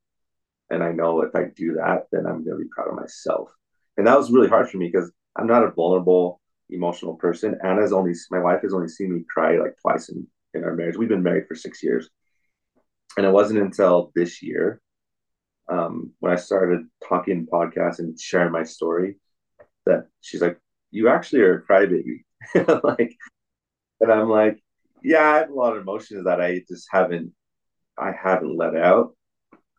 And 0.69 0.83
I 0.83 0.93
know 0.93 1.23
if 1.23 1.35
I 1.35 1.45
do 1.57 1.73
that, 1.77 2.03
then 2.13 2.27
I'm 2.27 2.45
gonna 2.45 2.59
be 2.59 2.69
proud 2.71 2.89
of 2.89 2.97
myself. 2.97 3.51
And 3.97 4.07
that 4.07 4.19
was 4.19 4.31
really 4.31 4.49
hard 4.49 4.69
for 4.69 4.77
me 4.77 4.91
because 4.93 5.11
I'm 5.37 5.47
not 5.47 5.65
a 5.65 5.71
vulnerable, 5.71 6.40
emotional 6.73 7.15
person. 7.17 7.59
Anna's 7.65 7.93
only 7.93 8.15
my 8.31 8.39
wife 8.39 8.63
has 8.63 8.75
only 8.75 8.89
seen 8.89 9.15
me 9.15 9.25
cry 9.33 9.59
like 9.59 9.77
twice 9.81 10.09
in, 10.09 10.27
in 10.55 10.65
our 10.65 10.75
marriage. 10.75 10.97
We've 10.97 11.09
been 11.09 11.23
married 11.23 11.47
for 11.49 11.55
six 11.55 11.83
years. 11.83 12.09
And 13.17 13.27
it 13.27 13.33
wasn't 13.33 13.61
until 13.61 14.13
this 14.15 14.41
year 14.43 14.81
um, 15.71 16.13
when 16.19 16.33
I 16.33 16.37
started 16.37 16.87
talking 17.07 17.47
podcasts 17.47 18.01
and 18.01 18.19
sharing 18.21 18.53
my 18.53 18.65
story, 18.65 19.17
that 19.87 20.07
she's 20.21 20.43
like, 20.43 20.59
"You 20.91 21.09
actually 21.09 21.43
are 21.43 21.59
a 21.59 21.63
crybaby," 21.63 22.25
like, 22.85 23.17
and 24.01 24.13
I'm 24.13 24.29
like, 24.29 24.61
"Yeah, 25.03 25.23
I 25.23 25.39
have 25.39 25.51
a 25.51 25.55
lot 25.55 25.77
of 25.77 25.83
emotions 25.83 26.25
that 26.25 26.41
I 26.41 26.63
just 26.69 26.89
haven't, 26.91 27.33
I 27.97 28.13
haven't 28.13 28.57
let 28.57 28.77
out, 28.77 29.17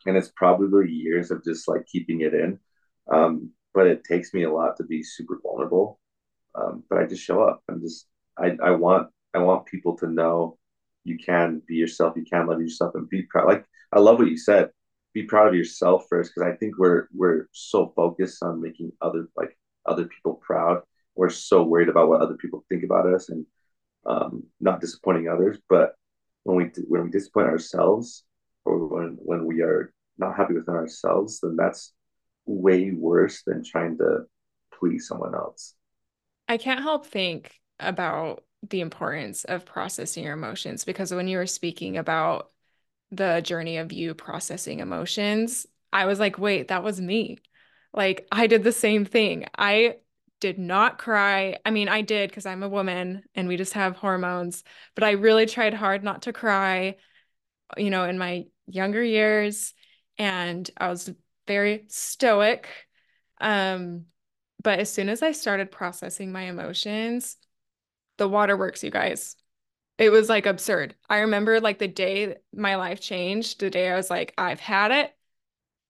and 0.06 0.16
it's 0.16 0.32
probably 0.36 0.89
years 0.89 1.30
of 1.30 1.44
just 1.44 1.68
like 1.68 1.86
keeping 1.92 2.22
it 2.22 2.34
in, 2.34 2.60
um, 3.12 3.52
but 3.74 3.88
it 3.88 4.04
takes 4.06 4.34
me 4.34 4.44
a 4.44 4.54
lot 4.54 4.78
to 4.78 4.84
be 4.86 5.04
super 5.04 5.39
vulnerable, 5.44 6.00
um, 6.56 6.84
but 6.89 6.99
I 6.99 7.06
just 7.06 7.24
show 7.24 7.41
up. 7.41 7.64
I'm 7.70 7.82
just, 7.82 8.08
I, 8.38 8.58
I 8.64 8.72
want, 8.72 9.10
I 9.34 9.39
want 9.39 9.66
people 9.66 9.97
to 9.97 10.08
know." 10.08 10.58
You 11.04 11.18
can 11.18 11.64
be 11.68 11.74
yourself. 11.74 12.16
You 12.16 12.24
can 12.24 12.45
love 12.45 12.62
yourself 12.62 12.93
and 12.93 13.10
be 13.10 13.24
proud. 13.24 13.47
Like 13.47 13.66
I 13.91 13.97
love 13.97 14.20
what 14.20 14.28
you 14.28 14.38
said 14.38 14.70
be 15.14 15.24
proud 15.24 15.47
of 15.47 15.56
yourself 15.56 16.06
first 16.10 16.34
because 16.34 16.49
I 16.49 16.56
think 16.56 16.78
we're 16.78 17.08
we're 17.14 17.47
so 17.52 17.91
focused 17.95 18.41
on 18.43 18.62
making 18.62 18.91
other 19.02 19.28
like 19.36 19.58
other 19.86 20.06
people 20.06 20.36
proud. 20.36 20.82
We're 21.16 21.30
so 21.30 21.64
worried 21.64 21.89
about 21.89 22.08
what 22.08 22.22
other 22.22 22.36
people 22.36 22.64
think 22.70 22.84
about 22.84 23.08
us 23.08 23.30
and 23.30 23.45
um, 24.06 24.43
not 24.60 24.80
disappointing 24.80 25.28
others. 25.28 25.58
But 25.70 25.95
when 26.43 26.58
we 26.58 26.72
when 26.88 27.04
we 27.04 27.10
disappoint 27.10 27.47
ourselves 27.47 28.24
or 28.66 28.88
when 28.88 29.18
when 29.22 29.45
we 29.45 29.62
are 29.62 29.93
not 30.18 30.38
happy 30.38 30.54
within 30.54 30.76
ourselves, 30.76 31.39
then 31.41 31.56
that's 31.56 31.93
way 32.45 32.91
worse 32.91 33.43
than 33.45 33.64
trying 33.64 33.97
to 33.97 34.26
please 34.80 35.08
someone 35.08 35.36
else. 35.36 35.76
I 36.52 36.58
can't 36.58 36.82
help 36.82 37.06
think 37.06 37.62
about 37.80 38.43
the 38.62 38.82
importance 38.82 39.45
of 39.45 39.66
processing 39.66 40.26
your 40.26 40.34
emotions 40.34 40.84
because 40.84 41.14
when 41.14 41.30
you 41.30 41.38
were 41.38 41.47
speaking 41.47 41.95
about 41.95 42.52
the 43.10 43.39
journey 43.39 43.78
of 43.78 43.93
you 43.93 44.14
processing 44.14 44.82
emotions, 44.82 45.66
I 45.93 46.08
was 46.08 46.20
like, 46.20 46.38
wait, 46.38 46.68
that 46.68 46.84
was 46.84 46.99
me. 46.99 47.38
Like, 47.93 48.28
I 48.34 48.47
did 48.47 48.66
the 48.66 48.74
same 48.74 49.06
thing. 49.06 49.45
I 49.58 49.99
did 50.41 50.60
not 50.60 50.97
cry. 50.97 51.56
I 51.66 51.72
mean, 51.72 51.88
I 51.88 52.02
did 52.02 52.30
because 52.30 52.45
I'm 52.45 52.64
a 52.64 52.70
woman 52.70 53.24
and 53.34 53.47
we 53.47 53.56
just 53.56 53.72
have 53.72 53.95
hormones, 53.95 54.66
but 54.93 55.06
I 55.06 55.12
really 55.12 55.45
tried 55.45 55.74
hard 55.74 56.04
not 56.04 56.24
to 56.24 56.34
cry, 56.34 56.97
you 57.78 57.89
know, 57.89 58.04
in 58.04 58.18
my 58.18 58.43
younger 58.68 59.02
years. 59.02 59.74
And 60.18 60.70
I 60.76 60.89
was 60.89 61.10
very 61.47 61.86
stoic. 61.88 62.68
Um, 63.39 64.08
but 64.62 64.80
as 64.80 64.91
soon 64.91 65.09
as 65.09 65.22
I 65.22 65.32
started 65.32 65.72
processing 65.72 66.32
my 66.32 66.43
emotions, 66.43 67.38
the 68.18 68.28
waterworks, 68.28 68.84
you 68.84 68.91
guys. 68.91 69.36
It 69.97 70.12
was 70.12 70.30
like 70.30 70.45
absurd. 70.45 70.95
I 71.09 71.20
remember 71.20 71.59
like 71.59 71.80
the 71.80 71.88
day 71.88 72.38
my 72.53 72.76
life 72.76 73.01
changed, 73.01 73.59
the 73.59 73.70
day 73.70 73.89
I 73.89 73.95
was 73.95 74.09
like, 74.09 74.34
I've 74.38 74.59
had 74.59 74.91
it. 74.91 75.16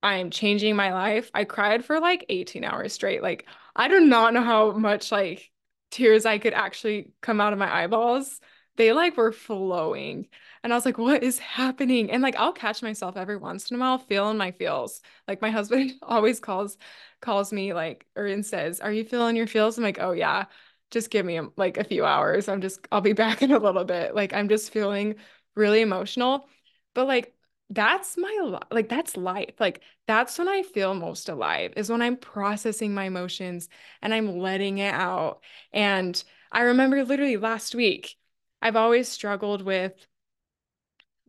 I'm 0.03 0.31
changing 0.31 0.75
my 0.75 0.93
life. 0.93 1.29
I 1.33 1.45
cried 1.45 1.85
for 1.85 1.99
like 1.99 2.25
18 2.29 2.63
hours 2.63 2.93
straight. 2.93 3.21
Like, 3.21 3.47
I 3.75 3.87
do 3.87 3.99
not 3.99 4.33
know 4.33 4.41
how 4.43 4.71
much 4.71 5.11
like 5.11 5.51
tears 5.91 6.25
I 6.25 6.39
could 6.39 6.53
actually 6.53 7.11
come 7.21 7.39
out 7.39 7.53
of 7.53 7.59
my 7.59 7.83
eyeballs. 7.83 8.39
They 8.77 8.93
like 8.93 9.17
were 9.17 9.31
flowing. 9.31 10.27
And 10.63 10.71
I 10.71 10.75
was 10.75 10.85
like, 10.85 10.97
what 10.97 11.23
is 11.23 11.39
happening? 11.39 12.11
And 12.11 12.21
like 12.23 12.35
I'll 12.37 12.53
catch 12.53 12.81
myself 12.81 13.17
every 13.17 13.37
once 13.37 13.69
in 13.69 13.77
a 13.77 13.79
while 13.79 13.97
feeling 13.97 14.37
my 14.37 14.51
feels. 14.51 15.01
Like 15.27 15.41
my 15.41 15.49
husband 15.51 15.93
always 16.01 16.39
calls 16.39 16.77
calls 17.21 17.53
me 17.53 17.73
like 17.73 18.05
or 18.15 18.25
and 18.25 18.45
says, 18.45 18.79
Are 18.79 18.91
you 18.91 19.03
feeling 19.03 19.35
your 19.35 19.47
feels? 19.47 19.77
I'm 19.77 19.83
like, 19.83 19.99
oh 19.99 20.11
yeah 20.11 20.45
just 20.91 21.09
give 21.09 21.25
me 21.25 21.39
like 21.55 21.77
a 21.77 21.83
few 21.85 22.05
hours. 22.05 22.49
I'm 22.49 22.61
just, 22.61 22.85
I'll 22.91 23.01
be 23.01 23.13
back 23.13 23.41
in 23.41 23.51
a 23.51 23.59
little 23.59 23.85
bit. 23.85 24.13
Like, 24.13 24.33
I'm 24.33 24.49
just 24.49 24.71
feeling 24.71 25.15
really 25.55 25.81
emotional. 25.81 26.47
But 26.93 27.07
like, 27.07 27.33
that's 27.73 28.17
my 28.17 28.57
like 28.69 28.89
that's 28.89 29.15
life 29.15 29.53
like 29.57 29.81
that's 30.05 30.37
when 30.37 30.49
i 30.49 30.61
feel 30.61 30.93
most 30.93 31.29
alive 31.29 31.71
is 31.77 31.89
when 31.89 32.01
i'm 32.01 32.17
processing 32.17 32.93
my 32.93 33.05
emotions 33.05 33.69
and 34.01 34.13
i'm 34.13 34.39
letting 34.39 34.79
it 34.79 34.93
out 34.93 35.41
and 35.71 36.21
i 36.51 36.63
remember 36.63 37.05
literally 37.05 37.37
last 37.37 37.73
week 37.73 38.17
i've 38.61 38.75
always 38.75 39.07
struggled 39.07 39.61
with 39.61 39.93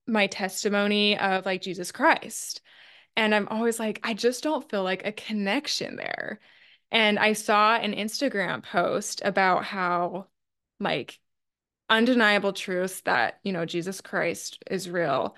my 0.06 0.26
testimony 0.26 1.18
of 1.18 1.46
like 1.46 1.62
jesus 1.62 1.92
christ 1.92 2.60
and 3.16 3.34
i'm 3.34 3.48
always 3.48 3.78
like 3.78 4.00
i 4.02 4.14
just 4.14 4.42
don't 4.42 4.68
feel 4.70 4.82
like 4.82 5.06
a 5.06 5.12
connection 5.12 5.96
there 5.96 6.40
and 6.92 7.18
I 7.18 7.32
saw 7.32 7.74
an 7.74 7.94
Instagram 7.94 8.62
post 8.62 9.22
about 9.24 9.64
how, 9.64 10.26
like, 10.78 11.18
undeniable 11.88 12.52
truths 12.52 13.00
that, 13.02 13.40
you 13.42 13.52
know, 13.52 13.64
Jesus 13.64 14.02
Christ 14.02 14.62
is 14.70 14.90
real. 14.90 15.34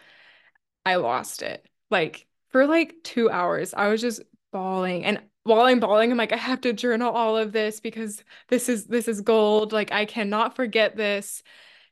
I 0.84 0.96
lost 0.96 1.42
it. 1.42 1.64
Like, 1.90 2.26
for 2.48 2.66
like 2.66 2.96
two 3.04 3.30
hours, 3.30 3.72
I 3.72 3.88
was 3.88 4.00
just 4.00 4.22
bawling. 4.52 5.04
And 5.04 5.22
while 5.44 5.62
I'm 5.62 5.78
bawling, 5.80 6.10
I'm 6.10 6.18
like, 6.18 6.32
I 6.32 6.36
have 6.36 6.60
to 6.62 6.72
journal 6.72 7.12
all 7.12 7.36
of 7.36 7.52
this 7.52 7.78
because 7.80 8.24
this 8.48 8.68
is 8.68 8.86
this 8.86 9.06
is 9.08 9.20
gold. 9.20 9.72
Like, 9.72 9.92
I 9.92 10.06
cannot 10.06 10.56
forget 10.56 10.96
this. 10.96 11.42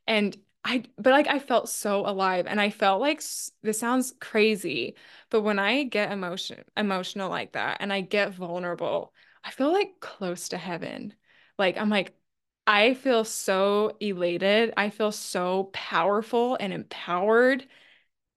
And 0.07 0.37
I, 0.65 0.83
but 0.97 1.11
like 1.11 1.27
I 1.27 1.39
felt 1.39 1.69
so 1.69 2.05
alive 2.07 2.45
and 2.47 2.59
I 2.59 2.69
felt 2.69 3.01
like 3.01 3.21
this 3.61 3.79
sounds 3.79 4.13
crazy, 4.19 4.95
but 5.29 5.41
when 5.41 5.59
I 5.59 5.83
get 5.83 6.11
emotion 6.11 6.63
emotional 6.77 7.29
like 7.29 7.53
that 7.53 7.77
and 7.81 7.91
I 7.91 8.01
get 8.01 8.33
vulnerable, 8.33 9.13
I 9.43 9.51
feel 9.51 9.71
like 9.73 9.99
close 9.99 10.49
to 10.49 10.57
heaven. 10.57 11.13
Like 11.57 11.77
I'm 11.77 11.89
like 11.89 12.15
I 12.65 12.93
feel 12.93 13.25
so 13.25 13.97
elated. 13.99 14.73
I 14.77 14.89
feel 14.89 15.11
so 15.11 15.65
powerful 15.73 16.55
and 16.59 16.71
empowered. 16.73 17.61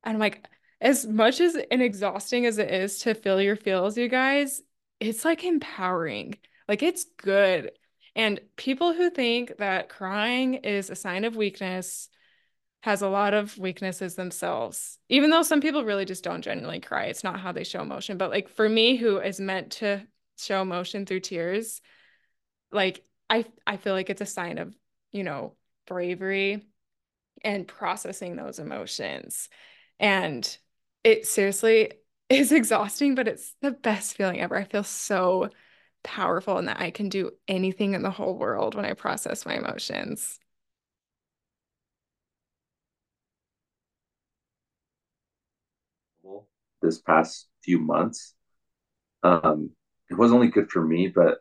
And 0.05 0.15
I'm 0.15 0.19
like 0.19 0.47
as 0.81 1.07
much 1.07 1.41
as 1.41 1.57
and 1.71 1.83
exhausting 1.83 2.47
as 2.47 2.59
it 2.59 2.71
is 2.71 2.99
to 3.01 3.15
feel 3.15 3.41
your 3.41 3.57
feels, 3.57 3.97
you 3.97 4.09
guys, 4.09 4.63
it's 5.01 5.25
like 5.25 5.45
empowering. 5.45 6.37
Like 6.69 6.83
it's 6.83 7.05
good. 7.05 7.73
And 8.17 8.41
people 8.57 8.93
who 8.93 9.11
think 9.11 9.59
that 9.59 9.89
crying 9.89 10.55
is 10.55 10.91
a 10.91 10.97
sign 10.97 11.25
of 11.25 11.37
weakness 11.37 12.09
has 12.81 13.03
a 13.03 13.09
lot 13.09 13.35
of 13.35 13.57
weaknesses 13.59 14.17
themselves. 14.17 14.99
Even 15.09 15.31
though 15.31 15.43
some 15.43 15.61
people 15.61 15.85
really 15.85 16.05
just 16.05 16.25
don't 16.25 16.43
genuinely 16.43 16.81
cry, 16.81 17.05
it's 17.05 17.25
not 17.25 17.39
how 17.39 17.53
they 17.53 17.65
show 17.65 17.83
emotion. 17.83 18.19
But 18.19 18.31
like 18.31 18.49
for 18.49 18.69
me, 18.69 18.97
who 18.97 19.19
is 19.19 19.39
meant 19.39 19.73
to 19.73 20.05
show 20.39 20.63
emotion 20.63 21.07
through 21.07 21.21
tears 21.21 21.81
like 22.73 23.03
i 23.31 23.45
i 23.67 23.77
feel 23.77 23.95
like 23.95 24.11
it's 24.11 24.21
a 24.21 24.27
sign 24.27 24.59
of 24.59 24.75
you 25.13 25.25
know 25.25 25.55
bravery 25.87 26.63
and 27.45 27.67
processing 27.67 28.37
those 28.37 28.59
emotions 28.59 29.49
and 29.99 30.59
it 31.05 31.27
seriously 31.27 31.93
is 32.29 32.53
exhausting 32.53 33.15
but 33.15 33.29
it's 33.29 33.55
the 33.63 33.71
best 33.71 34.17
feeling 34.17 34.41
ever 34.41 34.57
i 34.57 34.65
feel 34.65 34.83
so 34.83 35.49
powerful 36.07 36.59
and 36.59 36.69
that 36.69 36.81
I 36.81 36.91
can 36.91 37.11
do 37.11 37.33
anything 37.49 37.95
in 37.95 38.03
the 38.03 38.11
whole 38.11 38.39
world 38.39 38.75
when 38.75 38.87
I 38.87 38.95
process 38.95 39.47
my 39.47 39.57
emotions. 39.57 40.41
This 46.83 47.01
past 47.01 47.49
few 47.65 47.79
months, 47.79 48.35
um, 49.23 49.71
it 50.11 50.15
was 50.17 50.33
only 50.33 50.49
good 50.49 50.71
for 50.71 50.85
me, 50.85 51.09
but 51.09 51.39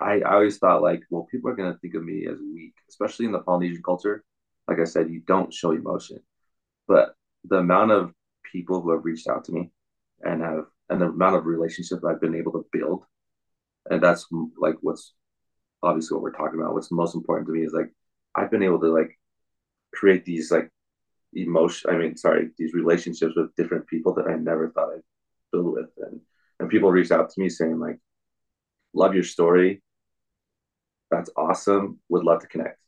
I, 0.00 0.20
I 0.20 0.34
always 0.34 0.58
thought 0.58 0.82
like, 0.82 1.02
well, 1.10 1.28
people 1.30 1.50
are 1.50 1.56
gonna 1.56 1.78
think 1.80 1.94
of 1.94 2.04
me 2.04 2.26
as 2.26 2.38
weak, 2.54 2.74
especially 2.88 3.26
in 3.26 3.32
the 3.32 3.40
Polynesian 3.40 3.82
culture. 3.84 4.24
Like 4.68 4.80
I 4.80 4.84
said, 4.84 5.10
you 5.10 5.20
don't 5.26 5.54
show 5.54 5.72
emotion, 5.72 6.20
but 6.88 7.14
the 7.44 7.58
amount 7.58 7.92
of 7.92 8.12
people 8.52 8.82
who 8.82 8.92
have 8.92 9.04
reached 9.04 9.28
out 9.28 9.44
to 9.46 9.52
me 9.52 9.70
and 10.22 10.42
have 10.42 10.66
and 10.90 11.00
the 11.00 11.06
amount 11.06 11.36
of 11.36 11.46
relationships 11.46 12.04
I've 12.04 12.20
been 12.20 12.34
able 12.36 12.52
to 12.52 12.66
build, 12.72 13.04
and 13.92 14.02
that's 14.02 14.26
like 14.58 14.76
what's 14.80 15.12
obviously 15.82 16.14
what 16.14 16.22
we're 16.22 16.32
talking 16.32 16.58
about. 16.60 16.74
What's 16.74 16.90
most 16.90 17.14
important 17.14 17.46
to 17.48 17.52
me 17.52 17.64
is 17.64 17.72
like 17.72 17.92
I've 18.34 18.50
been 18.50 18.62
able 18.62 18.80
to 18.80 18.92
like 18.92 19.18
create 19.94 20.24
these 20.24 20.50
like 20.50 20.70
emotion. 21.34 21.90
I 21.90 21.96
mean, 21.96 22.16
sorry, 22.16 22.50
these 22.58 22.74
relationships 22.74 23.34
with 23.36 23.54
different 23.56 23.86
people 23.86 24.14
that 24.14 24.26
I 24.26 24.36
never 24.36 24.70
thought 24.70 24.94
I'd 24.94 25.02
build 25.52 25.72
with, 25.74 25.90
and 25.98 26.20
and 26.58 26.70
people 26.70 26.90
reached 26.90 27.12
out 27.12 27.30
to 27.30 27.40
me 27.40 27.48
saying 27.48 27.78
like, 27.78 27.98
"Love 28.94 29.14
your 29.14 29.24
story. 29.24 29.82
That's 31.10 31.30
awesome. 31.36 32.00
Would 32.08 32.24
love 32.24 32.40
to 32.40 32.46
connect. 32.46 32.80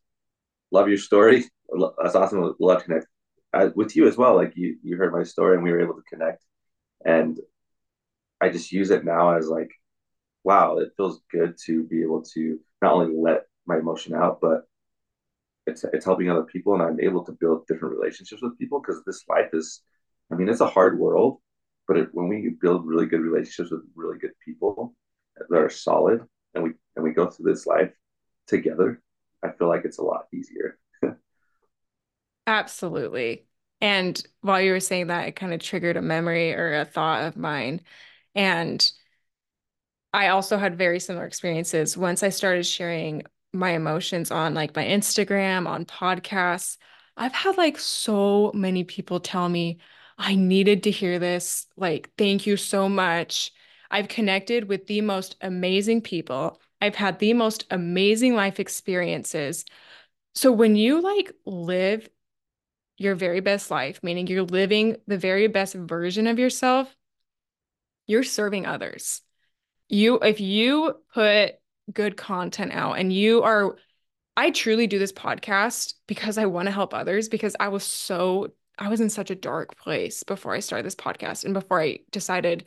Love 0.71 0.89
your 0.89 0.99
story. 0.99 1.45
That's 2.03 2.15
awesome. 2.15 2.41
Would 2.41 2.57
love 2.61 2.79
to 2.79 2.85
connect." 2.85 3.07
I, 3.53 3.67
with 3.67 3.95
you 3.95 4.09
as 4.09 4.17
well. 4.17 4.35
Like 4.35 4.57
you, 4.57 4.79
you 4.83 4.97
heard 4.97 5.13
my 5.13 5.23
story 5.23 5.55
and 5.55 5.63
we 5.63 5.71
were 5.71 5.81
able 5.81 5.95
to 5.95 6.03
connect. 6.11 6.45
And 7.05 7.39
I 8.41 8.49
just 8.49 8.73
use 8.73 8.91
it 8.91 9.05
now 9.05 9.37
as 9.37 9.49
like, 9.49 9.71
wow, 10.45 10.79
it 10.79 10.91
feels 10.97 11.21
good 11.31 11.57
to 11.67 11.85
be 11.85 12.03
able 12.03 12.23
to 12.35 12.61
not 12.83 12.93
only 12.95 13.17
let 13.17 13.45
my 13.67 13.79
emotion 13.79 14.15
out, 14.15 14.41
but 14.41 14.63
it's 15.67 15.85
it's 15.85 16.05
helping 16.05 16.31
other 16.31 16.45
people 16.45 16.75
and 16.75 16.83
I'm 16.83 17.01
able 17.01 17.25
to 17.25 17.33
build 17.33 17.67
different 17.67 17.97
relationships 17.97 18.43
with 18.43 18.59
people 18.59 18.81
because 18.81 19.03
this 19.05 19.25
life 19.29 19.51
is, 19.53 19.83
I 20.31 20.35
mean, 20.37 20.49
it's 20.49 20.61
a 20.61 20.67
hard 20.67 20.99
world, 20.99 21.39
but 21.89 21.97
it, 21.97 22.09
when 22.13 22.29
we 22.29 22.51
build 22.61 22.87
really 22.87 23.07
good 23.07 23.21
relationships 23.21 23.71
with 23.71 23.83
really 23.95 24.19
good 24.19 24.33
people 24.45 24.95
that 25.49 25.59
are 25.59 25.71
solid 25.71 26.21
and 26.55 26.65
we 26.65 26.73
and 26.97 27.05
we 27.05 27.13
go 27.13 27.31
through 27.31 27.51
this 27.51 27.67
life 27.67 27.93
together, 28.47 29.03
I 29.43 29.51
feel 29.53 29.69
like 29.69 29.85
it's 29.85 29.99
a 29.99 30.03
lot 30.05 30.27
easier. 30.35 30.79
Absolutely. 32.47 33.47
And 33.81 34.23
while 34.41 34.61
you 34.61 34.73
were 34.73 34.81
saying 34.81 35.09
that, 35.09 35.29
it 35.29 35.37
kind 35.37 35.53
of 35.53 35.61
triggered 35.61 35.97
a 35.97 36.03
memory 36.03 36.55
or 36.55 36.75
a 36.75 36.85
thought 36.85 37.25
of 37.25 37.37
mine. 37.37 37.81
And 38.35 38.91
I 40.15 40.29
also 40.29 40.59
had 40.59 40.79
very 40.79 41.01
similar 41.01 41.27
experiences. 41.27 41.97
Once 41.97 42.23
I 42.23 42.29
started 42.29 42.65
sharing 42.65 43.25
my 43.53 43.71
emotions 43.71 44.31
on 44.31 44.55
like 44.55 44.77
my 44.77 44.85
Instagram, 44.85 45.67
on 45.67 45.85
podcasts, 45.87 46.79
I've 47.17 47.33
had 47.33 47.57
like 47.57 47.81
so 47.81 48.53
many 48.55 48.85
people 48.85 49.19
tell 49.19 49.49
me, 49.49 49.79
I 50.17 50.37
needed 50.37 50.85
to 50.85 50.93
hear 50.93 51.19
this. 51.19 51.67
Like, 51.77 52.13
thank 52.17 52.47
you 52.47 52.57
so 52.57 52.89
much. 52.89 53.51
I've 53.91 54.07
connected 54.07 54.69
with 54.69 54.87
the 54.87 55.01
most 55.01 55.35
amazing 55.41 56.03
people. 56.03 56.61
I've 56.81 56.95
had 56.95 57.19
the 57.19 57.33
most 57.33 57.67
amazing 57.73 58.37
life 58.37 58.61
experiences. 58.61 59.65
So 60.37 60.53
when 60.53 60.77
you 60.77 61.01
like 61.01 61.33
live 61.45 62.09
your 62.99 63.17
very 63.17 63.41
best 63.41 63.69
life, 63.69 63.99
meaning 64.05 64.29
you're 64.29 64.45
living 64.45 64.97
the 65.09 65.19
very 65.19 65.49
best 65.49 65.75
version 65.75 66.29
of 66.29 66.39
yourself, 66.39 66.95
you're 68.07 68.23
serving 68.23 68.65
others. 68.65 69.24
You, 69.89 70.19
if 70.21 70.41
you 70.41 70.97
put 71.13 71.55
good 71.93 72.17
content 72.17 72.73
out 72.73 72.95
and 72.95 73.13
you 73.13 73.43
are, 73.43 73.77
I 74.37 74.51
truly 74.51 74.87
do 74.87 74.99
this 74.99 75.13
podcast 75.13 75.95
because 76.07 76.39
I 76.39 76.47
want 76.47 76.67
to 76.67 76.73
help 76.73 76.95
others 76.95 77.29
because 77.29 77.55
I 77.61 77.69
was 77.69 77.85
so, 77.85 78.49
I 78.79 78.89
was 78.89 79.01
in 79.01 79.11
such 79.11 79.31
a 79.31 79.37
dark 79.37 79.77
place 79.77 80.23
before 80.23 80.55
I 80.55 80.61
started 80.61 80.87
this 80.87 80.95
podcast 80.97 81.45
and 81.45 81.55
before 81.55 81.81
I 81.81 81.99
decided 82.11 82.65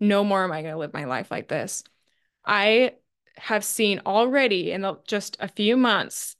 no 0.00 0.24
more 0.24 0.42
am 0.42 0.52
I 0.52 0.62
going 0.62 0.72
to 0.72 0.78
live 0.78 0.92
my 0.92 1.04
life 1.04 1.30
like 1.30 1.48
this. 1.48 1.84
I 2.44 2.92
have 3.36 3.64
seen 3.64 4.00
already 4.06 4.72
in 4.72 4.96
just 5.06 5.36
a 5.40 5.48
few 5.48 5.76
months 5.76 6.36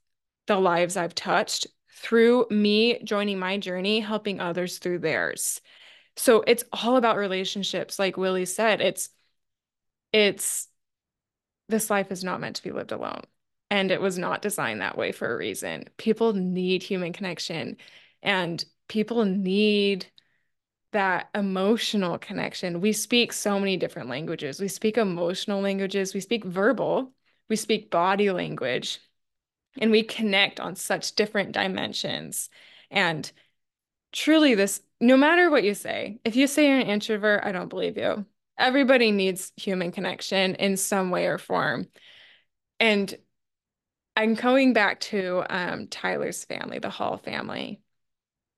the 0.47 0.59
lives 0.59 0.97
I've 0.97 1.15
touched 1.15 1.67
through 1.91 2.47
me 2.49 3.01
joining 3.03 3.39
my 3.39 3.57
journey, 3.57 3.99
helping 3.99 4.39
others 4.39 4.77
through 4.77 4.99
theirs. 4.99 5.61
So 6.17 6.43
it's 6.45 6.63
all 6.71 6.97
about 6.97 7.17
relationships. 7.17 7.97
Like 7.97 8.17
Willie 8.17 8.45
said, 8.45 8.81
it's, 8.81 9.09
it's, 10.11 10.67
this 11.69 11.89
life 11.89 12.11
is 12.11 12.23
not 12.23 12.39
meant 12.39 12.57
to 12.57 12.63
be 12.63 12.71
lived 12.71 12.91
alone. 12.91 13.21
And 13.71 13.91
it 13.91 14.01
was 14.01 14.17
not 14.17 14.41
designed 14.41 14.81
that 14.81 14.97
way 14.97 15.11
for 15.11 15.33
a 15.33 15.37
reason. 15.37 15.85
People 15.97 16.33
need 16.33 16.83
human 16.83 17.13
connection 17.13 17.77
and 18.21 18.63
people 18.87 19.25
need 19.25 20.05
that 20.91 21.29
emotional 21.35 22.17
connection. 22.17 22.79
We 22.79 22.93
speak 22.93 23.33
so 23.33 23.59
many 23.59 23.75
different 23.75 24.07
languages. 24.07 24.61
We 24.61 24.69
speak 24.69 24.97
emotional 24.97 25.61
languages, 25.61 26.13
we 26.13 26.21
speak 26.21 26.45
verbal, 26.45 27.11
we 27.49 27.57
speak 27.57 27.91
body 27.91 28.31
language 28.31 28.99
and 29.77 29.91
we 29.91 30.03
connect 30.03 30.59
on 30.59 30.75
such 30.75 31.15
different 31.15 31.51
dimensions. 31.51 32.49
And 32.89 33.29
truly, 34.13 34.55
this 34.55 34.81
no 35.01 35.17
matter 35.17 35.49
what 35.49 35.63
you 35.63 35.73
say, 35.73 36.19
if 36.23 36.35
you 36.35 36.47
say 36.47 36.67
you're 36.67 36.79
an 36.79 36.87
introvert, 36.87 37.43
I 37.43 37.51
don't 37.51 37.69
believe 37.69 37.97
you. 37.97 38.25
Everybody 38.57 39.11
needs 39.11 39.51
human 39.57 39.91
connection 39.91 40.55
in 40.55 40.77
some 40.77 41.11
way 41.11 41.27
or 41.27 41.37
form. 41.37 41.87
And 42.79 43.13
I'm 44.15 44.33
going 44.35 44.73
back 44.73 45.01
to 45.01 45.43
um, 45.49 45.87
Tyler's 45.87 46.45
family, 46.45 46.79
the 46.79 46.89
Hall 46.89 47.17
family. 47.17 47.81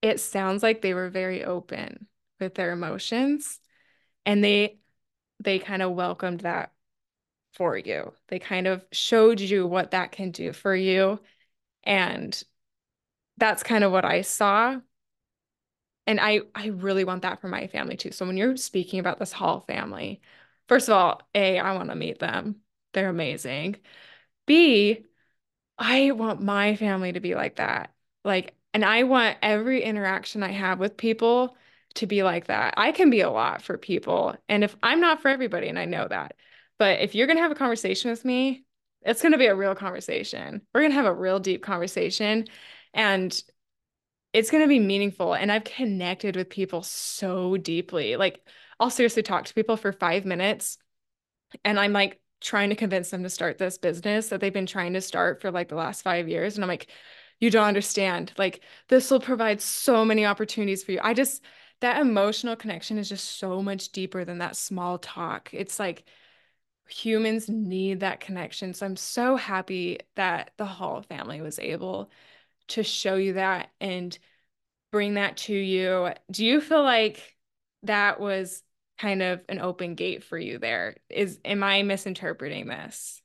It 0.02 0.20
sounds 0.20 0.62
like 0.62 0.82
they 0.82 0.94
were 0.94 1.10
very 1.10 1.44
open 1.44 2.08
with 2.40 2.54
their 2.54 2.72
emotions 2.72 3.60
and 4.26 4.44
they 4.44 4.78
they 5.40 5.60
kind 5.60 5.82
of 5.82 5.92
welcomed 5.92 6.42
that 6.42 6.72
for 7.54 7.78
you. 7.78 8.14
They 8.28 8.40
kind 8.40 8.68
of 8.68 8.86
showed 8.92 9.40
you 9.40 9.66
what 9.68 9.92
that 9.92 10.12
can 10.12 10.32
do 10.32 10.54
for 10.54 10.76
you. 10.76 11.20
And 11.84 12.40
that's 13.38 13.64
kind 13.64 13.84
of 13.84 13.92
what 13.92 14.06
I 14.06 14.22
saw. 14.22 14.80
And 16.08 16.20
I 16.20 16.42
I 16.56 16.68
really 16.68 17.04
want 17.04 17.22
that 17.24 17.42
for 17.42 17.48
my 17.50 17.68
family 17.68 17.98
too. 17.98 18.12
So 18.12 18.26
when 18.26 18.38
you're 18.38 18.58
speaking 18.58 19.00
about 19.00 19.20
this 19.20 19.34
Hall 19.34 19.62
family, 19.62 20.22
first 20.70 20.90
of 20.90 20.96
all, 20.96 21.22
A, 21.36 21.60
I 21.60 21.76
want 21.76 21.90
to 21.90 21.96
meet 21.96 22.20
them. 22.20 22.58
They're 22.94 23.10
amazing. 23.10 23.78
B, 24.48 25.06
I 25.78 26.12
want 26.12 26.42
my 26.42 26.76
family 26.76 27.14
to 27.14 27.20
be 27.20 27.36
like 27.36 27.58
that. 27.58 27.94
Like, 28.24 28.56
and 28.74 28.86
I 28.86 29.04
want 29.04 29.38
every 29.42 29.84
interaction 29.84 30.44
I 30.44 30.52
have 30.52 30.80
with 30.80 30.98
people 30.98 31.56
to 31.96 32.08
be 32.08 32.24
like 32.24 32.48
that. 32.48 32.76
I 32.78 32.92
can 32.92 33.10
be 33.10 33.22
a 33.22 33.30
lot 33.30 33.62
for 33.62 33.78
people. 33.78 34.36
And 34.50 34.64
if 34.64 34.76
I'm 34.84 35.02
not 35.02 35.22
for 35.22 35.30
everybody, 35.30 35.68
and 35.68 35.80
I 35.80 35.86
know 35.86 36.08
that, 36.08 36.36
but 36.78 37.00
if 37.02 37.16
you're 37.16 37.28
going 37.28 37.38
to 37.38 37.44
have 37.44 37.52
a 37.52 37.56
conversation 37.56 38.12
with 38.12 38.26
me, 38.26 38.66
it's 39.02 39.22
going 39.22 39.32
to 39.32 39.38
be 39.38 39.48
a 39.48 39.56
real 39.56 39.76
conversation. 39.76 40.62
We're 40.74 40.82
going 40.82 40.92
to 40.92 40.98
have 40.98 41.06
a 41.06 41.14
real 41.14 41.40
deep 41.40 41.64
conversation 41.64 42.48
and 42.94 43.42
it's 44.38 44.52
going 44.52 44.62
to 44.62 44.68
be 44.68 44.80
meaningful. 44.80 45.34
And 45.34 45.52
I've 45.52 45.64
connected 45.64 46.36
with 46.36 46.50
people 46.50 46.84
so 46.84 47.58
deeply. 47.58 48.18
Like, 48.18 48.40
I'll 48.80 48.92
seriously 48.92 49.24
talk 49.24 49.46
to 49.46 49.54
people 49.56 49.78
for 49.78 49.92
five 49.92 50.26
minutes 50.26 50.78
and 51.66 51.80
I'm 51.80 51.92
like 51.92 52.22
trying 52.40 52.70
to 52.70 52.76
convince 52.76 53.10
them 53.10 53.24
to 53.24 53.32
start 53.32 53.58
this 53.58 53.80
business 53.80 54.30
that 54.30 54.40
they've 54.40 54.54
been 54.54 54.68
trying 54.68 54.94
to 54.94 55.02
start 55.02 55.42
for 55.42 55.50
like 55.50 55.70
the 55.70 55.76
last 55.76 56.04
five 56.04 56.30
years. 56.30 56.54
And 56.54 56.64
I'm 56.64 56.68
like, 56.68 56.88
you 57.40 57.50
don't 57.50 57.66
understand. 57.66 58.32
Like, 58.38 58.62
this 58.90 59.10
will 59.10 59.20
provide 59.20 59.60
so 59.60 60.06
many 60.06 60.24
opportunities 60.24 60.84
for 60.84 60.92
you. 60.92 61.00
I 61.02 61.16
just, 61.16 61.44
that 61.82 62.00
emotional 62.00 62.56
connection 62.56 63.00
is 63.00 63.10
just 63.10 63.40
so 63.40 63.64
much 63.64 63.92
deeper 63.92 64.24
than 64.24 64.38
that 64.38 64.56
small 64.56 65.00
talk. 65.00 65.50
It's 65.52 65.80
like, 65.80 66.04
humans 66.88 67.50
need 67.50 68.02
that 68.02 68.20
connection. 68.20 68.76
So 68.76 68.86
I'm 68.86 68.98
so 68.98 69.36
happy 69.36 69.98
that 70.16 70.52
the 70.58 70.66
Hall 70.66 71.02
family 71.02 71.42
was 71.42 71.58
able 71.58 72.12
to 72.70 72.84
show 72.84 73.16
you 73.16 73.34
that 73.34 73.70
and 73.80 74.18
bring 74.92 75.16
that 75.16 75.38
to 75.38 75.54
you. 75.54 76.12
Do 76.32 76.46
you 76.46 76.62
feel 76.62 76.84
like 76.84 77.38
that 77.84 78.20
was 78.20 78.64
kind 78.98 79.22
of 79.22 79.42
an 79.50 79.60
open 79.60 79.96
gate 79.96 80.24
for 80.24 80.38
you 80.38 80.58
there? 80.60 80.98
Is 81.10 81.40
am 81.46 81.64
I 81.64 81.84
misinterpreting 81.84 82.68
this? 82.68 83.22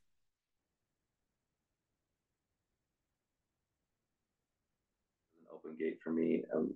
An 5.39 5.47
open 5.53 5.77
gate 5.79 5.99
for 6.03 6.11
me. 6.11 6.43
Um, 6.55 6.75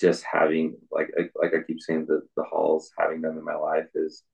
just 0.00 0.24
having 0.24 0.76
like 0.90 1.10
like 1.36 1.54
I 1.54 1.62
keep 1.66 1.80
saying 1.80 2.06
the 2.06 2.22
the 2.36 2.42
Halls 2.42 2.90
having 2.98 3.20
them 3.20 3.38
in 3.38 3.44
my 3.44 3.54
life 3.54 3.86
is 3.94 4.24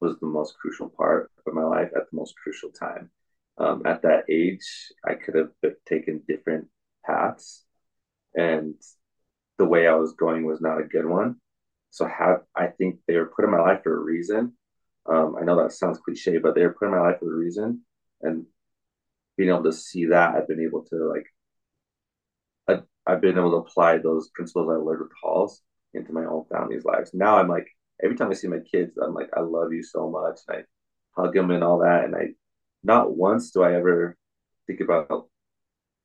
was 0.00 0.18
the 0.20 0.26
most 0.26 0.56
crucial 0.58 0.88
part 0.88 1.30
of 1.46 1.54
my 1.54 1.64
life 1.64 1.90
at 1.96 2.10
the 2.10 2.16
most 2.16 2.34
crucial 2.36 2.70
time. 2.70 3.10
Um, 3.58 3.82
at 3.84 4.02
that 4.02 4.24
age, 4.30 4.92
I 5.04 5.14
could 5.14 5.34
have 5.34 5.50
taken 5.86 6.22
different 6.28 6.68
paths, 7.04 7.64
and 8.34 8.74
the 9.58 9.64
way 9.64 9.88
I 9.88 9.94
was 9.94 10.12
going 10.12 10.44
was 10.46 10.60
not 10.60 10.80
a 10.80 10.84
good 10.84 11.06
one. 11.06 11.36
So 11.90 12.06
have 12.06 12.42
I 12.54 12.68
think 12.68 13.00
they 13.06 13.16
were 13.16 13.32
put 13.34 13.44
in 13.44 13.50
my 13.50 13.60
life 13.60 13.82
for 13.82 13.96
a 13.96 14.00
reason. 14.00 14.52
Um, 15.06 15.36
I 15.40 15.44
know 15.44 15.60
that 15.62 15.72
sounds 15.72 15.98
cliche, 15.98 16.38
but 16.38 16.54
they 16.54 16.62
were 16.62 16.74
put 16.78 16.86
in 16.86 16.92
my 16.92 17.00
life 17.00 17.18
for 17.18 17.32
a 17.32 17.36
reason. 17.36 17.80
And 18.22 18.46
being 19.36 19.48
able 19.48 19.64
to 19.64 19.72
see 19.72 20.06
that, 20.06 20.34
I've 20.34 20.48
been 20.48 20.60
able 20.62 20.84
to 20.84 20.96
like, 21.08 21.26
I, 22.68 22.82
I've 23.10 23.20
been 23.20 23.38
able 23.38 23.52
to 23.52 23.56
apply 23.68 23.98
those 23.98 24.30
principles 24.34 24.68
I 24.68 24.74
learned 24.74 25.00
with 25.00 25.12
Halls 25.22 25.62
into 25.94 26.12
my 26.12 26.24
own 26.24 26.44
family's 26.52 26.84
lives. 26.84 27.12
Now 27.14 27.38
I'm 27.38 27.48
like, 27.48 27.66
every 28.02 28.16
time 28.16 28.30
I 28.30 28.34
see 28.34 28.48
my 28.48 28.58
kids, 28.70 28.98
I'm 28.98 29.14
like, 29.14 29.30
I 29.36 29.40
love 29.40 29.72
you 29.72 29.82
so 29.82 30.10
much. 30.10 30.40
And 30.48 30.58
I 30.58 31.20
hug 31.20 31.34
them 31.34 31.50
and 31.50 31.64
all 31.64 31.78
that. 31.78 32.04
And 32.04 32.14
I, 32.14 32.28
not 32.88 33.14
once 33.14 33.50
do 33.50 33.62
I 33.62 33.74
ever 33.74 34.16
think 34.66 34.80
about, 34.80 35.28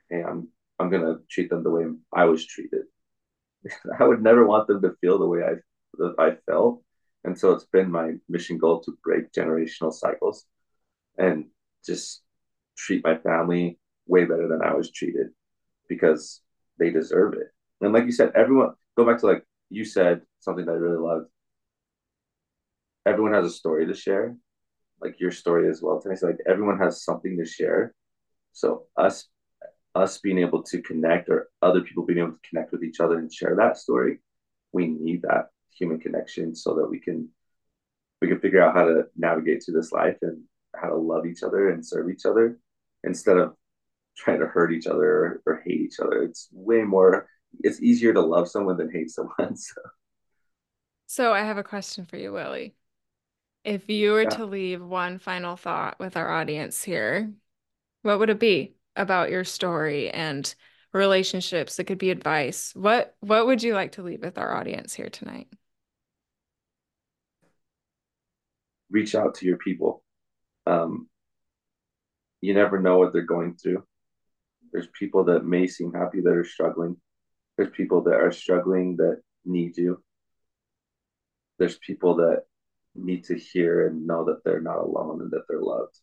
hey, 0.10 0.22
I'm, 0.22 0.50
I'm 0.78 0.92
to 0.92 1.20
treat 1.32 1.50
them 1.50 1.64
the 1.64 1.72
way 1.72 1.86
I 2.14 2.26
was 2.26 2.46
treated. 2.46 2.84
I 4.00 4.04
would 4.04 4.22
never 4.22 4.46
want 4.46 4.68
them 4.68 4.82
to 4.82 4.96
feel 5.00 5.18
the 5.18 5.26
way 5.26 5.42
I, 5.44 5.54
that 5.98 6.16
I 6.20 6.36
felt. 6.46 6.84
And 7.24 7.40
so 7.40 7.52
it's 7.54 7.66
been 7.66 7.90
my 7.90 8.12
mission 8.28 8.58
goal 8.58 8.82
to 8.82 8.98
break 9.02 9.32
generational 9.32 9.94
cycles 9.94 10.46
and 11.18 11.46
just 11.86 12.22
treat 12.78 13.04
my 13.06 13.18
family 13.18 13.80
way 14.06 14.26
better 14.26 14.50
than 14.50 14.62
I 14.62 14.74
was 14.74 14.92
treated 14.92 15.28
because 15.88 16.42
they 16.80 16.90
deserve 16.90 17.36
it. 17.36 17.48
And 17.80 17.94
like 17.94 18.06
you 18.06 18.12
said, 18.12 18.34
everyone 18.36 18.74
go 18.98 19.06
back 19.06 19.20
to 19.20 19.28
like 19.28 19.46
you 19.70 19.86
said 19.86 20.22
something 20.42 20.66
that 20.66 20.74
I 20.74 20.76
really 20.76 20.98
loved. 21.00 21.28
Everyone 23.06 23.34
has 23.34 23.46
a 23.46 23.50
story 23.50 23.88
to 23.88 23.94
share, 23.94 24.36
like 25.04 25.20
your 25.20 25.32
story 25.32 25.70
as 25.70 25.82
well. 25.82 26.02
Today, 26.02 26.16
so 26.16 26.28
like 26.28 26.40
everyone 26.48 26.80
has 26.80 27.04
something 27.04 27.38
to 27.38 27.46
share. 27.46 27.94
So 28.54 28.84
us, 28.98 29.28
us 29.96 30.20
being 30.20 30.40
able 30.40 30.64
to 30.64 30.82
connect, 30.82 31.30
or 31.30 31.50
other 31.62 31.82
people 31.82 32.06
being 32.06 32.20
able 32.20 32.34
to 32.34 32.50
connect 32.50 32.72
with 32.72 32.84
each 32.84 33.00
other 33.00 33.20
and 33.20 33.32
share 33.32 33.56
that 33.58 33.78
story, 33.78 34.20
we 34.72 34.88
need 34.88 35.24
that 35.24 35.48
human 35.76 36.00
connection 36.00 36.56
so 36.56 36.76
that 36.76 36.88
we 36.90 37.00
can 37.00 37.30
we 38.22 38.28
can 38.28 38.40
figure 38.40 38.64
out 38.64 38.76
how 38.76 38.86
to 38.86 39.04
navigate 39.18 39.64
through 39.64 39.74
this 39.74 39.92
life 39.92 40.18
and 40.22 40.44
how 40.76 40.88
to 40.88 40.96
love 40.96 41.26
each 41.26 41.44
other 41.44 41.70
and 41.70 41.86
serve 41.86 42.10
each 42.10 42.26
other 42.26 42.58
instead 43.04 43.38
of 43.38 43.54
trying 44.16 44.40
to 44.40 44.46
hurt 44.46 44.72
each 44.72 44.88
other 44.88 45.04
or, 45.04 45.42
or 45.46 45.62
hate 45.66 45.82
each 45.82 46.00
other. 46.00 46.24
It's 46.24 46.48
way 46.54 46.84
more 46.84 47.28
it's 47.62 47.82
easier 47.82 48.14
to 48.14 48.22
love 48.22 48.50
someone 48.50 48.78
than 48.78 48.92
hate 48.92 49.10
someone. 49.10 49.56
So. 49.56 49.82
so 51.06 51.34
I 51.34 51.44
have 51.44 51.58
a 51.58 51.64
question 51.64 52.06
for 52.06 52.18
you, 52.18 52.32
Willie. 52.32 52.76
If 53.64 53.90
you 53.90 54.12
were 54.12 54.24
yeah. 54.24 54.30
to 54.30 54.46
leave 54.46 54.82
one 54.84 55.20
final 55.20 55.56
thought 55.56 55.98
with 56.00 56.18
our 56.18 56.30
audience 56.30 56.84
here, 56.84 57.32
what 58.02 58.20
would 58.20 58.30
it 58.30 58.40
be 58.40 58.76
about 58.96 59.32
your 59.32 59.46
story 59.46 60.10
and 60.10 60.54
relationships? 60.92 61.80
It 61.80 61.86
could 61.86 61.98
be 61.98 62.12
advice. 62.12 62.74
What 62.76 63.16
what 63.22 63.48
would 63.48 63.64
you 63.64 63.74
like 63.74 63.94
to 63.94 64.04
leave 64.04 64.22
with 64.22 64.38
our 64.38 64.54
audience 64.54 64.94
here 64.94 65.10
tonight? 65.10 65.48
Reach 68.92 69.16
out 69.16 69.36
to 69.36 69.46
your 69.46 69.58
people. 69.58 70.04
Um, 70.68 71.08
you 72.42 72.54
never 72.54 72.80
know 72.80 72.98
what 72.98 73.14
they're 73.14 73.22
going 73.22 73.56
through. 73.56 73.84
There's 74.74 74.88
people 74.88 75.24
that 75.26 75.46
may 75.46 75.68
seem 75.68 75.94
happy 75.94 76.20
that 76.20 76.34
are 76.34 76.44
struggling. 76.44 76.98
There's 77.58 77.72
people 77.72 78.04
that 78.04 78.16
are 78.16 78.32
struggling 78.32 78.98
that 78.98 79.22
need 79.46 79.78
you. 79.78 80.04
There's 81.60 81.78
people 81.78 82.16
that 82.18 82.44
need 82.96 83.24
to 83.26 83.36
hear 83.38 83.88
and 83.88 84.06
know 84.06 84.26
that 84.26 84.44
they're 84.44 84.62
not 84.62 84.78
alone 84.78 85.22
and 85.22 85.32
that 85.32 85.44
they're 85.48 85.62
loved. 85.62 85.98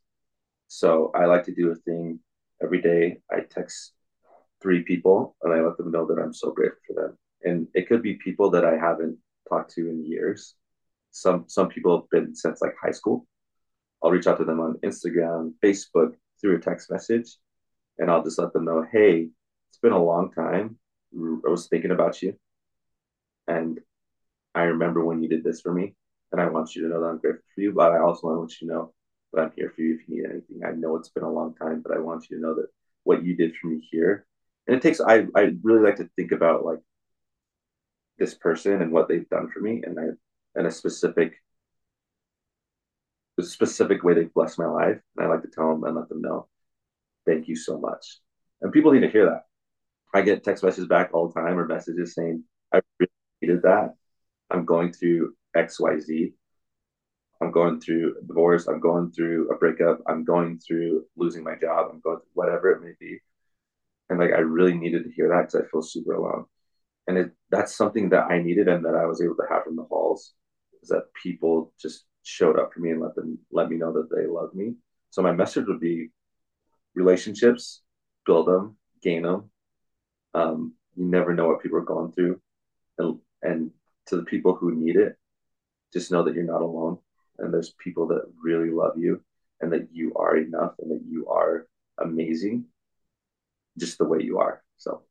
So 0.69 1.11
I 1.15 1.27
like 1.27 1.45
to 1.45 1.55
do 1.55 1.71
a 1.71 1.75
thing 1.77 2.21
every 2.63 2.81
day. 2.81 3.21
I 3.31 3.41
text 3.41 3.93
three 4.63 4.83
people 4.83 5.37
and 5.43 5.53
I 5.53 5.61
let 5.61 5.77
them 5.77 5.91
know 5.91 6.07
that 6.07 6.21
I'm 6.21 6.35
so 6.35 6.51
grateful 6.51 6.81
for 6.87 6.95
them. 6.95 7.19
And 7.43 7.69
it 7.75 7.89
could 7.89 8.03
be 8.03 8.15
people 8.15 8.51
that 8.51 8.65
I 8.65 8.77
haven't 8.77 9.19
talked 9.49 9.73
to 9.75 9.89
in 9.89 10.05
years. 10.05 10.55
Some 11.11 11.45
some 11.49 11.69
people 11.69 11.97
have 11.97 12.11
been 12.11 12.35
since 12.35 12.61
like 12.61 12.75
high 12.81 12.93
school. 12.93 13.27
I'll 14.03 14.11
reach 14.11 14.27
out 14.27 14.39
to 14.39 14.45
them 14.45 14.61
on 14.61 14.79
Instagram, 14.85 15.55
Facebook, 15.63 16.15
through 16.41 16.57
a 16.57 16.61
text 16.61 16.91
message, 16.91 17.37
and 17.99 18.11
I'll 18.11 18.23
just 18.23 18.39
let 18.39 18.53
them 18.53 18.65
know, 18.65 18.87
hey, 18.91 19.29
it's 19.69 19.79
been 19.79 19.93
a 19.93 20.03
long 20.03 20.33
time. 20.33 20.79
I 21.15 21.51
was 21.51 21.67
thinking 21.69 21.91
about 21.91 22.23
you. 22.23 22.35
And 23.47 23.81
I 24.55 24.63
remember 24.63 25.05
when 25.05 25.23
you 25.23 25.29
did 25.29 25.45
this 25.45 25.61
for 25.61 25.73
me. 25.73 25.95
And 26.33 26.41
I 26.41 26.49
want 26.49 26.75
you 26.75 26.83
to 26.83 26.89
know 26.89 27.01
that 27.01 27.07
I'm 27.09 27.19
grateful 27.19 27.43
for 27.55 27.61
you, 27.61 27.73
but 27.73 27.93
I 27.93 28.01
also 28.01 28.27
want 28.27 28.37
to 28.37 28.41
let 28.43 28.61
you 28.61 28.69
know 28.69 28.93
that 29.33 29.43
I'm 29.43 29.53
here 29.57 29.73
for 29.75 29.83
you 29.83 29.95
if 29.95 30.09
you 30.09 30.17
need 30.17 30.31
anything. 30.31 30.61
I 30.65 30.73
know 30.73 30.97
it's 30.97 31.09
been 31.09 31.25
a 31.25 31.33
long 31.33 31.55
time, 31.55 31.83
but 31.83 31.97
I 31.97 32.01
want 32.01 32.29
you 32.31 32.37
to 32.37 32.43
know 32.43 32.55
that 32.55 32.69
what 33.05 33.25
you 33.25 33.37
did 33.37 33.57
for 33.57 33.69
me 33.69 33.87
here. 33.91 34.27
And 34.67 34.77
it 34.77 34.83
takes 34.83 35.01
I 35.01 35.27
I 35.35 35.53
really 35.63 35.83
like 35.83 35.97
to 35.97 36.09
think 36.17 36.33
about 36.33 36.65
like 36.65 36.81
this 38.19 38.35
person 38.35 38.83
and 38.83 38.93
what 38.93 39.09
they've 39.09 39.29
done 39.29 39.51
for 39.51 39.61
me 39.61 39.83
and 39.85 39.99
I 39.99 40.05
and 40.59 40.67
a 40.67 40.71
specific 40.71 41.35
a 43.39 43.43
specific 43.43 44.05
way 44.05 44.15
they've 44.15 44.33
blessed 44.35 44.59
my 44.59 44.67
life. 44.67 45.01
And 45.17 45.27
I 45.27 45.29
like 45.29 45.43
to 45.43 45.49
tell 45.49 45.71
them 45.71 45.85
and 45.85 45.97
let 45.97 46.09
them 46.09 46.21
know, 46.21 46.47
thank 47.27 47.49
you 47.49 47.57
so 47.57 47.79
much. 47.79 48.19
And 48.61 48.73
people 48.73 48.93
need 48.93 49.01
to 49.01 49.11
hear 49.11 49.27
that. 49.27 49.45
I 50.13 50.23
get 50.23 50.45
text 50.45 50.63
messages 50.63 50.87
back 50.87 51.11
all 51.13 51.29
the 51.29 51.41
time 51.41 51.59
or 51.59 51.67
messages 51.67 52.15
saying, 52.15 52.45
I 52.73 52.81
really 52.99 53.11
needed 53.41 53.63
that. 53.63 53.95
I'm 54.51 54.65
going 54.65 54.93
through 54.93 55.35
XYZ. 55.57 56.33
I'm 57.43 57.53
going 57.53 57.81
through 57.81 58.17
a 58.19 58.27
divorce. 58.27 58.67
I'm 58.69 58.81
going 58.81 59.13
through 59.13 59.51
a 59.51 59.57
breakup. 59.57 60.01
I'm 60.07 60.25
going 60.25 60.59
through 60.59 61.07
losing 61.17 61.43
my 61.43 61.55
job. 61.55 61.89
I'm 61.91 62.01
going 62.01 62.19
through 62.19 62.35
whatever 62.35 62.71
it 62.71 62.83
may 62.83 62.93
be. 63.01 63.19
And 64.09 64.19
like, 64.19 64.33
I 64.33 64.41
really 64.41 64.75
needed 64.75 65.05
to 65.05 65.11
hear 65.11 65.29
that 65.29 65.43
because 65.43 65.55
I 65.55 65.71
feel 65.71 65.83
super 65.83 66.15
alone. 66.15 66.45
And 67.07 67.17
it, 67.17 67.33
that's 67.51 67.75
something 67.75 68.11
that 68.11 68.31
I 68.31 68.43
needed 68.43 68.69
and 68.69 68.85
that 68.85 68.95
I 68.95 69.07
was 69.07 69.23
able 69.23 69.37
to 69.37 69.47
have 69.49 69.65
from 69.65 69.77
the 69.77 69.85
Halls 69.85 70.35
is 70.83 70.91
that 70.91 71.13
people 71.23 71.73
just 71.81 72.05
showed 72.23 72.59
up 72.59 72.73
for 72.75 72.81
me 72.81 72.91
and 72.91 73.01
let 73.01 73.15
them 73.15 73.39
let 73.51 73.71
me 73.71 73.77
know 73.77 73.93
that 73.93 74.09
they 74.15 74.27
love 74.27 74.55
me. 74.55 74.75
So 75.11 75.23
my 75.23 75.33
message 75.33 75.67
would 75.67 75.81
be 75.81 76.11
relationships, 76.95 77.83
build 78.27 78.47
them, 78.47 78.77
gain 79.03 79.23
them, 79.23 79.51
um, 80.35 80.75
you 80.95 81.07
never 81.07 81.35
know 81.35 81.49
what 81.49 81.63
people 81.63 81.79
are 81.79 81.83
going 81.83 82.13
through, 82.13 82.41
and 82.99 83.19
and 83.43 83.71
to 84.07 84.17
the 84.17 84.25
people 84.25 84.55
who 84.55 84.75
need 84.75 84.97
it, 84.97 85.17
just 85.93 86.11
know 86.11 86.23
that 86.25 86.35
you're 86.35 86.45
not 86.45 86.63
alone, 86.63 86.99
and 87.39 87.53
there's 87.53 87.75
people 87.83 88.09
that 88.09 88.23
really 88.43 88.71
love 88.71 88.99
you, 88.99 89.23
and 89.61 89.73
that 89.73 89.89
you 89.93 90.15
are 90.15 90.37
enough, 90.37 90.75
and 90.79 90.91
that 90.91 91.03
you 91.09 91.29
are 91.29 91.67
amazing, 91.99 92.67
just 93.79 93.99
the 93.99 94.05
way 94.05 94.23
you 94.23 94.39
are. 94.39 94.63
So. 94.77 95.03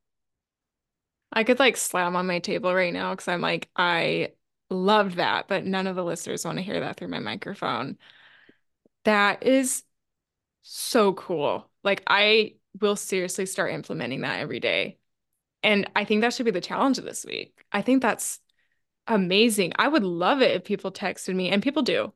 I 1.31 1.43
could 1.43 1.59
like 1.59 1.77
slam 1.77 2.15
on 2.15 2.25
my 2.25 2.39
table 2.39 2.73
right 2.73 2.93
now 2.93 3.11
because 3.11 3.27
I'm 3.27 3.41
like, 3.41 3.69
I 3.75 4.29
loved 4.69 5.17
that, 5.17 5.47
but 5.47 5.65
none 5.65 5.87
of 5.87 5.95
the 5.95 6.03
listeners 6.03 6.43
want 6.43 6.57
to 6.57 6.63
hear 6.63 6.79
that 6.79 6.97
through 6.97 7.09
my 7.09 7.19
microphone. 7.19 7.97
That 9.05 9.43
is 9.43 9.83
so 10.61 11.13
cool. 11.13 11.69
Like, 11.83 12.03
I 12.07 12.55
will 12.81 12.95
seriously 12.95 13.45
start 13.45 13.73
implementing 13.73 14.21
that 14.21 14.39
every 14.39 14.59
day. 14.59 14.97
And 15.61 15.89
I 15.95 16.05
think 16.05 16.21
that 16.21 16.33
should 16.33 16.45
be 16.45 16.51
the 16.51 16.61
challenge 16.61 16.97
of 16.97 17.05
this 17.05 17.25
week. 17.25 17.65
I 17.71 17.81
think 17.81 18.01
that's 18.01 18.39
amazing. 19.09 19.73
I 19.77 19.87
would 19.87 20.03
love 20.03 20.41
it 20.41 20.55
if 20.55 20.63
people 20.63 20.91
texted 20.91 21.35
me, 21.35 21.49
and 21.49 21.61
people 21.61 21.81
do, 21.81 22.13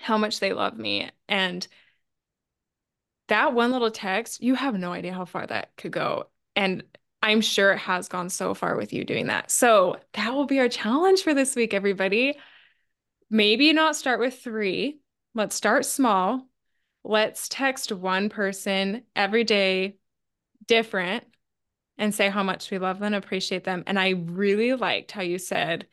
how 0.00 0.18
much 0.18 0.40
they 0.40 0.52
love 0.52 0.76
me. 0.76 1.10
And 1.28 1.66
that 3.28 3.52
one 3.54 3.70
little 3.70 3.90
text, 3.90 4.42
you 4.42 4.54
have 4.54 4.74
no 4.74 4.92
idea 4.92 5.12
how 5.12 5.26
far 5.26 5.46
that 5.46 5.76
could 5.76 5.92
go. 5.92 6.28
And 6.56 6.82
I'm 7.22 7.40
sure 7.40 7.72
it 7.72 7.78
has 7.78 8.08
gone 8.08 8.30
so 8.30 8.54
far 8.54 8.76
with 8.76 8.92
you 8.92 9.04
doing 9.04 9.26
that. 9.26 9.50
So 9.50 9.98
that 10.14 10.32
will 10.32 10.46
be 10.46 10.60
our 10.60 10.68
challenge 10.68 11.22
for 11.22 11.34
this 11.34 11.54
week, 11.54 11.74
everybody. 11.74 12.38
Maybe 13.28 13.72
not 13.72 13.96
start 13.96 14.18
with 14.18 14.38
three. 14.38 15.00
Let's 15.34 15.54
start 15.54 15.84
small. 15.84 16.48
Let's 17.04 17.48
text 17.48 17.92
one 17.92 18.28
person 18.28 19.02
every 19.14 19.44
day, 19.44 19.98
different, 20.66 21.24
and 21.98 22.14
say 22.14 22.28
how 22.28 22.42
much 22.42 22.70
we 22.70 22.78
love 22.78 22.98
them, 22.98 23.14
appreciate 23.14 23.64
them. 23.64 23.82
And 23.86 23.98
I 23.98 24.10
really 24.10 24.74
liked 24.74 25.12
how 25.12 25.22
you 25.22 25.38
said 25.38 25.86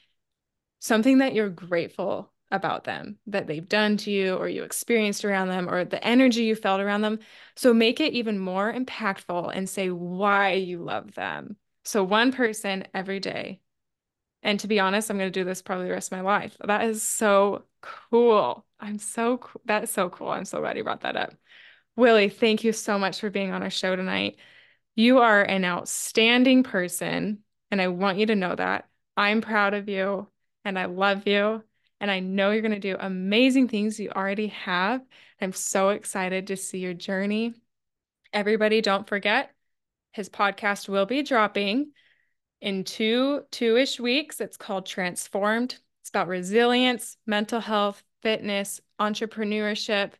something 0.85 1.17
that 1.17 1.33
you're 1.33 1.49
grateful 1.49 2.31
about 2.51 2.83
them, 2.83 3.17
that 3.25 3.47
they've 3.47 3.67
done 3.67 3.97
to 3.97 4.11
you, 4.11 4.35
or 4.35 4.47
you 4.47 4.63
experienced 4.63 5.25
around 5.25 5.47
them, 5.47 5.67
or 5.67 5.83
the 5.83 6.03
energy 6.05 6.43
you 6.43 6.55
felt 6.55 6.79
around 6.79 7.01
them. 7.01 7.17
So 7.55 7.73
make 7.73 7.99
it 7.99 8.13
even 8.13 8.37
more 8.37 8.71
impactful 8.71 9.51
and 9.55 9.67
say 9.67 9.89
why 9.89 10.53
you 10.53 10.83
love 10.83 11.15
them. 11.15 11.57
So 11.83 12.03
one 12.03 12.31
person 12.31 12.85
every 12.93 13.19
day. 13.19 13.61
And 14.43 14.59
to 14.59 14.67
be 14.67 14.79
honest, 14.79 15.09
I'm 15.09 15.17
going 15.17 15.31
to 15.31 15.39
do 15.39 15.43
this 15.43 15.63
probably 15.63 15.87
the 15.87 15.93
rest 15.93 16.11
of 16.11 16.19
my 16.19 16.21
life. 16.21 16.55
That 16.63 16.83
is 16.83 17.01
so 17.01 17.63
cool. 17.81 18.63
I'm 18.79 18.99
so 18.99 19.37
cool. 19.37 19.61
That 19.65 19.83
is 19.83 19.89
so 19.89 20.09
cool. 20.09 20.29
I'm 20.29 20.45
so 20.45 20.59
glad 20.59 20.77
you 20.77 20.83
brought 20.83 21.01
that 21.01 21.17
up. 21.17 21.33
Willie, 21.95 22.29
thank 22.29 22.63
you 22.63 22.73
so 22.73 22.99
much 22.99 23.19
for 23.19 23.31
being 23.31 23.51
on 23.51 23.63
our 23.63 23.71
show 23.71 23.95
tonight. 23.95 24.37
You 24.93 25.17
are 25.19 25.41
an 25.41 25.65
outstanding 25.65 26.61
person, 26.61 27.39
and 27.71 27.81
I 27.81 27.87
want 27.87 28.19
you 28.19 28.27
to 28.27 28.35
know 28.35 28.55
that. 28.55 28.87
I'm 29.17 29.41
proud 29.41 29.73
of 29.73 29.89
you, 29.89 30.27
and 30.65 30.77
I 30.77 30.85
love 30.85 31.27
you, 31.27 31.63
and 32.01 32.11
I 32.11 32.19
know 32.19 32.51
you're 32.51 32.61
going 32.61 32.73
to 32.73 32.79
do 32.79 32.97
amazing 32.99 33.69
things 33.69 33.99
you 33.99 34.09
already 34.09 34.47
have. 34.47 35.01
I'm 35.39 35.53
so 35.53 35.89
excited 35.89 36.47
to 36.47 36.57
see 36.57 36.79
your 36.79 36.93
journey. 36.93 37.53
Everybody, 38.33 38.81
don't 38.81 39.07
forget 39.07 39.51
his 40.11 40.29
podcast 40.29 40.87
will 40.87 41.05
be 41.05 41.23
dropping 41.23 41.91
in 42.61 42.83
two 42.85 43.41
two-ish 43.51 43.99
weeks. 43.99 44.39
It's 44.39 44.57
called 44.57 44.85
Transformed. 44.85 45.77
It's 46.01 46.09
about 46.09 46.29
resilience, 46.29 47.17
mental 47.25 47.59
health, 47.59 48.01
fitness, 48.21 48.79
entrepreneurship, 48.99 50.13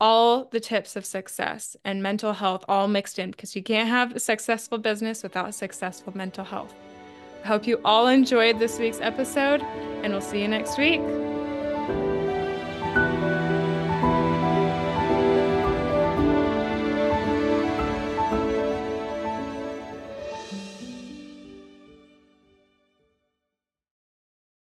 all 0.00 0.46
the 0.46 0.60
tips 0.60 0.96
of 0.96 1.06
success 1.06 1.76
and 1.84 2.02
mental 2.02 2.32
health 2.32 2.64
all 2.68 2.88
mixed 2.88 3.18
in 3.18 3.30
because 3.30 3.54
you 3.54 3.62
can't 3.62 3.88
have 3.88 4.16
a 4.16 4.20
successful 4.20 4.78
business 4.78 5.22
without 5.22 5.54
successful 5.54 6.16
mental 6.16 6.44
health. 6.44 6.74
Hope 7.44 7.66
you 7.66 7.80
all 7.84 8.06
enjoyed 8.06 8.60
this 8.60 8.78
week's 8.78 9.00
episode, 9.00 9.62
and 10.02 10.12
we'll 10.12 10.20
see 10.20 10.40
you 10.40 10.48
next 10.48 10.78
week. 10.78 11.00